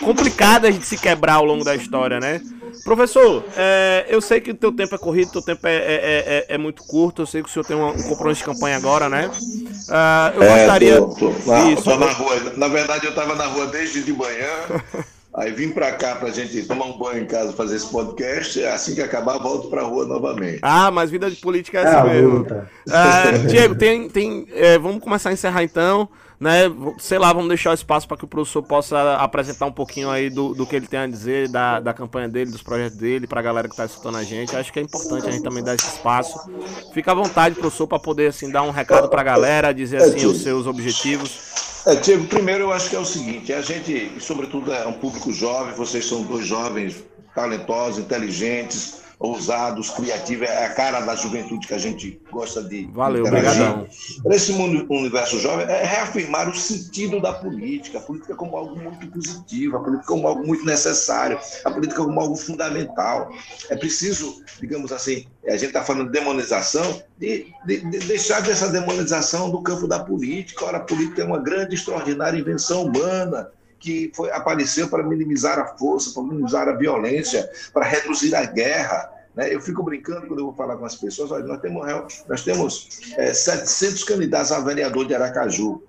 complicadas 0.00 0.78
de 0.78 0.84
se 0.84 0.96
quebrar 0.96 1.34
ao 1.34 1.44
longo 1.44 1.64
da 1.64 1.74
história, 1.74 2.18
né? 2.18 2.40
Professor, 2.84 3.44
é, 3.56 4.06
eu 4.08 4.20
sei 4.20 4.40
que 4.40 4.50
o 4.50 4.54
teu 4.54 4.72
tempo 4.72 4.94
é 4.94 4.98
corrido, 4.98 5.32
teu 5.32 5.42
tempo 5.42 5.66
é, 5.66 5.76
é, 5.76 5.94
é, 5.94 6.46
é, 6.54 6.58
muito 6.58 6.82
curto, 6.84 7.22
eu 7.22 7.26
sei 7.26 7.42
que 7.42 7.48
o 7.48 7.52
senhor 7.52 7.64
tem 7.64 7.76
um 7.76 7.92
compromisso 8.02 8.40
de 8.40 8.44
campanha 8.44 8.76
agora, 8.76 9.08
né? 9.08 9.28
Uh, 9.28 10.42
eu 10.42 10.56
gostaria... 10.56 10.96
Tô, 10.96 11.08
tô, 11.08 11.30
na, 11.46 11.70
Isso, 11.70 11.84
tô 11.84 11.96
na 11.96 12.10
rua. 12.10 12.52
Na 12.56 12.68
verdade, 12.68 13.04
eu 13.04 13.10
estava 13.10 13.34
na 13.34 13.46
rua 13.46 13.66
desde 13.66 14.02
de 14.02 14.12
manhã, 14.12 14.48
aí 15.34 15.52
vim 15.52 15.70
para 15.70 15.92
cá 15.92 16.16
para 16.16 16.28
a 16.28 16.32
gente 16.32 16.62
tomar 16.62 16.86
um 16.86 16.98
banho 16.98 17.22
em 17.22 17.26
casa, 17.26 17.52
fazer 17.52 17.76
esse 17.76 17.90
podcast, 17.90 18.64
assim 18.64 18.94
que 18.94 19.02
acabar, 19.02 19.38
volto 19.38 19.68
para 19.68 19.82
a 19.82 19.84
rua 19.84 20.06
novamente. 20.06 20.60
Ah, 20.62 20.90
mas 20.90 21.10
vida 21.10 21.30
de 21.30 21.36
política 21.36 21.80
é 21.80 21.86
assim 21.86 22.08
mesmo. 22.08 22.40
Uh, 22.42 23.46
Diego, 23.48 23.74
tem, 23.74 24.08
tem, 24.08 24.46
é, 24.52 24.78
vamos 24.78 25.02
começar 25.02 25.30
a 25.30 25.32
encerrar 25.32 25.62
então 25.62 26.08
né? 26.40 26.62
Sei 26.98 27.18
lá, 27.18 27.32
vamos 27.34 27.48
deixar 27.48 27.70
o 27.70 27.74
espaço 27.74 28.08
para 28.08 28.16
que 28.16 28.24
o 28.24 28.28
professor 28.28 28.62
possa 28.62 29.16
apresentar 29.16 29.66
um 29.66 29.72
pouquinho 29.72 30.08
aí 30.08 30.30
do, 30.30 30.54
do 30.54 30.66
que 30.66 30.74
ele 30.74 30.86
tem 30.86 31.00
a 31.00 31.06
dizer, 31.06 31.48
da, 31.48 31.78
da 31.80 31.92
campanha 31.92 32.28
dele, 32.28 32.50
dos 32.50 32.62
projetos 32.62 32.96
dele, 32.96 33.26
para 33.26 33.40
a 33.40 33.42
galera 33.42 33.68
que 33.68 33.74
está 33.74 33.84
escutando 33.84 34.16
a 34.16 34.24
gente. 34.24 34.56
Acho 34.56 34.72
que 34.72 34.78
é 34.78 34.82
importante 34.82 35.28
a 35.28 35.30
gente 35.30 35.42
também 35.42 35.62
dar 35.62 35.74
esse 35.74 35.86
espaço. 35.86 36.50
Fica 36.94 37.12
à 37.12 37.14
vontade, 37.14 37.56
professor, 37.56 37.86
para 37.86 37.98
poder 37.98 38.28
assim 38.28 38.50
dar 38.50 38.62
um 38.62 38.70
recado 38.70 39.10
para 39.10 39.20
a 39.20 39.24
galera, 39.24 39.74
dizer 39.74 39.98
assim 39.98 40.24
os 40.24 40.42
seus 40.42 40.66
objetivos. 40.66 41.82
É, 41.86 41.96
Tiago, 41.96 42.24
primeiro 42.26 42.64
eu 42.64 42.72
acho 42.72 42.88
que 42.88 42.96
é 42.96 42.98
o 42.98 43.06
seguinte, 43.06 43.52
a 43.52 43.62
gente, 43.62 44.12
sobretudo 44.20 44.72
é 44.72 44.86
um 44.86 44.92
público 44.92 45.32
jovem, 45.32 45.74
vocês 45.74 46.06
são 46.06 46.22
dois 46.22 46.46
jovens 46.46 47.02
talentosos, 47.34 47.98
inteligentes, 47.98 49.00
ousados, 49.20 49.90
criativos, 49.90 50.48
é 50.48 50.64
a 50.64 50.72
cara 50.72 51.00
da 51.00 51.14
juventude 51.14 51.66
que 51.66 51.74
a 51.74 51.78
gente 51.78 52.18
gosta 52.32 52.62
de 52.62 52.88
Valeu, 52.90 53.26
obrigado. 53.26 53.86
Nesse 54.24 54.52
mundo, 54.52 54.86
universo 54.88 55.38
jovem, 55.38 55.66
é 55.66 55.84
reafirmar 55.84 56.48
o 56.48 56.56
sentido 56.56 57.20
da 57.20 57.34
política, 57.34 57.98
a 57.98 58.00
política 58.00 58.34
como 58.34 58.56
algo 58.56 58.74
muito 58.74 59.06
positivo, 59.08 59.76
a 59.76 59.80
política 59.80 60.06
como 60.06 60.26
algo 60.26 60.46
muito 60.46 60.64
necessário, 60.64 61.38
a 61.66 61.70
política 61.70 62.02
como 62.02 62.18
algo 62.18 62.34
fundamental. 62.34 63.30
É 63.68 63.76
preciso, 63.76 64.42
digamos 64.58 64.90
assim, 64.90 65.26
a 65.46 65.52
gente 65.52 65.66
está 65.66 65.84
falando 65.84 66.06
de 66.06 66.18
demonização, 66.18 67.02
de, 67.18 67.52
de, 67.66 67.90
de 67.90 67.98
deixar 68.06 68.40
dessa 68.40 68.70
demonização 68.70 69.50
do 69.50 69.60
campo 69.60 69.86
da 69.86 70.02
política. 70.02 70.64
Ora, 70.64 70.78
a 70.78 70.80
política 70.80 71.20
é 71.20 71.26
uma 71.26 71.38
grande, 71.38 71.74
extraordinária 71.74 72.38
invenção 72.38 72.84
humana, 72.84 73.50
que 73.80 74.12
foi, 74.14 74.30
apareceu 74.30 74.88
para 74.88 75.02
minimizar 75.02 75.58
a 75.58 75.66
força, 75.76 76.12
para 76.12 76.22
minimizar 76.22 76.68
a 76.68 76.72
violência, 76.72 77.50
para 77.72 77.86
reduzir 77.86 78.34
a 78.36 78.44
guerra. 78.44 79.10
Né? 79.34 79.52
Eu 79.52 79.60
fico 79.60 79.82
brincando 79.82 80.26
quando 80.26 80.40
eu 80.40 80.44
vou 80.46 80.54
falar 80.54 80.76
com 80.76 80.84
as 80.84 80.94
pessoas, 80.94 81.32
olha, 81.32 81.44
nós 81.44 81.60
temos, 81.60 82.24
nós 82.28 82.42
temos 82.42 83.00
é, 83.16 83.32
700 83.32 84.04
candidatos 84.04 84.52
a 84.52 84.60
vereador 84.60 85.06
de 85.06 85.14
Aracaju. 85.14 85.82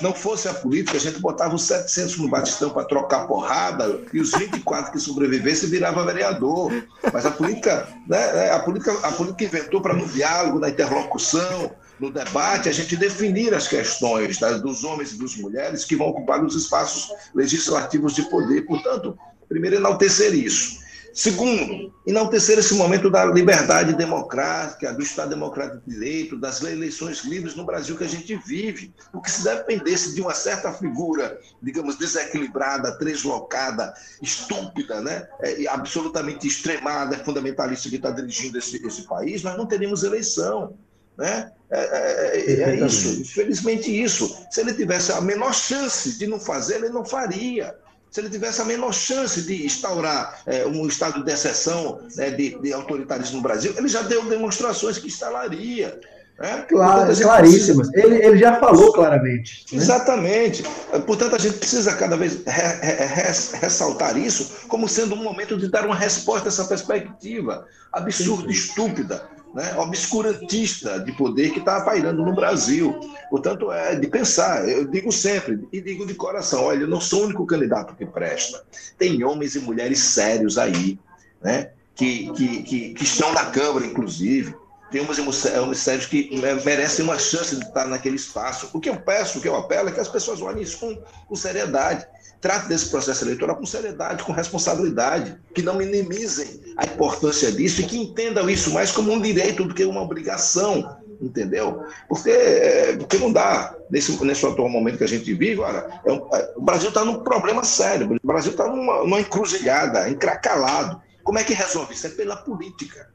Não 0.00 0.14
fosse 0.14 0.46
a 0.48 0.54
política, 0.54 0.96
a 0.96 1.00
gente 1.00 1.18
botava 1.20 1.54
os 1.54 1.62
700 1.62 2.18
no 2.18 2.28
Batistão 2.28 2.70
para 2.70 2.84
trocar 2.84 3.26
porrada 3.26 4.00
e 4.12 4.20
os 4.20 4.30
24 4.32 4.92
que 4.92 5.00
sobrevivessem 5.00 5.68
virava 5.68 6.04
vereador. 6.04 6.70
Mas 7.12 7.26
a 7.26 7.30
política, 7.30 7.88
né, 8.06 8.50
a 8.50 8.60
política, 8.60 8.92
a 9.02 9.12
política 9.12 9.44
inventou 9.44 9.80
para 9.80 9.94
no 9.94 10.06
diálogo, 10.06 10.60
na 10.60 10.68
interlocução, 10.68 11.72
no 12.00 12.10
debate, 12.10 12.68
a 12.68 12.72
gente 12.72 12.96
definir 12.96 13.54
as 13.54 13.66
questões 13.66 14.38
das, 14.38 14.60
dos 14.60 14.84
homens 14.84 15.12
e 15.12 15.18
das 15.18 15.36
mulheres 15.36 15.84
que 15.84 15.96
vão 15.96 16.08
ocupar 16.08 16.44
os 16.44 16.54
espaços 16.54 17.12
legislativos 17.34 18.14
de 18.14 18.22
poder. 18.30 18.62
Portanto, 18.62 19.18
primeiro, 19.48 19.76
enaltecer 19.76 20.34
isso. 20.34 20.78
Segundo, 21.18 21.92
enaltecer 22.06 22.58
esse 22.60 22.74
momento 22.74 23.10
da 23.10 23.24
liberdade 23.24 23.92
democrática, 23.94 24.92
do 24.92 25.02
Estado 25.02 25.30
democrático 25.30 25.82
de 25.84 25.94
direito, 25.94 26.38
das 26.38 26.62
eleições 26.62 27.24
livres 27.24 27.56
no 27.56 27.64
Brasil 27.64 27.96
que 27.96 28.04
a 28.04 28.08
gente 28.08 28.36
vive. 28.46 28.94
Porque 29.10 29.28
se 29.28 29.42
dependesse 29.42 30.14
de 30.14 30.20
uma 30.20 30.32
certa 30.32 30.72
figura, 30.72 31.36
digamos, 31.60 31.96
desequilibrada, 31.96 32.96
deslocada, 32.98 33.92
estúpida, 34.22 35.00
né? 35.00 35.26
É, 35.40 35.66
absolutamente 35.66 36.46
extremada, 36.46 37.18
fundamentalista 37.24 37.88
que 37.88 37.96
está 37.96 38.12
dirigindo 38.12 38.56
esse, 38.56 38.76
esse 38.86 39.02
país, 39.02 39.42
nós 39.42 39.56
não 39.56 39.66
teríamos 39.66 40.04
eleição. 40.04 40.78
Né? 41.18 41.50
É, 41.70 41.80
é, 41.80 42.52
é, 42.52 42.62
é 42.62 42.86
isso, 42.86 43.20
infelizmente 43.20 43.90
isso. 43.90 44.46
Se 44.50 44.60
ele 44.60 44.72
tivesse 44.72 45.12
a 45.12 45.20
menor 45.20 45.52
chance 45.52 46.16
de 46.16 46.26
não 46.26 46.38
fazer, 46.38 46.76
ele 46.76 46.90
não 46.90 47.04
faria. 47.04 47.74
Se 48.10 48.20
ele 48.20 48.30
tivesse 48.30 48.62
a 48.62 48.64
menor 48.64 48.94
chance 48.94 49.42
de 49.42 49.66
instaurar 49.66 50.42
é, 50.46 50.64
um 50.64 50.86
estado 50.86 51.22
de 51.22 51.30
exceção 51.30 52.00
né, 52.16 52.30
de, 52.30 52.58
de, 52.58 52.72
autoritarismo 52.72 53.36
no 53.36 53.42
Brasil, 53.42 53.74
ele 53.76 53.88
já 53.88 54.00
deu 54.00 54.24
demonstrações 54.24 54.96
que 54.96 55.08
instalaria. 55.08 56.00
Né? 56.38 56.64
Claro, 56.68 57.16
claríssimas. 57.16 57.90
Precisa... 57.90 58.14
Ele, 58.14 58.24
ele 58.24 58.38
já 58.38 58.60
falou 58.60 58.92
claramente. 58.92 59.64
Né? 59.72 59.82
Exatamente. 59.82 60.62
Portanto, 61.06 61.34
a 61.34 61.38
gente 61.38 61.58
precisa 61.58 61.94
cada 61.94 62.16
vez 62.16 62.44
re, 62.46 62.62
re, 62.80 63.04
re, 63.06 63.22
ressaltar 63.60 64.16
isso 64.16 64.66
como 64.68 64.88
sendo 64.88 65.14
um 65.14 65.22
momento 65.22 65.56
de 65.56 65.68
dar 65.68 65.84
uma 65.84 65.96
resposta 65.96 66.48
a 66.48 66.50
essa 66.50 66.64
perspectiva 66.64 67.66
absurda, 67.92 68.50
estúpida 68.50 69.28
né, 69.54 69.74
obscurantista 69.78 71.00
de 71.00 71.12
poder 71.12 71.50
que 71.50 71.58
está 71.58 71.80
pairando 71.80 72.24
no 72.24 72.34
Brasil. 72.34 72.98
Portanto, 73.30 73.72
é 73.72 73.94
de 73.96 74.06
pensar. 74.06 74.68
Eu 74.68 74.84
digo 74.86 75.10
sempre, 75.10 75.66
e 75.72 75.80
digo 75.80 76.06
de 76.06 76.14
coração: 76.14 76.64
olha, 76.64 76.82
eu 76.82 76.88
não 76.88 77.00
sou 77.00 77.22
o 77.22 77.24
único 77.26 77.46
candidato 77.46 77.94
que 77.94 78.06
presta. 78.06 78.62
Tem 78.96 79.22
homens 79.24 79.54
e 79.54 79.60
mulheres 79.60 80.00
sérios 80.00 80.58
aí, 80.58 80.98
né, 81.42 81.70
que, 81.94 82.30
que, 82.32 82.62
que, 82.62 82.94
que 82.94 83.04
estão 83.04 83.32
na 83.32 83.46
Câmara, 83.46 83.86
inclusive. 83.86 84.54
Tem 84.90 85.02
e 85.02 85.04
mulheres 85.04 85.78
sérios 85.78 86.06
que 86.06 86.30
merecem 86.64 87.04
uma 87.04 87.18
chance 87.18 87.54
de 87.56 87.62
estar 87.62 87.86
naquele 87.86 88.16
espaço. 88.16 88.70
O 88.72 88.80
que 88.80 88.88
eu 88.88 88.96
peço, 88.96 89.38
o 89.38 89.42
que 89.42 89.48
eu 89.48 89.54
apelo 89.54 89.90
é 89.90 89.92
que 89.92 90.00
as 90.00 90.08
pessoas 90.08 90.40
olhem 90.40 90.62
isso 90.62 90.78
com, 90.78 90.96
com 91.26 91.36
seriedade 91.36 92.06
trate 92.40 92.68
desse 92.68 92.88
processo 92.88 93.24
eleitoral 93.24 93.56
com 93.56 93.66
seriedade, 93.66 94.22
com 94.22 94.32
responsabilidade, 94.32 95.36
que 95.54 95.62
não 95.62 95.74
minimizem 95.74 96.60
a 96.76 96.84
importância 96.84 97.50
disso 97.50 97.80
e 97.80 97.84
que 97.84 97.98
entendam 97.98 98.48
isso 98.48 98.72
mais 98.72 98.92
como 98.92 99.12
um 99.12 99.20
direito 99.20 99.64
do 99.64 99.74
que 99.74 99.84
uma 99.84 100.02
obrigação, 100.02 100.96
entendeu? 101.20 101.82
Porque, 102.08 102.30
é, 102.30 102.96
porque 102.96 103.18
não 103.18 103.32
dá, 103.32 103.74
nesse, 103.90 104.24
nesse 104.24 104.46
atual 104.46 104.68
momento 104.68 104.98
que 104.98 105.04
a 105.04 105.08
gente 105.08 105.32
vive, 105.34 105.60
olha, 105.60 106.00
é 106.04 106.12
um, 106.12 106.28
é, 106.32 106.52
o 106.56 106.62
Brasil 106.62 106.88
está 106.88 107.04
num 107.04 107.24
problema 107.24 107.64
sério, 107.64 108.16
o 108.22 108.26
Brasil 108.26 108.52
está 108.52 108.68
numa, 108.68 109.00
numa 109.00 109.20
encruzilhada, 109.20 110.08
encracalado. 110.08 111.00
Como 111.24 111.38
é 111.38 111.44
que 111.44 111.52
resolve 111.52 111.92
isso? 111.92 112.06
É 112.06 112.10
pela 112.10 112.36
política. 112.36 113.10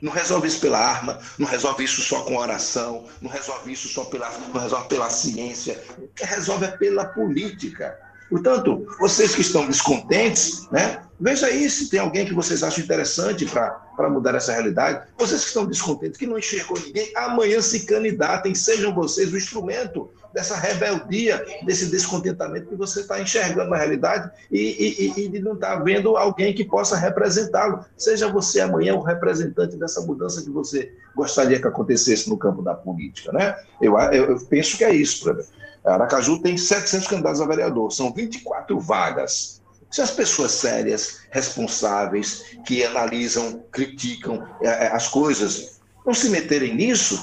Não 0.00 0.12
resolve 0.12 0.48
isso 0.48 0.60
pela 0.60 0.78
arma, 0.78 1.18
não 1.38 1.46
resolve 1.46 1.84
isso 1.84 2.00
só 2.00 2.22
com 2.22 2.36
oração, 2.36 3.04
não 3.20 3.30
resolve 3.30 3.72
isso 3.72 3.88
só 3.88 4.04
pela, 4.04 4.30
não 4.52 4.60
resolve 4.60 4.88
pela 4.88 5.10
ciência, 5.10 5.82
resolve 6.16 6.64
é 6.64 6.70
pela 6.70 7.04
política. 7.04 7.98
Portanto, 8.30 8.86
vocês 9.00 9.34
que 9.34 9.40
estão 9.40 9.66
descontentes, 9.66 10.68
né, 10.70 11.02
veja 11.18 11.46
aí 11.46 11.68
se 11.68 11.90
tem 11.90 11.98
alguém 11.98 12.24
que 12.24 12.32
vocês 12.32 12.62
acham 12.62 12.84
interessante 12.84 13.44
para 13.44 14.08
mudar 14.08 14.36
essa 14.36 14.52
realidade. 14.52 15.04
Vocês 15.18 15.42
que 15.42 15.48
estão 15.48 15.66
descontentes, 15.66 16.16
que 16.16 16.26
não 16.26 16.38
enxergou 16.38 16.78
ninguém, 16.78 17.10
amanhã 17.16 17.60
se 17.60 17.84
candidatem, 17.86 18.54
sejam 18.54 18.94
vocês 18.94 19.32
o 19.32 19.36
instrumento 19.36 20.08
dessa 20.32 20.56
rebeldia, 20.56 21.44
desse 21.64 21.90
descontentamento 21.90 22.68
que 22.68 22.76
você 22.76 23.00
está 23.00 23.20
enxergando 23.20 23.70
na 23.70 23.76
realidade 23.76 24.30
e, 24.50 25.12
e, 25.16 25.24
e 25.24 25.28
de 25.28 25.40
não 25.40 25.54
estar 25.54 25.78
tá 25.78 25.82
vendo 25.82 26.16
alguém 26.16 26.54
que 26.54 26.64
possa 26.64 26.96
representá-lo. 26.96 27.84
Seja 27.96 28.30
você 28.30 28.60
amanhã 28.60 28.94
o 28.94 29.02
representante 29.02 29.76
dessa 29.76 30.00
mudança 30.02 30.42
que 30.42 30.50
você 30.50 30.92
gostaria 31.14 31.60
que 31.60 31.66
acontecesse 31.66 32.28
no 32.28 32.38
campo 32.38 32.62
da 32.62 32.74
política. 32.74 33.32
Né? 33.32 33.56
Eu, 33.80 33.98
eu, 33.98 34.30
eu 34.30 34.40
penso 34.46 34.76
que 34.76 34.84
é 34.84 34.94
isso, 34.94 35.24
Kleber. 35.24 35.44
Aracaju 35.84 36.38
tem 36.40 36.56
700 36.56 37.08
candidatos 37.08 37.40
a 37.40 37.46
vereador, 37.46 37.90
são 37.90 38.12
24 38.12 38.78
vagas. 38.78 39.60
Se 39.90 40.00
as 40.00 40.10
pessoas 40.10 40.52
sérias, 40.52 41.22
responsáveis, 41.30 42.56
que 42.64 42.84
analisam, 42.84 43.64
criticam 43.72 44.46
é, 44.62 44.88
as 44.88 45.08
coisas, 45.08 45.80
não 46.06 46.14
se 46.14 46.28
meterem 46.28 46.74
nisso, 46.74 47.18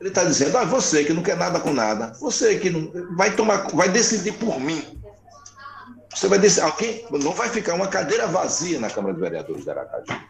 ele 0.00 0.08
está 0.08 0.24
dizendo: 0.24 0.56
ah, 0.56 0.64
você 0.64 1.04
que 1.04 1.12
não 1.12 1.22
quer 1.22 1.36
nada 1.36 1.60
com 1.60 1.72
nada, 1.72 2.12
você 2.20 2.58
que 2.58 2.70
não 2.70 2.90
vai 3.16 3.34
tomar, 3.34 3.68
vai 3.74 3.88
decidir 3.88 4.32
por 4.32 4.60
mim. 4.60 4.82
Você 6.14 6.28
vai 6.28 6.38
decidir, 6.38 6.64
alguém 6.64 7.04
não 7.10 7.32
vai 7.32 7.48
ficar 7.48 7.74
uma 7.74 7.88
cadeira 7.88 8.26
vazia 8.26 8.80
na 8.80 8.90
Câmara 8.90 9.14
de 9.14 9.20
Vereadores 9.20 9.64
de 9.64 9.70
Aracaju. 9.70 10.20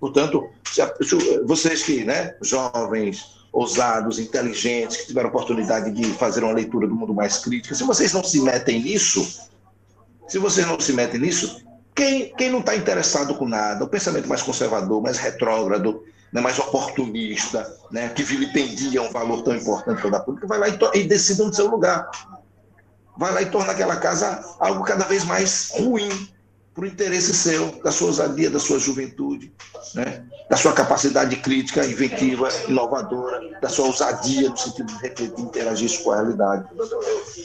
Portanto, 0.00 0.48
se 0.64 0.82
se, 1.04 1.38
vocês 1.44 1.82
que, 1.82 2.04
né, 2.04 2.36
jovens, 2.42 3.42
ousados, 3.52 4.18
inteligentes, 4.18 4.96
que 4.96 5.06
tiveram 5.06 5.28
oportunidade 5.28 5.90
de 5.90 6.04
fazer 6.14 6.42
uma 6.42 6.52
leitura 6.52 6.88
do 6.88 6.94
mundo 6.94 7.14
mais 7.14 7.38
crítica, 7.38 7.74
se 7.74 7.84
vocês 7.84 8.12
não 8.12 8.24
se 8.24 8.40
metem 8.40 8.82
nisso, 8.82 9.50
Se 10.28 10.38
vocês 10.38 10.66
não 10.66 10.80
se 10.80 10.92
metem 10.94 11.20
nisso, 11.20 11.62
quem, 11.94 12.34
quem 12.34 12.50
não 12.50 12.60
está 12.60 12.74
interessado 12.74 13.34
com 13.34 13.46
nada, 13.46 13.84
o 13.84 13.88
pensamento 13.88 14.26
mais 14.26 14.40
conservador, 14.40 15.02
mais 15.02 15.18
retrógrado, 15.18 16.02
né, 16.32 16.40
mais 16.40 16.58
oportunista, 16.58 17.70
né, 17.90 18.08
que 18.08 18.22
vilipendia 18.22 19.02
um 19.02 19.10
valor 19.10 19.42
tão 19.42 19.54
importante 19.54 20.00
para 20.00 20.16
a 20.16 20.20
política, 20.20 20.46
vai 20.46 20.58
lá 20.58 20.68
e, 20.68 20.78
e 20.94 21.04
decide 21.04 21.42
no 21.42 21.52
seu 21.52 21.68
lugar. 21.68 22.10
Vai 23.16 23.32
lá 23.32 23.42
e 23.42 23.46
torna 23.46 23.72
aquela 23.72 23.96
casa 23.96 24.42
algo 24.58 24.82
cada 24.84 25.04
vez 25.04 25.24
mais 25.24 25.70
ruim 25.74 26.08
para 26.74 26.84
o 26.84 26.86
interesse 26.86 27.34
seu, 27.34 27.82
da 27.82 27.92
sua 27.92 28.06
ousadia, 28.06 28.48
da 28.48 28.58
sua 28.58 28.78
juventude, 28.78 29.52
né, 29.94 30.24
da 30.48 30.56
sua 30.56 30.72
capacidade 30.72 31.36
crítica, 31.36 31.84
inventiva, 31.84 32.48
inovadora, 32.66 33.60
da 33.60 33.68
sua 33.68 33.86
ousadia 33.86 34.48
no 34.48 34.56
sentido 34.56 34.86
de 34.86 34.94
refletir, 35.02 35.38
interagir 35.38 36.02
com 36.02 36.12
a 36.12 36.16
realidade. 36.16 36.66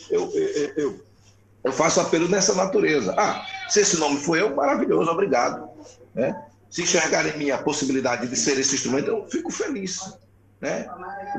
Eu, 0.09 0.31
eu, 0.33 0.73
eu, 0.77 1.05
eu 1.65 1.71
faço 1.73 1.99
apelo 1.99 2.29
nessa 2.29 2.55
natureza. 2.55 3.13
Ah, 3.17 3.45
se 3.67 3.81
esse 3.81 3.97
nome 3.97 4.17
foi 4.17 4.39
eu, 4.39 4.55
maravilhoso, 4.55 5.11
obrigado. 5.11 5.67
Né? 6.15 6.33
Se 6.69 6.83
enxergarem 6.83 7.49
em 7.49 7.57
possibilidade 7.63 8.27
de 8.27 8.35
ser 8.35 8.59
esse 8.59 8.75
instrumento, 8.75 9.07
eu 9.07 9.27
fico 9.29 9.51
feliz. 9.51 9.99
Né? 10.59 10.87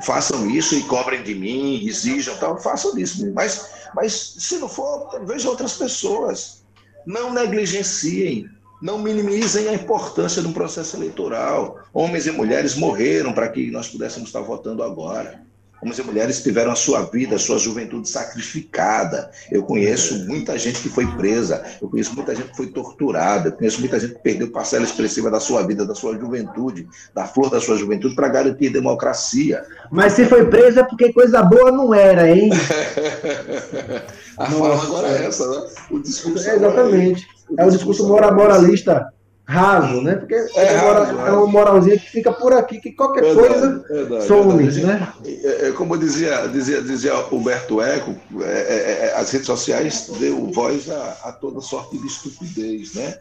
Façam 0.03 0.49
isso 0.49 0.77
e 0.77 0.83
cobrem 0.85 1.23
de 1.23 1.35
mim, 1.35 1.85
exijam 1.87 2.37
tal, 2.37 2.61
façam 2.61 2.97
isso. 2.99 3.33
Mas, 3.33 3.69
mas 3.95 4.13
se 4.39 4.59
não 4.59 4.69
for, 4.69 5.25
vejam 5.27 5.51
outras 5.51 5.75
pessoas. 5.75 6.65
Não 7.05 7.33
negligenciem, 7.33 8.49
não 8.81 8.99
minimizem 8.99 9.69
a 9.69 9.75
importância 9.75 10.41
de 10.41 10.49
um 10.49 10.53
processo 10.53 10.97
eleitoral. 10.97 11.81
Homens 11.93 12.27
e 12.27 12.31
mulheres 12.31 12.77
morreram 12.77 13.33
para 13.33 13.49
que 13.49 13.71
nós 13.71 13.89
pudéssemos 13.89 14.29
estar 14.29 14.41
votando 14.41 14.83
agora. 14.83 15.43
Homens 15.81 15.99
e 15.99 16.03
mulheres 16.03 16.43
tiveram 16.43 16.73
a 16.73 16.75
sua 16.75 17.03
vida, 17.03 17.37
a 17.37 17.39
sua 17.39 17.57
juventude 17.57 18.09
sacrificada. 18.09 19.31
Eu 19.51 19.63
conheço 19.63 20.27
muita 20.27 20.59
gente 20.59 20.81
que 20.81 20.89
foi 20.89 21.07
presa, 21.07 21.65
eu 21.81 21.89
conheço 21.89 22.15
muita 22.15 22.35
gente 22.35 22.49
que 22.49 22.57
foi 22.57 22.67
torturada, 22.67 23.49
eu 23.49 23.53
conheço 23.53 23.79
muita 23.81 24.01
gente 24.01 24.15
que 24.15 24.21
perdeu 24.21 24.51
parcela 24.51 24.85
expressiva 24.85 25.31
da 25.31 25.39
sua 25.39 25.65
vida, 25.65 25.87
da 25.87 25.95
sua 25.95 26.19
juventude, 26.19 26.89
da 27.15 27.27
flor 27.27 27.49
da 27.49 27.61
sua 27.61 27.77
juventude, 27.77 28.17
para 28.17 28.29
garantir 28.29 28.71
democracia. 28.71 29.65
Mas 29.91 30.15
se 30.15 30.25
foi 30.25 30.47
presa 30.47 30.81
é 30.81 30.85
porque 30.85 31.13
coisa 31.13 31.43
boa 31.43 31.71
não 31.71 31.95
era, 31.95 32.29
hein? 32.29 32.51
a 34.37 34.51
Nossa. 34.51 34.59
fala 34.59 34.83
agora 34.83 35.09
é 35.09 35.27
essa, 35.27 35.49
né? 35.49 35.69
O 35.93 36.01
discurso 36.01 36.49
é, 36.49 36.57
exatamente. 36.57 37.27
É 37.57 37.65
o 37.65 37.71
discurso 37.71 38.07
moralista 38.09 39.13
raso, 39.49 40.03
né? 40.03 40.17
Porque 40.17 40.35
é, 40.35 40.49
é, 40.57 40.77
raso, 40.77 41.19
é, 41.19 41.33
uma 41.33 41.47
moralzinha 41.47 41.99
que 41.99 42.11
fica 42.11 42.31
por 42.31 42.53
aqui, 42.53 42.79
que 42.79 42.93
qualquer 42.93 43.23
verdade, 43.23 43.49
coisa 43.49 43.85
verdade, 43.89 44.27
some, 44.27 44.63
verdade. 44.63 44.87
né? 44.87 45.13
É, 45.25 45.69
é, 45.69 45.73
como 45.73 45.97
dizia, 45.97 46.47
dizia, 46.49 46.83
dizia 46.83 47.15
Humberto 47.33 47.81
Eco, 47.81 48.15
é, 48.43 49.15
as 49.17 49.31
redes 49.31 49.47
sociais 49.47 50.11
deu 50.21 50.53
voz 50.53 50.91
a, 50.91 51.17
a, 51.25 51.33
toda 51.33 51.63
sorte 51.63 51.97
de 51.97 52.07
estupidez, 52.07 52.95
né? 52.95 53.21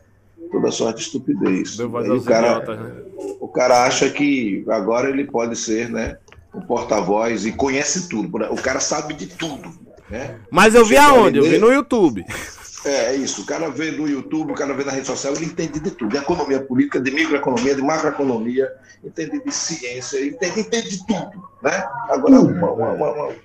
Toda 0.52 0.70
sorte 0.70 0.98
de 0.98 1.04
estupidez. 1.04 1.78
Deu 1.78 1.90
voz 1.90 2.10
aos 2.10 2.24
o, 2.24 2.26
cara, 2.26 2.58
idiotas, 2.58 2.80
né? 2.80 2.92
o 3.40 3.48
cara 3.48 3.86
acha 3.86 4.10
que 4.10 4.66
agora 4.68 5.10
ele 5.10 5.24
pode 5.24 5.56
ser, 5.56 5.90
né? 5.90 6.18
O 6.54 6.60
porta-voz 6.60 7.46
e 7.46 7.54
conhece 7.54 8.10
tudo. 8.10 8.36
O 8.52 8.62
cara 8.62 8.82
sabe 8.82 9.14
de 9.14 9.28
tudo. 9.28 9.70
Né? 10.10 10.36
Mas 10.52 10.76
eu 10.76 10.84
vi 10.84 10.98
aonde? 10.98 11.38
Eu 11.38 11.44
vi 11.44 11.58
no 11.58 11.72
YouTube. 11.72 12.26
É, 12.88 13.08
é 13.08 13.16
isso. 13.16 13.42
O 13.42 13.46
cara 13.46 13.70
vê 13.70 13.92
no 13.92 14.08
YouTube, 14.08 14.54
o 14.54 14.56
cara 14.56 14.74
vê 14.74 14.84
na 14.86 14.94
rede 14.94 15.08
social, 15.08 15.34
ele 15.34 15.46
entende 15.46 15.80
de 15.80 15.92
tudo. 15.92 16.10
De 16.10 16.18
economia 16.18 16.62
política, 16.62 17.02
de 17.02 17.12
microeconomia, 17.12 17.76
de 17.76 17.82
macroeconomia, 17.82 18.74
entende 19.04 19.44
de 19.44 19.52
ciência, 19.52 20.26
entende, 20.26 20.62
entende 20.62 20.90
de 20.90 21.06
tudo. 21.06 21.50
Né? 21.62 21.86
Agora, 22.10 22.40
uma, 22.40 22.72
uma, 22.72 22.92
uma, 22.92 23.12
uma, 23.12 23.36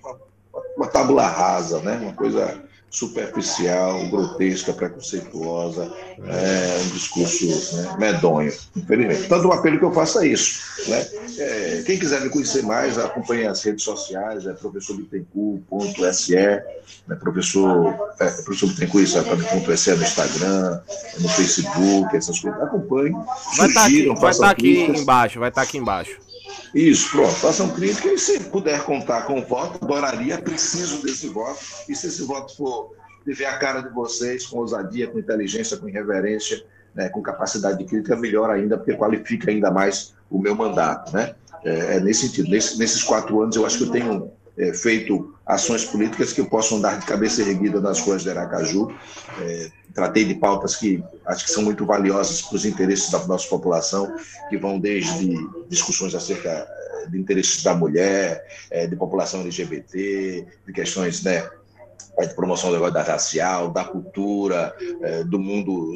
uma 0.76 0.86
tábula 0.86 1.26
rasa, 1.26 1.80
né? 1.80 1.98
uma 2.00 2.12
coisa 2.12 2.62
superficial, 2.92 4.06
grotesca, 4.08 4.70
preconceituosa, 4.74 5.90
é, 6.18 6.82
um 6.84 6.88
discurso 6.90 7.46
né, 7.76 7.96
medonho, 7.98 8.52
infelizmente. 8.76 9.28
Tanto 9.28 9.48
o 9.48 9.52
apelo 9.52 9.78
que 9.78 9.84
eu 9.84 9.92
faço 9.92 10.18
é 10.18 10.26
isso. 10.26 10.60
Né? 10.86 11.06
É, 11.38 11.82
quem 11.86 11.98
quiser 11.98 12.20
me 12.20 12.28
conhecer 12.28 12.62
mais, 12.62 12.98
acompanhe 12.98 13.46
as 13.46 13.62
redes 13.62 13.82
sociais, 13.82 14.46
é 14.46 14.52
professor 14.52 14.94
Bittencourt.se, 14.98 16.36
né, 16.36 17.16
professor, 17.18 18.12
é, 18.20 18.26
professor 18.42 18.68
Bittencourt, 18.68 19.04
isso 19.04 19.90
é 19.90 19.94
no 19.94 20.02
Instagram, 20.02 20.80
no 21.18 21.28
Facebook, 21.30 22.14
essas 22.14 22.38
coisas. 22.38 22.62
Acompanhe, 22.62 23.12
vai 23.56 23.68
estar 23.68 23.80
tá 23.80 23.86
aqui, 23.86 24.06
vai 24.06 24.34
tá 24.34 24.50
aqui 24.50 24.82
embaixo, 24.84 25.40
vai 25.40 25.48
estar 25.48 25.62
tá 25.62 25.66
aqui 25.66 25.78
embaixo. 25.78 26.31
Isso, 26.74 27.10
pronto. 27.10 27.34
Façam 27.34 27.70
crítica 27.70 28.08
e 28.08 28.18
se 28.18 28.40
puder 28.44 28.82
contar 28.84 29.22
com 29.22 29.38
o 29.38 29.44
voto, 29.44 29.84
adoraria, 29.84 30.38
preciso 30.38 31.02
desse 31.02 31.28
voto. 31.28 31.60
E 31.88 31.94
se 31.94 32.06
esse 32.06 32.22
voto 32.22 32.56
for 32.56 32.92
tiver 33.24 33.46
a 33.46 33.58
cara 33.58 33.80
de 33.80 33.90
vocês, 33.90 34.46
com 34.46 34.58
ousadia, 34.58 35.06
com 35.06 35.18
inteligência, 35.18 35.76
com 35.76 35.88
irreverência, 35.88 36.64
né, 36.94 37.08
com 37.08 37.22
capacidade 37.22 37.78
de 37.78 37.84
crítica, 37.84 38.16
melhor 38.16 38.50
ainda, 38.50 38.76
porque 38.76 38.94
qualifica 38.94 39.50
ainda 39.50 39.70
mais 39.70 40.14
o 40.30 40.38
meu 40.38 40.54
mandato. 40.54 41.12
Né? 41.12 41.34
É, 41.64 41.96
é 41.96 42.00
nesse 42.00 42.26
sentido. 42.26 42.50
Nesse, 42.50 42.78
nesses 42.78 43.02
quatro 43.02 43.40
anos, 43.42 43.56
eu 43.56 43.64
acho 43.64 43.78
que 43.78 43.84
eu 43.84 43.90
tenho 43.90 44.30
é, 44.56 44.72
feito 44.72 45.34
ações 45.46 45.84
políticas 45.84 46.32
que 46.32 46.42
possam 46.44 46.80
dar 46.80 46.98
de 46.98 47.06
cabeça 47.06 47.42
erguida 47.42 47.80
nas 47.80 48.00
ruas 48.00 48.22
de 48.22 48.30
Aracaju. 48.30 48.92
É, 49.40 49.70
tratei 49.94 50.24
de 50.24 50.34
pautas 50.34 50.76
que 50.76 51.02
acho 51.26 51.44
que 51.44 51.50
são 51.50 51.62
muito 51.62 51.84
valiosas 51.84 52.42
para 52.42 52.56
os 52.56 52.64
interesses 52.64 53.10
da 53.10 53.24
nossa 53.26 53.48
população, 53.48 54.14
que 54.48 54.56
vão 54.56 54.78
desde 54.78 55.36
discussões 55.68 56.14
acerca 56.14 56.50
eh, 56.50 57.06
de 57.08 57.18
interesses 57.18 57.62
da 57.62 57.74
mulher, 57.74 58.44
eh, 58.70 58.86
de 58.86 58.96
população 58.96 59.40
LGBT, 59.40 60.46
de 60.66 60.72
questões 60.72 61.22
né, 61.22 61.48
é 62.18 62.26
de 62.26 62.34
promoção 62.34 62.70
da 62.70 62.76
igualdade 62.76 63.08
racial, 63.08 63.70
da 63.70 63.84
cultura, 63.84 64.74
do 65.26 65.38
mundo 65.38 65.94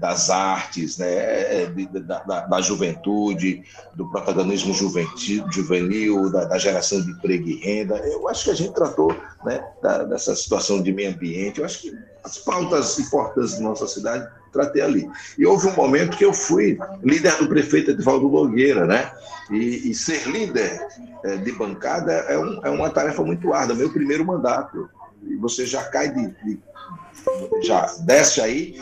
das 0.00 0.30
artes, 0.30 0.98
né, 0.98 1.66
da, 2.02 2.18
da, 2.24 2.40
da, 2.40 2.60
juventude, 2.60 3.62
do 3.94 4.10
protagonismo 4.10 4.74
juvenil 4.74 6.28
da, 6.30 6.44
da, 6.44 6.58
geração 6.58 7.00
de 7.00 7.12
emprego 7.12 7.48
e 7.48 7.54
renda. 7.54 7.98
Eu 7.98 8.28
acho 8.28 8.44
que 8.44 8.50
a 8.50 8.54
gente 8.54 8.74
tratou 8.74 9.16
né, 9.44 9.64
dessa 10.08 10.34
situação 10.34 10.82
de 10.82 10.92
meio 10.92 11.10
ambiente. 11.10 11.60
Eu 11.60 11.64
acho 11.64 11.82
que 11.82 11.92
as 12.24 12.38
pautas 12.38 12.98
importantes 12.98 13.54
da 13.54 13.60
nossa 13.60 13.86
cidade 13.86 14.28
tratei 14.52 14.82
ali. 14.82 15.10
E 15.36 15.44
houve 15.44 15.68
um 15.68 15.74
momento 15.74 16.16
que 16.16 16.24
eu 16.24 16.32
fui 16.32 16.78
líder 17.02 17.36
do 17.36 17.48
prefeito 17.48 17.90
Edvaldo 17.90 18.28
Nogueira, 18.28 18.86
né? 18.86 19.12
E, 19.50 19.90
e 19.90 19.94
ser 19.94 20.26
líder 20.26 20.80
de 21.42 21.52
bancada 21.52 22.12
é, 22.12 22.38
um, 22.38 22.60
é 22.64 22.70
uma 22.70 22.90
tarefa 22.90 23.22
muito 23.22 23.52
árdua, 23.52 23.76
meu 23.76 23.92
primeiro 23.92 24.24
mandato 24.24 24.88
e 25.22 25.36
você 25.36 25.66
já 25.66 25.84
cai 25.84 26.12
de, 26.12 26.28
de, 26.44 26.60
já 27.62 27.86
desce 28.00 28.40
aí 28.40 28.76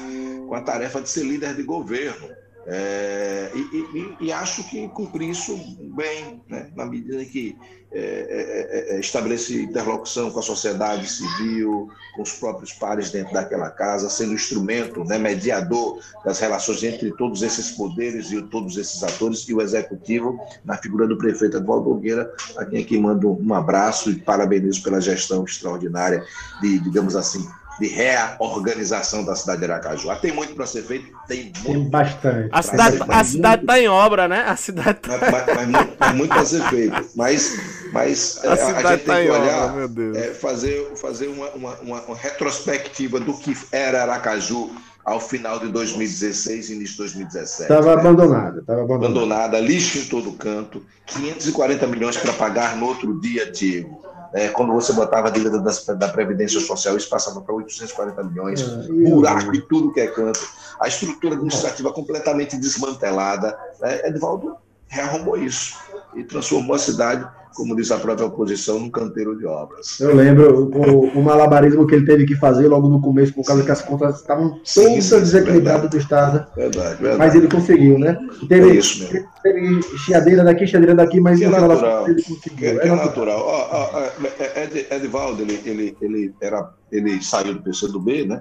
com 0.47 0.55
a 0.55 0.61
tarefa 0.61 1.01
de 1.01 1.09
ser 1.09 1.25
líder 1.25 1.55
de 1.55 1.63
governo. 1.63 2.29
É, 2.69 3.53
e, 3.55 3.61
e, 3.61 4.27
e, 4.27 4.33
acho 4.33 4.69
que 4.69 4.89
cumpri 4.89 5.31
isso 5.31 5.57
bem, 5.95 6.43
né, 6.49 6.69
na 6.75 6.85
medida 6.85 7.25
que 7.25 7.57
é, 7.97 7.99
é, 7.99 8.93
é, 8.93 8.97
é, 8.97 9.01
estabelece 9.01 9.63
interlocução 9.63 10.31
com 10.31 10.39
a 10.39 10.43
sociedade 10.43 11.09
civil, 11.09 11.91
com 12.15 12.23
os 12.23 12.33
próprios 12.33 12.71
pares 12.71 13.11
dentro 13.11 13.33
daquela 13.33 13.71
casa, 13.71 14.11
sendo 14.11 14.35
instrumento, 14.35 15.03
né, 15.03 15.17
mediador 15.17 15.99
das 16.23 16.39
relações 16.39 16.83
entre 16.83 17.11
todos 17.13 17.41
esses 17.41 17.71
poderes 17.71 18.31
e 18.31 18.43
todos 18.43 18.77
esses 18.77 19.03
atores, 19.03 19.49
e 19.49 19.55
o 19.55 19.63
executivo, 19.63 20.39
na 20.63 20.77
figura 20.77 21.07
do 21.07 21.17
prefeito 21.17 21.57
Edvaldo 21.57 21.89
Nogueira, 21.89 22.31
a 22.59 22.67
quem 22.67 22.83
aqui 22.83 22.99
mando 22.99 23.31
um 23.31 23.55
abraço 23.55 24.11
e 24.11 24.17
parabenizo 24.17 24.83
pela 24.83 25.01
gestão 25.01 25.43
extraordinária 25.45 26.23
de, 26.61 26.79
digamos 26.81 27.17
assim, 27.17 27.49
de 27.79 27.89
reorganização 27.89 29.25
da 29.25 29.35
cidade 29.35 29.61
de 29.61 29.71
Aracaju. 29.71 30.11
Ah, 30.11 30.17
tem 30.17 30.33
muito 30.33 30.55
para 30.55 30.67
ser 30.67 30.83
feito? 30.83 31.13
Tem 31.29 31.53
muito. 31.65 31.65
Tem 31.65 31.89
bastante. 31.89 32.49
A 32.51 32.63
cidade, 32.63 32.99
a 33.09 33.25
cidade 33.25 33.63
está 33.63 33.79
em 33.79 33.89
obra, 33.89 34.27
né? 34.27 34.45
A 34.47 34.57
cidade 34.57 35.01
tá... 35.01 35.19
mas, 35.19 35.31
mas, 35.31 35.47
mas, 35.47 35.67
muito, 35.69 35.97
mas 35.99 36.15
muito 36.15 36.29
para 36.35 36.45
ser 36.45 36.63
feito. 36.65 37.07
Mas, 37.15 37.61
mas 37.93 38.41
a, 38.45 38.47
é, 38.47 38.53
a 38.53 38.57
gente 38.57 38.83
tá 38.83 38.99
tem 38.99 39.25
que 39.25 39.31
olhar, 39.31 39.85
obra, 39.85 40.19
é, 40.19 40.35
fazer, 40.35 40.93
fazer 40.97 41.29
uma, 41.29 41.49
uma, 41.51 42.01
uma, 42.01 42.17
retrospectiva 42.17 43.21
do 43.21 43.35
que 43.35 43.57
era 43.71 44.03
Aracaju 44.03 44.71
ao 45.05 45.21
final 45.21 45.61
de 45.61 45.69
2016 45.69 46.71
e 46.71 46.75
início 46.75 46.93
de 46.93 46.99
2017. 46.99 47.63
Estava 47.63 47.95
né? 47.95 48.01
abandonada. 48.01 48.61
Estava 48.61 48.83
abandonada. 48.83 49.07
abandonada, 49.07 49.61
lixo 49.61 49.99
em 49.99 50.05
todo 50.07 50.33
canto, 50.33 50.83
540 51.07 51.87
milhões 51.87 52.17
para 52.17 52.33
pagar 52.33 52.77
no 52.77 52.87
outro 52.87 53.21
dia, 53.21 53.51
Diego 53.51 54.07
é, 54.37 54.49
quando 54.51 54.75
você 54.75 54.93
botava 54.93 55.29
a 55.29 55.31
dívida 55.31 55.59
da, 55.59 55.73
da 55.95 56.09
Previdência 56.09 56.61
Social, 56.61 56.95
isso 56.95 57.09
passava 57.09 57.41
para 57.41 57.55
840 57.55 58.23
milhões, 58.25 58.61
é, 58.61 58.93
buraco 59.09 59.55
e 59.55 59.63
tudo 59.63 59.95
que 59.95 60.01
é 60.01 60.09
canto, 60.09 60.47
a 60.79 60.87
estrutura 60.87 61.37
administrativa 61.37 61.91
completamente 61.91 62.55
desmantelada. 62.59 63.59
Né? 63.81 64.09
Edvaldo 64.09 64.55
rearrumou 64.89 65.39
isso 65.39 65.79
e 66.15 66.23
transformou 66.23 66.77
a 66.77 66.79
cidade 66.79 67.27
como 67.57 67.75
diz 67.75 67.91
a 67.91 67.99
própria 67.99 68.27
oposição, 68.27 68.79
num 68.79 68.91
canteiro 68.91 69.37
de 69.37 69.47
obras. 69.47 69.99
Eu 69.99 70.15
lembro 70.15 70.71
o, 70.75 71.19
o, 71.19 71.23
malabarismo 71.23 71.87
que 71.87 71.95
ele 71.95 72.05
teve 72.05 72.27
que 72.27 72.37
fazer 72.37 72.69
logo 72.69 72.89
no 72.89 73.01
começo, 73.01 73.33
por 73.33 73.45
causa 73.45 73.65
que 73.65 73.71
as 73.71 73.81
contas 73.81 74.21
estavam 74.21 74.61
todas 74.75 75.11
desequilibradas 75.11 75.91
do 75.91 75.97
Estado. 75.97 76.47
Verdade, 76.55 77.01
verdade. 77.01 77.19
Mas 77.19 77.35
ele 77.35 77.49
conseguiu, 77.49 77.99
né? 77.99 78.17
Teve, 78.47 78.71
é 78.71 78.75
isso 78.75 79.03
mesmo. 79.03 79.29
Teve 79.43 79.83
chiadeira 80.05 80.45
daqui, 80.45 80.67
chiadeira 80.67 80.95
daqui, 80.95 81.19
mas 81.19 81.41
é 81.41 81.49
natural. 81.49 82.09
ele 82.09 82.23
conseguiu. 82.23 82.69
É, 82.69 82.87
é, 82.87 82.89
é 82.89 82.95
natural. 82.95 83.41
Ó, 83.41 83.69
ó, 83.73 84.61
Ed, 84.61 84.87
Edivaldo, 84.91 85.43
ele, 85.43 85.61
ele, 85.65 85.97
ele, 86.01 86.35
era, 86.43 86.71
ele 86.93 87.23
saiu 87.23 87.55
do 87.55 87.63
PCdoB, 87.63 88.27
né? 88.27 88.39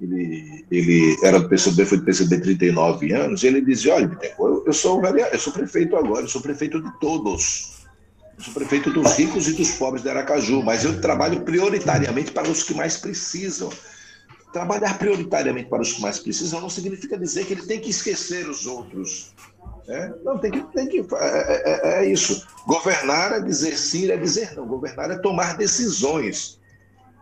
ele, 0.00 0.64
ele 0.70 1.16
era 1.22 1.40
do 1.40 1.48
PCB, 1.48 1.84
foi 1.84 1.98
do 1.98 2.04
PCB 2.04 2.40
39 2.40 3.12
anos, 3.12 3.42
e 3.42 3.46
ele 3.46 3.60
dizia, 3.60 3.94
olha, 3.94 4.10
eu, 4.38 4.64
eu 4.66 4.72
sou 4.72 5.02
eu 5.04 5.38
sou 5.38 5.52
prefeito 5.52 5.96
agora, 5.96 6.22
eu 6.22 6.28
sou 6.28 6.40
prefeito 6.40 6.80
de 6.80 7.00
todos. 7.00 7.73
Sou 8.38 8.52
prefeito 8.52 8.90
dos 8.90 9.12
ricos 9.16 9.46
e 9.48 9.52
dos 9.52 9.72
pobres 9.72 10.02
de 10.02 10.10
Aracaju, 10.10 10.62
mas 10.62 10.84
eu 10.84 11.00
trabalho 11.00 11.40
prioritariamente 11.42 12.32
para 12.32 12.50
os 12.50 12.62
que 12.62 12.74
mais 12.74 12.96
precisam. 12.96 13.70
Trabalhar 14.52 14.98
prioritariamente 14.98 15.68
para 15.68 15.82
os 15.82 15.94
que 15.94 16.02
mais 16.02 16.18
precisam 16.18 16.60
não 16.60 16.70
significa 16.70 17.16
dizer 17.16 17.46
que 17.46 17.52
ele 17.52 17.66
tem 17.66 17.80
que 17.80 17.90
esquecer 17.90 18.48
os 18.48 18.66
outros. 18.66 19.34
É, 19.86 20.12
não, 20.24 20.38
tem 20.38 20.50
que. 20.50 20.60
Tem 20.72 20.88
que 20.88 21.00
é, 21.00 21.02
é, 21.02 21.62
é, 21.64 22.04
é, 22.04 22.10
isso. 22.10 22.46
Governar 22.66 23.32
é 23.32 23.40
dizer 23.40 23.76
sim, 23.76 24.10
é 24.10 24.16
dizer 24.16 24.54
não. 24.56 24.66
Governar 24.66 25.10
é 25.10 25.18
tomar 25.18 25.56
decisões. 25.56 26.58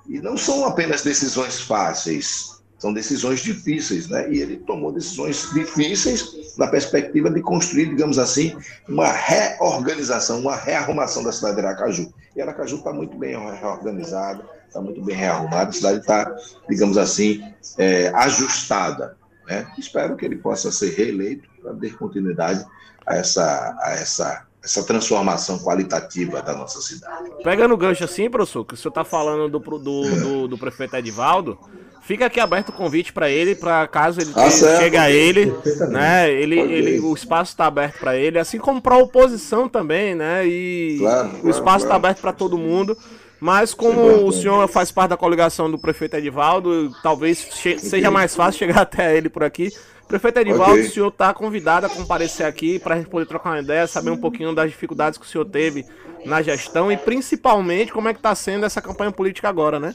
E 0.08 0.20
não 0.20 0.36
são 0.36 0.64
apenas 0.64 1.02
decisões 1.02 1.60
fáceis, 1.60 2.51
são 2.82 2.92
decisões 2.92 3.38
difíceis, 3.38 4.08
né? 4.08 4.28
E 4.28 4.40
ele 4.40 4.56
tomou 4.56 4.90
decisões 4.90 5.48
difíceis 5.54 6.56
na 6.58 6.66
perspectiva 6.66 7.30
de 7.30 7.40
construir, 7.40 7.86
digamos 7.86 8.18
assim, 8.18 8.56
uma 8.88 9.06
reorganização, 9.06 10.40
uma 10.40 10.56
rearrumação 10.56 11.22
da 11.22 11.30
cidade 11.30 11.54
de 11.54 11.60
Aracaju. 11.64 12.12
E 12.34 12.42
Aracaju 12.42 12.78
está 12.78 12.92
muito 12.92 13.16
bem 13.16 13.38
reorganizada, 13.38 14.44
está 14.66 14.80
muito 14.80 15.00
bem 15.00 15.14
rearrumada, 15.14 15.70
a 15.70 15.72
cidade 15.72 16.00
está, 16.00 16.34
digamos 16.68 16.98
assim, 16.98 17.44
é, 17.78 18.08
ajustada. 18.16 19.16
Né? 19.46 19.64
Espero 19.78 20.16
que 20.16 20.26
ele 20.26 20.38
possa 20.38 20.72
ser 20.72 20.92
reeleito 20.96 21.48
para 21.62 21.74
dar 21.74 21.96
continuidade 21.96 22.66
a 23.06 23.14
essa, 23.14 23.78
a 23.80 23.92
essa, 23.92 24.44
essa 24.62 24.82
transformação 24.84 25.58
qualitativa 25.58 26.40
da 26.40 26.54
nossa 26.54 26.80
cidade. 26.80 27.30
Pegando 27.42 27.74
o 27.74 27.76
gancho 27.76 28.04
assim, 28.04 28.30
professor, 28.30 28.64
que 28.64 28.74
o 28.74 28.76
senhor 28.76 28.90
está 28.90 29.04
falando 29.04 29.48
do, 29.48 29.58
do, 29.58 29.78
do, 29.78 30.48
do, 30.48 30.58
prefeito 30.58 30.94
Edivaldo, 30.94 31.58
fica 32.02 32.26
aqui 32.26 32.38
aberto 32.38 32.68
o 32.68 32.72
convite 32.72 33.12
para 33.12 33.28
ele, 33.28 33.56
para 33.56 33.88
caso 33.88 34.20
ele 34.20 34.32
ah, 34.36 34.50
chegue 34.50 34.96
a 34.96 35.10
ele, 35.10 35.52
né? 35.90 36.30
Ele, 36.30 36.60
ele, 36.60 37.00
o 37.00 37.12
espaço 37.12 37.50
está 37.50 37.66
aberto 37.66 37.98
para 37.98 38.16
ele, 38.16 38.38
assim 38.38 38.58
como 38.58 38.80
para 38.80 38.94
a 38.94 38.98
oposição 38.98 39.68
também, 39.68 40.14
né? 40.14 40.46
E 40.46 40.98
claro, 41.00 41.30
o 41.42 41.50
espaço 41.50 41.84
está 41.84 41.88
claro. 41.88 41.94
aberto 41.96 42.20
para 42.20 42.32
todo 42.32 42.56
mundo. 42.56 42.96
Mas 43.43 43.74
como 43.74 44.24
o 44.24 44.30
senhor 44.30 44.68
faz 44.68 44.93
parte 44.93 45.11
da 45.11 45.16
coligação 45.16 45.68
do 45.68 45.76
prefeito 45.76 46.14
Edivaldo, 46.14 46.95
talvez 47.03 47.45
seja 47.80 48.09
mais 48.09 48.36
fácil 48.36 48.61
chegar 48.61 48.82
até 48.82 49.16
ele 49.16 49.28
por 49.28 49.43
aqui. 49.43 49.68
Prefeito 50.07 50.38
Edivaldo, 50.38 50.74
okay. 50.74 50.84
o 50.84 50.90
senhor 50.93 51.09
está 51.09 51.34
convidado 51.34 51.86
a 51.86 51.88
comparecer 51.88 52.47
aqui 52.47 52.78
para 52.78 52.95
a 52.95 52.99
gente 52.99 53.11
poder 53.11 53.26
trocar 53.26 53.51
uma 53.51 53.59
ideia, 53.59 53.84
saber 53.88 54.11
um 54.11 54.16
pouquinho 54.16 54.55
das 54.55 54.70
dificuldades 54.70 55.18
que 55.18 55.26
o 55.26 55.28
senhor 55.28 55.45
teve 55.45 55.84
na 56.24 56.40
gestão 56.40 56.93
e 56.93 56.97
principalmente 56.97 57.93
como 57.93 58.07
é 58.07 58.12
que 58.12 58.20
está 58.20 58.32
sendo 58.32 58.64
essa 58.64 58.80
campanha 58.80 59.11
política 59.11 59.49
agora, 59.49 59.80
né? 59.80 59.93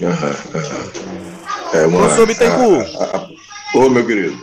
Uhum, 0.00 0.08
É 1.72 1.86
uma, 1.86 1.98
Professor 1.98 2.26
Bittencourt. 2.28 2.88
Ô, 3.74 3.90
meu 3.90 4.06
querido. 4.06 4.38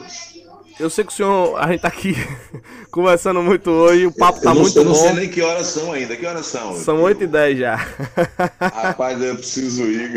Eu 0.82 0.90
sei 0.90 1.04
que 1.04 1.14
o 1.14 1.16
senhor, 1.16 1.60
a 1.60 1.72
gente 1.72 1.82
tá 1.82 1.90
aqui 1.90 2.16
conversando 2.90 3.40
muito 3.44 3.70
hoje, 3.70 4.08
o 4.08 4.12
papo 4.12 4.40
eu, 4.40 4.44
tá 4.44 4.50
eu 4.50 4.56
muito 4.56 4.74
bom. 4.74 4.80
Eu 4.80 4.86
não 4.86 4.96
sei 4.96 5.14
nem 5.14 5.30
que 5.30 5.40
horas 5.40 5.68
são 5.68 5.94
ainda. 5.94 6.16
Que 6.16 6.26
horas 6.26 6.48
são? 6.48 6.76
São 6.76 7.04
8 7.04 7.24
e 7.24 7.28
10 7.28 7.60
já. 7.60 7.76
Rapaz, 8.60 9.22
eu 9.22 9.36
preciso 9.36 9.84
ir. 9.84 10.12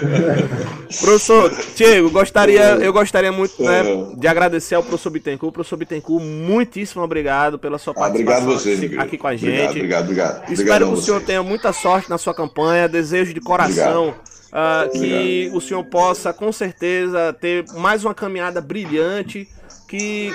professor, 1.00 1.54
Diego, 1.76 2.10
gostaria, 2.10 2.76
eu 2.76 2.94
gostaria 2.94 3.30
muito 3.30 3.62
né, 3.62 3.82
é. 3.82 4.16
de 4.16 4.26
agradecer 4.26 4.74
ao 4.74 4.82
professor 4.82 5.10
Bittencourt. 5.10 5.52
Professor 5.52 5.76
Bittencourt, 5.76 6.24
muitíssimo 6.24 7.02
obrigado 7.02 7.58
pela 7.58 7.76
sua 7.76 7.92
participação 7.92 8.38
ah, 8.38 8.54
obrigado 8.54 8.58
você, 8.58 8.96
aqui 8.98 9.18
com 9.18 9.26
a 9.26 9.36
gente. 9.36 9.50
Obrigado, 9.50 10.04
obrigado, 10.04 10.04
obrigado. 10.04 10.50
Espero 10.50 10.86
que 10.88 10.94
o 10.94 11.02
senhor 11.02 11.20
tenha 11.20 11.42
muita 11.42 11.74
sorte 11.74 12.08
na 12.08 12.16
sua 12.16 12.32
campanha. 12.32 12.88
Desejo 12.88 13.34
de 13.34 13.40
coração. 13.40 14.08
Obrigado 14.08 14.34
Uh, 14.54 14.88
que 14.92 15.50
o 15.52 15.60
senhor 15.60 15.82
possa 15.82 16.32
com 16.32 16.52
certeza 16.52 17.32
ter 17.40 17.64
mais 17.72 18.04
uma 18.04 18.14
caminhada 18.14 18.60
brilhante, 18.60 19.48
que 19.96 20.32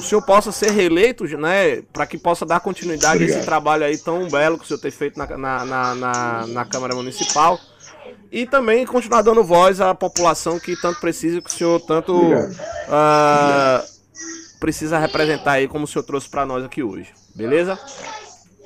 o 0.00 0.02
senhor 0.02 0.22
possa 0.22 0.50
ser 0.50 0.72
reeleito, 0.72 1.24
né, 1.38 1.82
para 1.92 2.06
que 2.06 2.18
possa 2.18 2.44
dar 2.44 2.58
continuidade 2.58 3.16
Obrigado. 3.16 3.36
a 3.36 3.38
esse 3.38 3.46
trabalho 3.46 3.84
aí 3.84 3.96
tão 3.96 4.28
belo 4.28 4.58
que 4.58 4.64
o 4.64 4.66
senhor 4.66 4.80
tem 4.80 4.90
feito 4.90 5.16
na, 5.16 5.26
na, 5.38 5.94
na, 5.94 6.46
na, 6.48 6.64
Câmara 6.64 6.94
Municipal. 6.94 7.58
E 8.30 8.44
também 8.44 8.84
continuar 8.84 9.22
dando 9.22 9.44
voz 9.44 9.80
à 9.80 9.94
população 9.94 10.58
que 10.58 10.74
tanto 10.80 11.00
precisa, 11.00 11.40
que 11.40 11.48
o 11.48 11.52
senhor 11.52 11.80
tanto 11.80 12.16
uh, 12.16 12.58
precisa 14.58 14.98
representar 14.98 15.52
aí, 15.52 15.68
como 15.68 15.84
o 15.84 15.88
senhor 15.88 16.02
trouxe 16.02 16.28
para 16.28 16.44
nós 16.44 16.64
aqui 16.64 16.82
hoje. 16.82 17.12
Beleza? 17.34 17.78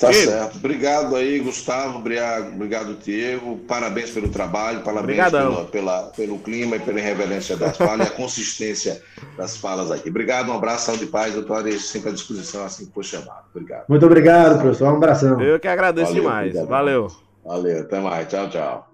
Tá 0.00 0.10
certo. 0.14 0.56
Obrigado 0.56 1.14
aí, 1.14 1.38
Gustavo. 1.40 1.98
Obrigado, 1.98 2.94
Diego. 3.04 3.58
Parabéns 3.68 4.10
pelo 4.10 4.30
trabalho, 4.30 4.80
parabéns 4.80 5.30
pelo, 5.30 5.66
pela, 5.66 6.02
pelo 6.16 6.38
clima 6.38 6.76
e 6.76 6.78
pela 6.78 6.98
irreverência 6.98 7.54
das 7.54 7.76
falas 7.76 8.08
e 8.08 8.10
a 8.10 8.14
consistência 8.14 9.02
das 9.36 9.58
falas 9.58 9.90
aqui. 9.90 10.08
Obrigado, 10.08 10.50
um 10.50 10.54
abraço, 10.54 10.86
saúde 10.86 11.04
e 11.04 11.06
paz. 11.06 11.34
Eu 11.34 11.42
estou 11.42 11.78
sempre 11.78 12.08
à 12.08 12.12
disposição 12.14 12.64
assim 12.64 12.86
que 12.86 12.94
for 12.94 13.04
chamado. 13.04 13.44
Obrigado. 13.54 13.84
Muito 13.90 14.06
obrigado, 14.06 14.58
professor. 14.58 14.90
Um 14.90 14.96
abração. 14.96 15.38
Eu 15.38 15.60
que 15.60 15.68
agradeço 15.68 16.06
Valeu, 16.06 16.22
demais. 16.22 16.46
Obrigado. 16.46 16.68
Valeu. 16.68 17.08
Valeu, 17.44 17.80
até 17.80 18.00
mais. 18.00 18.26
Tchau, 18.26 18.48
tchau. 18.48 18.90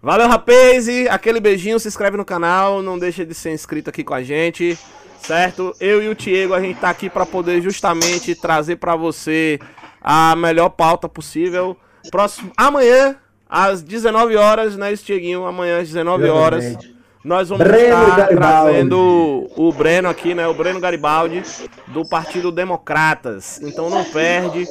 Valeu, 0.00 0.26
rapaz. 0.26 0.88
Aquele 1.10 1.38
beijinho, 1.38 1.78
se 1.78 1.86
inscreve 1.86 2.16
no 2.16 2.24
canal, 2.24 2.80
não 2.80 2.98
deixa 2.98 3.26
de 3.26 3.34
ser 3.34 3.52
inscrito 3.52 3.90
aqui 3.90 4.02
com 4.02 4.14
a 4.14 4.22
gente 4.22 4.78
certo? 5.26 5.74
Eu 5.80 6.02
e 6.02 6.08
o 6.08 6.14
Diego, 6.14 6.54
a 6.54 6.60
gente 6.60 6.78
tá 6.78 6.88
aqui 6.88 7.10
para 7.10 7.26
poder 7.26 7.60
justamente 7.60 8.34
trazer 8.34 8.76
para 8.76 8.94
você 8.94 9.58
a 10.00 10.36
melhor 10.36 10.68
pauta 10.68 11.08
possível. 11.08 11.76
Próximo, 12.10 12.52
amanhã, 12.56 13.16
às 13.48 13.82
19 13.82 14.36
horas, 14.36 14.76
né, 14.76 14.94
Tieguinho? 14.96 15.44
Amanhã 15.44 15.80
às 15.80 15.88
19 15.88 16.28
horas. 16.28 16.76
Nós 17.26 17.48
vamos 17.48 17.66
Breno 17.66 17.82
estar 17.82 18.16
Garibaldi. 18.16 18.36
trazendo 18.36 19.50
o 19.56 19.72
Breno 19.72 20.08
aqui, 20.08 20.32
né? 20.32 20.46
O 20.46 20.54
Breno 20.54 20.78
Garibaldi, 20.78 21.42
do 21.88 22.08
Partido 22.08 22.52
Democratas. 22.52 23.60
Então 23.60 23.90
não 23.90 24.04
perde, 24.04 24.64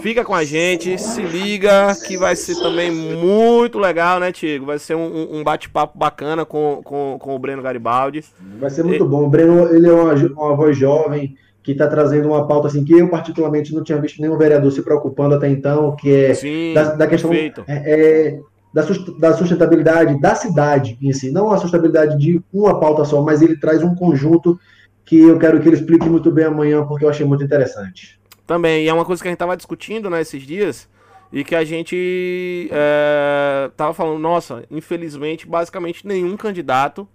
fica 0.00 0.24
com 0.24 0.34
a 0.34 0.42
gente, 0.42 0.98
se 0.98 1.22
liga, 1.22 1.94
que 2.04 2.16
vai 2.16 2.34
ser 2.34 2.56
também 2.56 2.90
muito 2.90 3.78
legal, 3.78 4.18
né, 4.18 4.32
Tiago? 4.32 4.66
Vai 4.66 4.80
ser 4.80 4.96
um, 4.96 5.36
um 5.36 5.44
bate-papo 5.44 5.96
bacana 5.96 6.44
com, 6.44 6.80
com, 6.82 7.16
com 7.16 7.36
o 7.36 7.38
Breno 7.38 7.62
Garibaldi. 7.62 8.24
Vai 8.58 8.70
ser 8.70 8.82
muito 8.82 9.04
e... 9.04 9.08
bom. 9.08 9.26
O 9.26 9.30
Breno, 9.30 9.72
ele 9.72 9.88
é 9.88 9.92
uma, 9.92 10.12
uma 10.12 10.56
voz 10.56 10.76
jovem, 10.76 11.36
que 11.62 11.70
está 11.72 11.86
trazendo 11.86 12.26
uma 12.28 12.44
pauta 12.46 12.66
assim 12.66 12.82
que 12.82 12.92
eu 12.92 13.08
particularmente 13.08 13.72
não 13.72 13.84
tinha 13.84 14.00
visto 14.00 14.20
nenhum 14.20 14.36
vereador 14.36 14.72
se 14.72 14.82
preocupando 14.82 15.36
até 15.36 15.48
então, 15.48 15.94
que 15.94 16.12
é 16.12 16.34
Sim, 16.34 16.72
da, 16.74 16.94
da 16.94 17.06
questão 17.06 17.32
é, 17.32 17.52
é, 17.68 18.40
da 18.72 19.36
sustentabilidade 19.36 20.20
da 20.20 20.34
cidade 20.34 20.96
em 21.02 21.12
si, 21.12 21.30
não 21.30 21.50
a 21.50 21.56
sustentabilidade 21.56 22.16
de 22.18 22.40
uma 22.52 22.78
pauta 22.78 23.04
só, 23.04 23.20
mas 23.20 23.42
ele 23.42 23.56
traz 23.56 23.82
um 23.82 23.94
conjunto 23.94 24.58
que 25.04 25.18
eu 25.18 25.38
quero 25.38 25.60
que 25.60 25.68
ele 25.68 25.76
explique 25.76 26.08
muito 26.08 26.30
bem 26.30 26.44
amanhã, 26.44 26.86
porque 26.86 27.04
eu 27.04 27.08
achei 27.08 27.26
muito 27.26 27.42
interessante. 27.42 28.20
Também, 28.46 28.84
e 28.84 28.88
é 28.88 28.94
uma 28.94 29.04
coisa 29.04 29.20
que 29.20 29.28
a 29.28 29.30
gente 29.30 29.36
estava 29.36 29.56
discutindo 29.56 30.08
né, 30.08 30.20
esses 30.20 30.42
dias, 30.42 30.88
e 31.32 31.42
que 31.42 31.54
a 31.54 31.64
gente 31.64 32.68
é, 32.72 33.70
falando, 33.94 34.18
nossa, 34.18 34.64
infelizmente, 34.70 35.46
basicamente 35.46 36.06
nenhum 36.06 36.36
candidato 36.36 37.08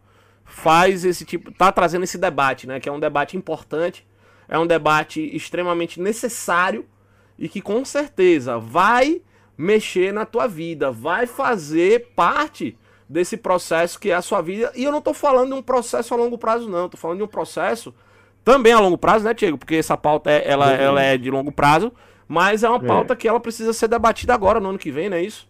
faz 0.44 1.04
esse 1.04 1.26
tipo, 1.26 1.52
tá 1.52 1.72
trazendo 1.72 2.04
esse 2.04 2.18
debate, 2.18 2.68
né, 2.68 2.80
que 2.80 2.88
é 2.88 2.92
um 2.92 3.00
debate 3.00 3.36
importante, 3.36 4.06
é 4.48 4.60
um 4.60 4.68
debate 4.68 5.22
extremamente 5.36 6.00
necessário, 6.00 6.86
e 7.38 7.50
que 7.50 7.62
com 7.62 7.84
certeza 7.84 8.58
vai 8.58 9.22
mexer 9.58 10.14
na 10.14 10.26
tua 10.26 10.48
vida, 10.48 10.92
vai 10.92 11.26
fazer 11.26 12.08
parte 12.16 12.78
desse 13.08 13.38
processo 13.38 14.00
que 14.00 14.12
é 14.12 14.16
a 14.16 14.22
sua 14.22 14.42
vida. 14.42 14.72
E 14.76 14.84
eu 14.84 14.92
não 14.92 15.02
tô 15.02 15.14
falando 15.14 15.50
de 15.50 15.60
um 15.60 15.62
processo 15.62 16.14
a 16.14 16.18
longo 16.18 16.38
prazo, 16.38 16.70
não. 16.70 16.90
tô 16.90 16.98
falando 16.98 17.20
de 17.20 17.24
um 17.24 17.28
processo 17.28 17.94
também 18.44 18.74
a 18.74 18.80
longo 18.80 18.98
prazo, 18.98 19.26
né, 19.26 19.34
Diego? 19.34 19.58
Porque 19.58 19.76
essa 19.76 19.98
pauta 19.98 20.30
é, 20.30 20.44
ela, 20.48 20.68
uhum. 20.68 20.82
ela 20.82 21.02
é 21.02 21.18
de 21.18 21.32
longo 21.32 21.52
prazo, 21.52 21.92
mas 22.28 22.64
é 22.64 22.70
uma 22.70 22.84
é. 22.84 22.88
pauta 22.88 23.14
é. 23.14 23.16
que 23.16 23.28
ela 23.28 23.40
precisa 23.40 23.74
ser 23.74 23.88
debatida 23.88 24.34
agora, 24.34 24.60
no 24.60 24.70
ano 24.70 24.78
que 24.78 24.92
vem, 24.92 25.10
não 25.10 25.18
é 25.18 25.24
isso? 25.24 25.48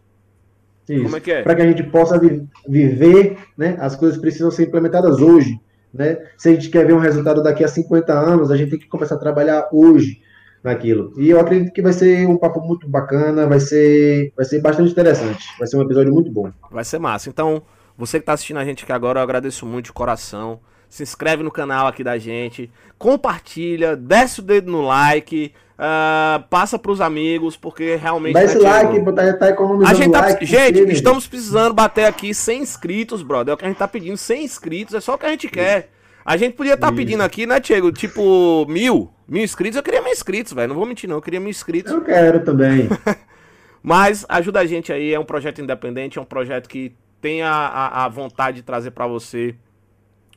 Isso. 0.87 1.03
Como 1.03 1.17
é 1.17 1.19
que 1.19 1.31
é? 1.31 1.41
Para 1.41 1.55
que 1.55 1.61
a 1.61 1.67
gente 1.67 1.83
possa 1.83 2.19
vi 2.19 2.47
viver, 2.67 3.37
né? 3.57 3.75
As 3.79 3.95
coisas 3.95 4.19
precisam 4.19 4.51
ser 4.51 4.67
implementadas 4.67 5.19
hoje. 5.19 5.59
Né? 5.91 6.17
Se 6.37 6.49
a 6.49 6.51
gente 6.53 6.69
quer 6.69 6.85
ver 6.85 6.93
um 6.93 6.99
resultado 6.99 7.41
daqui 7.41 7.63
a 7.63 7.67
50 7.67 8.13
anos, 8.13 8.51
a 8.51 8.57
gente 8.57 8.71
tem 8.71 8.79
que 8.79 8.87
começar 8.87 9.15
a 9.15 9.19
trabalhar 9.19 9.67
hoje 9.71 10.21
naquilo. 10.65 11.13
E 11.17 11.29
eu 11.29 11.39
acredito 11.39 11.71
que 11.71 11.81
vai 11.81 11.93
ser 11.93 12.27
um 12.27 12.37
papo 12.37 12.59
muito 12.59 12.89
bacana, 12.89 13.47
vai 13.47 13.59
ser, 13.59 14.33
vai 14.35 14.45
ser 14.45 14.59
bastante 14.59 14.91
interessante. 14.91 15.47
Vai 15.57 15.67
ser 15.67 15.77
um 15.77 15.83
episódio 15.83 16.13
muito 16.13 16.31
bom. 16.31 16.51
Vai 16.71 16.83
ser 16.83 16.99
massa. 16.99 17.29
Então, 17.29 17.61
você 17.97 18.17
que 18.17 18.23
está 18.23 18.33
assistindo 18.33 18.57
a 18.57 18.65
gente 18.65 18.83
aqui 18.83 18.91
agora, 18.91 19.19
eu 19.19 19.23
agradeço 19.23 19.65
muito 19.65 19.85
de 19.85 19.93
coração. 19.93 20.59
Se 20.89 21.03
inscreve 21.03 21.43
no 21.43 21.51
canal 21.51 21.87
aqui 21.87 22.03
da 22.03 22.17
gente, 22.17 22.71
compartilha, 22.97 23.95
desce 23.95 24.39
o 24.39 24.43
dedo 24.43 24.71
no 24.71 24.81
like, 24.81 25.53
uh, 25.77 26.43
passa 26.49 26.79
para 26.79 26.91
os 26.91 27.01
amigos, 27.01 27.55
porque 27.55 27.95
realmente. 27.95 28.33
Dá 28.33 28.43
esse 28.43 28.57
like, 28.57 28.99
botar, 28.99 29.33
tá 29.33 29.49
economizando 29.49 29.91
a 29.91 29.93
gente 29.93 30.11
tá, 30.11 30.21
like. 30.21 30.45
Gente, 30.45 30.91
estamos 30.91 31.27
precisando 31.27 31.73
bater 31.73 32.05
aqui 32.05 32.33
100 32.33 32.61
inscritos, 32.61 33.21
brother. 33.21 33.51
É 33.51 33.55
o 33.55 33.57
que 33.57 33.65
a 33.65 33.67
gente 33.67 33.77
tá 33.77 33.87
pedindo, 33.87 34.17
100 34.17 34.43
inscritos, 34.43 34.93
é 34.95 34.99
só 34.99 35.15
o 35.15 35.17
que 35.17 35.25
a 35.25 35.29
gente 35.29 35.47
quer. 35.47 35.89
A 36.25 36.37
gente 36.37 36.55
podia 36.55 36.73
estar 36.73 36.89
tá 36.89 36.93
pedindo 36.93 37.21
aqui, 37.21 37.45
né, 37.45 37.59
Diego? 37.59 37.91
Tipo, 37.91 38.65
mil. 38.67 39.13
Mil 39.27 39.43
inscritos. 39.43 39.77
Eu 39.77 39.83
queria 39.83 40.01
mil 40.01 40.11
inscritos, 40.11 40.53
velho. 40.53 40.69
Não 40.69 40.75
vou 40.75 40.85
mentir, 40.85 41.07
não. 41.07 41.17
Eu 41.17 41.21
queria 41.21 41.39
mil 41.39 41.49
inscritos. 41.49 41.91
Eu 41.91 42.01
quero 42.01 42.43
também. 42.43 42.89
Mas 43.83 44.25
ajuda 44.27 44.59
a 44.59 44.65
gente 44.65 44.91
aí. 44.91 45.13
É 45.13 45.19
um 45.19 45.23
projeto 45.25 45.61
independente. 45.61 46.17
É 46.17 46.21
um 46.21 46.25
projeto 46.25 46.67
que 46.67 46.95
tem 47.21 47.43
a, 47.43 47.51
a, 47.51 48.05
a 48.05 48.09
vontade 48.09 48.57
de 48.57 48.63
trazer 48.63 48.89
para 48.91 49.05
você 49.05 49.55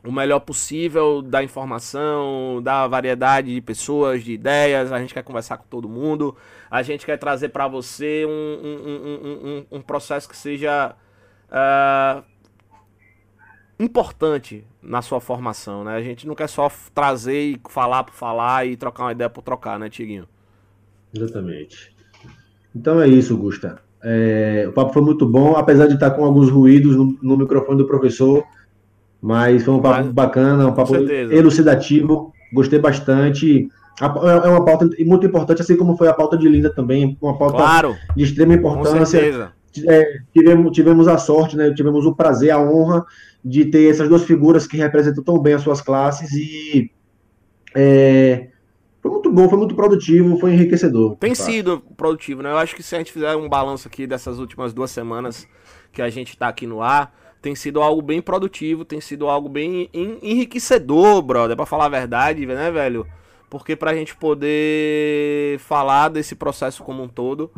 o 0.04 0.12
melhor 0.12 0.40
possível 0.40 1.20
da 1.20 1.42
informação, 1.42 2.62
da 2.62 2.86
variedade 2.86 3.54
de 3.54 3.60
pessoas, 3.60 4.22
de 4.22 4.32
ideias. 4.32 4.92
A 4.92 4.98
gente 4.98 5.12
quer 5.12 5.22
conversar 5.22 5.56
com 5.56 5.64
todo 5.68 5.88
mundo. 5.88 6.36
A 6.70 6.82
gente 6.82 7.04
quer 7.04 7.16
trazer 7.16 7.48
para 7.48 7.66
você 7.66 8.24
um, 8.26 8.30
um, 8.30 9.66
um, 9.70 9.78
um, 9.78 9.82
processo 9.82 10.28
que 10.28 10.36
seja 10.36 10.94
uh, 11.48 12.22
importante 13.78 14.64
na 14.82 15.02
sua 15.02 15.20
formação, 15.20 15.84
né? 15.84 15.94
A 15.94 16.02
gente 16.02 16.26
não 16.26 16.34
quer 16.34 16.48
só 16.48 16.70
trazer 16.94 17.40
e 17.40 17.60
falar 17.68 18.04
por 18.04 18.14
falar 18.14 18.66
e 18.66 18.76
trocar 18.76 19.04
uma 19.04 19.12
ideia 19.12 19.30
por 19.30 19.42
trocar, 19.42 19.78
né, 19.78 19.88
Tiguinho? 19.88 20.26
Exatamente. 21.14 21.94
Então 22.74 23.00
é 23.00 23.06
isso, 23.06 23.36
Gusta. 23.36 23.80
É, 24.02 24.66
o 24.68 24.72
papo 24.72 24.92
foi 24.92 25.02
muito 25.02 25.26
bom, 25.26 25.56
apesar 25.56 25.86
de 25.86 25.94
estar 25.94 26.10
com 26.10 26.24
alguns 26.24 26.50
ruídos 26.50 26.96
no, 26.96 27.18
no 27.20 27.36
microfone 27.36 27.78
do 27.78 27.86
professor, 27.86 28.44
mas 29.20 29.64
foi 29.64 29.74
um 29.74 29.80
papo 29.80 30.04
mas, 30.04 30.12
bacana, 30.12 30.68
um 30.68 30.74
papo 30.74 30.94
elucidativo. 30.96 32.32
Gostei 32.52 32.78
bastante. 32.78 33.68
É 34.00 34.48
uma 34.48 34.64
pauta 34.64 34.88
muito 35.00 35.26
importante, 35.26 35.60
assim 35.60 35.76
como 35.76 35.96
foi 35.96 36.08
a 36.08 36.14
pauta 36.14 36.38
de 36.38 36.48
Linda 36.48 36.70
também, 36.70 37.18
uma 37.20 37.36
pauta 37.36 37.56
claro, 37.56 37.96
de 38.14 38.22
extrema 38.22 38.54
importância. 38.54 39.52
É, 39.86 40.20
tivemos, 40.32 40.72
tivemos 40.72 41.08
a 41.08 41.18
sorte, 41.18 41.56
né, 41.56 41.72
tivemos 41.72 42.06
o 42.06 42.14
prazer, 42.14 42.50
a 42.50 42.60
honra 42.60 43.04
de 43.44 43.64
ter 43.66 43.90
essas 43.90 44.08
duas 44.08 44.24
figuras 44.24 44.66
que 44.66 44.76
representam 44.76 45.22
tão 45.22 45.38
bem 45.38 45.54
as 45.54 45.62
suas 45.62 45.80
classes 45.80 46.32
e 46.32 46.90
é, 47.74 48.48
foi 49.00 49.10
muito 49.10 49.30
bom, 49.30 49.48
foi 49.48 49.58
muito 49.58 49.74
produtivo, 49.74 50.38
foi 50.38 50.52
enriquecedor. 50.52 51.16
Tem 51.16 51.34
sido 51.34 51.80
produtivo, 51.96 52.42
né? 52.42 52.50
Eu 52.50 52.58
acho 52.58 52.74
que 52.74 52.82
se 52.82 52.94
a 52.94 52.98
gente 52.98 53.12
fizer 53.12 53.34
um 53.36 53.48
balanço 53.48 53.86
aqui 53.88 54.06
dessas 54.06 54.38
últimas 54.38 54.72
duas 54.72 54.90
semanas 54.90 55.46
que 55.92 56.02
a 56.02 56.10
gente 56.10 56.30
está 56.30 56.48
aqui 56.48 56.66
no 56.66 56.82
ar, 56.82 57.14
tem 57.40 57.54
sido 57.54 57.80
algo 57.80 58.02
bem 58.02 58.20
produtivo, 58.20 58.84
tem 58.84 59.00
sido 59.00 59.28
algo 59.28 59.48
bem 59.48 59.88
enriquecedor, 59.94 61.22
brother, 61.22 61.56
para 61.56 61.66
falar 61.66 61.86
a 61.86 61.90
verdade, 61.90 62.44
né, 62.44 62.70
velho? 62.70 63.06
Porque 63.48 63.76
pra 63.76 63.94
gente 63.94 64.16
poder 64.16 65.58
falar 65.60 66.08
desse 66.08 66.34
processo 66.34 66.82
como 66.82 67.02
um 67.02 67.08
todo, 67.08 67.50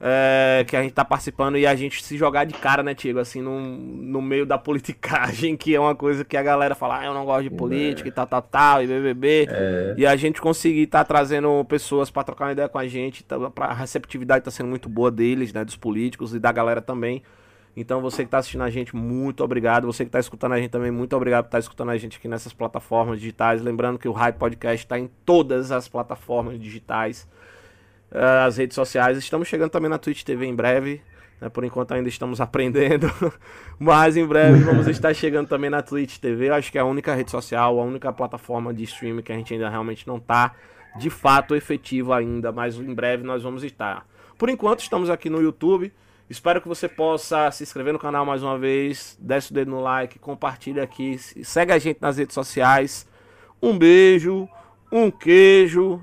é, 0.00 0.64
que 0.66 0.76
a 0.76 0.82
gente 0.82 0.92
tá 0.92 1.04
participando 1.04 1.56
e 1.56 1.66
a 1.66 1.74
gente 1.74 2.02
se 2.04 2.16
jogar 2.16 2.44
de 2.44 2.54
cara, 2.54 2.82
né, 2.82 2.94
Tiago, 2.94 3.18
assim, 3.18 3.40
no, 3.40 3.60
no 3.60 4.20
meio 4.20 4.44
da 4.44 4.58
politicagem, 4.58 5.56
que 5.58 5.74
é 5.74 5.80
uma 5.80 5.94
coisa 5.94 6.24
que 6.24 6.36
a 6.36 6.42
galera 6.42 6.74
fala, 6.74 7.00
ah, 7.00 7.06
eu 7.06 7.14
não 7.14 7.24
gosto 7.24 7.44
de 7.44 7.50
política 7.50 8.08
é. 8.08 8.10
e 8.10 8.12
tal, 8.12 8.26
tal, 8.26 8.42
tal, 8.42 8.82
e 8.82 8.86
BBB. 8.86 9.46
É. 9.48 9.94
E 9.96 10.06
a 10.06 10.16
gente 10.16 10.40
conseguir 10.40 10.86
tá 10.88 11.04
trazendo 11.04 11.64
pessoas 11.64 12.10
para 12.10 12.24
trocar 12.24 12.46
uma 12.46 12.52
ideia 12.52 12.68
com 12.68 12.78
a 12.78 12.86
gente, 12.86 13.24
tá, 13.24 13.36
a 13.56 13.74
receptividade 13.74 14.44
tá 14.44 14.50
sendo 14.50 14.68
muito 14.68 14.88
boa 14.88 15.10
deles, 15.10 15.52
né, 15.52 15.64
dos 15.64 15.76
políticos 15.76 16.34
e 16.34 16.38
da 16.38 16.52
galera 16.52 16.82
também. 16.82 17.22
Então 17.76 18.00
você 18.00 18.18
que 18.18 18.28
está 18.28 18.38
assistindo 18.38 18.62
a 18.62 18.70
gente, 18.70 18.94
muito 18.94 19.42
obrigado. 19.42 19.86
Você 19.86 20.04
que 20.04 20.08
está 20.08 20.20
escutando 20.20 20.52
a 20.52 20.58
gente 20.60 20.70
também, 20.70 20.90
muito 20.90 21.14
obrigado 21.16 21.44
por 21.44 21.48
estar 21.48 21.58
tá 21.58 21.60
escutando 21.60 21.90
a 21.90 21.96
gente 21.96 22.18
aqui 22.18 22.28
nessas 22.28 22.52
plataformas 22.52 23.18
digitais. 23.18 23.62
Lembrando 23.62 23.98
que 23.98 24.08
o 24.08 24.12
Hype 24.12 24.36
Podcast 24.36 24.84
está 24.84 24.98
em 24.98 25.10
todas 25.24 25.72
as 25.72 25.88
plataformas 25.88 26.58
digitais, 26.60 27.28
as 28.14 28.56
redes 28.56 28.74
sociais. 28.74 29.18
Estamos 29.18 29.48
chegando 29.48 29.70
também 29.70 29.90
na 29.90 29.98
Twitch 29.98 30.22
TV 30.22 30.46
em 30.46 30.54
breve. 30.54 31.02
Né? 31.40 31.48
Por 31.48 31.64
enquanto 31.64 31.92
ainda 31.92 32.08
estamos 32.08 32.40
aprendendo, 32.40 33.12
mas 33.78 34.16
em 34.16 34.24
breve 34.24 34.60
vamos 34.60 34.86
estar 34.86 35.12
chegando 35.14 35.48
também 35.48 35.68
na 35.68 35.82
Twitch 35.82 36.18
TV. 36.18 36.48
Eu 36.48 36.54
acho 36.54 36.70
que 36.70 36.78
é 36.78 36.80
a 36.80 36.84
única 36.84 37.14
rede 37.14 37.30
social, 37.30 37.78
a 37.78 37.82
única 37.82 38.12
plataforma 38.12 38.72
de 38.72 38.84
streaming 38.84 39.22
que 39.22 39.32
a 39.32 39.36
gente 39.36 39.52
ainda 39.52 39.68
realmente 39.68 40.06
não 40.06 40.16
está 40.16 40.54
de 40.96 41.10
fato 41.10 41.56
efetivo 41.56 42.12
ainda, 42.12 42.52
mas 42.52 42.76
em 42.76 42.94
breve 42.94 43.24
nós 43.24 43.42
vamos 43.42 43.64
estar. 43.64 44.06
Por 44.38 44.48
enquanto 44.48 44.80
estamos 44.80 45.10
aqui 45.10 45.28
no 45.28 45.42
YouTube. 45.42 45.92
Espero 46.30 46.58
que 46.58 46.66
você 46.66 46.88
possa 46.88 47.50
se 47.50 47.62
inscrever 47.62 47.92
no 47.92 47.98
canal 47.98 48.24
mais 48.24 48.42
uma 48.42 48.58
vez, 48.58 49.14
desce 49.20 49.50
o 49.50 49.54
dedo 49.54 49.70
no 49.70 49.82
like, 49.82 50.18
compartilha 50.18 50.82
aqui, 50.82 51.18
segue 51.18 51.70
a 51.70 51.78
gente 51.78 51.98
nas 52.00 52.16
redes 52.16 52.32
sociais. 52.32 53.06
Um 53.60 53.76
beijo, 53.76 54.48
um 54.90 55.10
queijo 55.10 56.02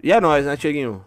e 0.00 0.12
é 0.12 0.20
nóis, 0.20 0.46
né, 0.46 0.56
Tieguinho? 0.56 1.04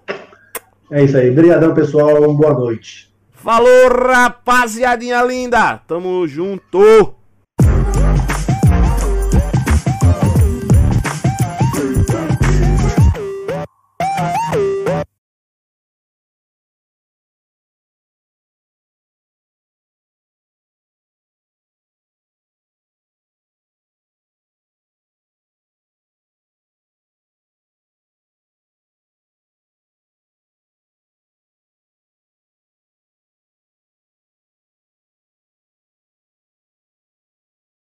É 0.92 1.04
isso 1.04 1.18
aí. 1.18 1.30
Obrigadão, 1.30 1.74
pessoal. 1.74 2.34
Boa 2.34 2.54
noite. 2.54 3.10
Falou, 3.32 3.90
rapaziadinha 3.90 5.24
linda. 5.24 5.78
Tamo 5.88 6.28
junto. 6.28 7.19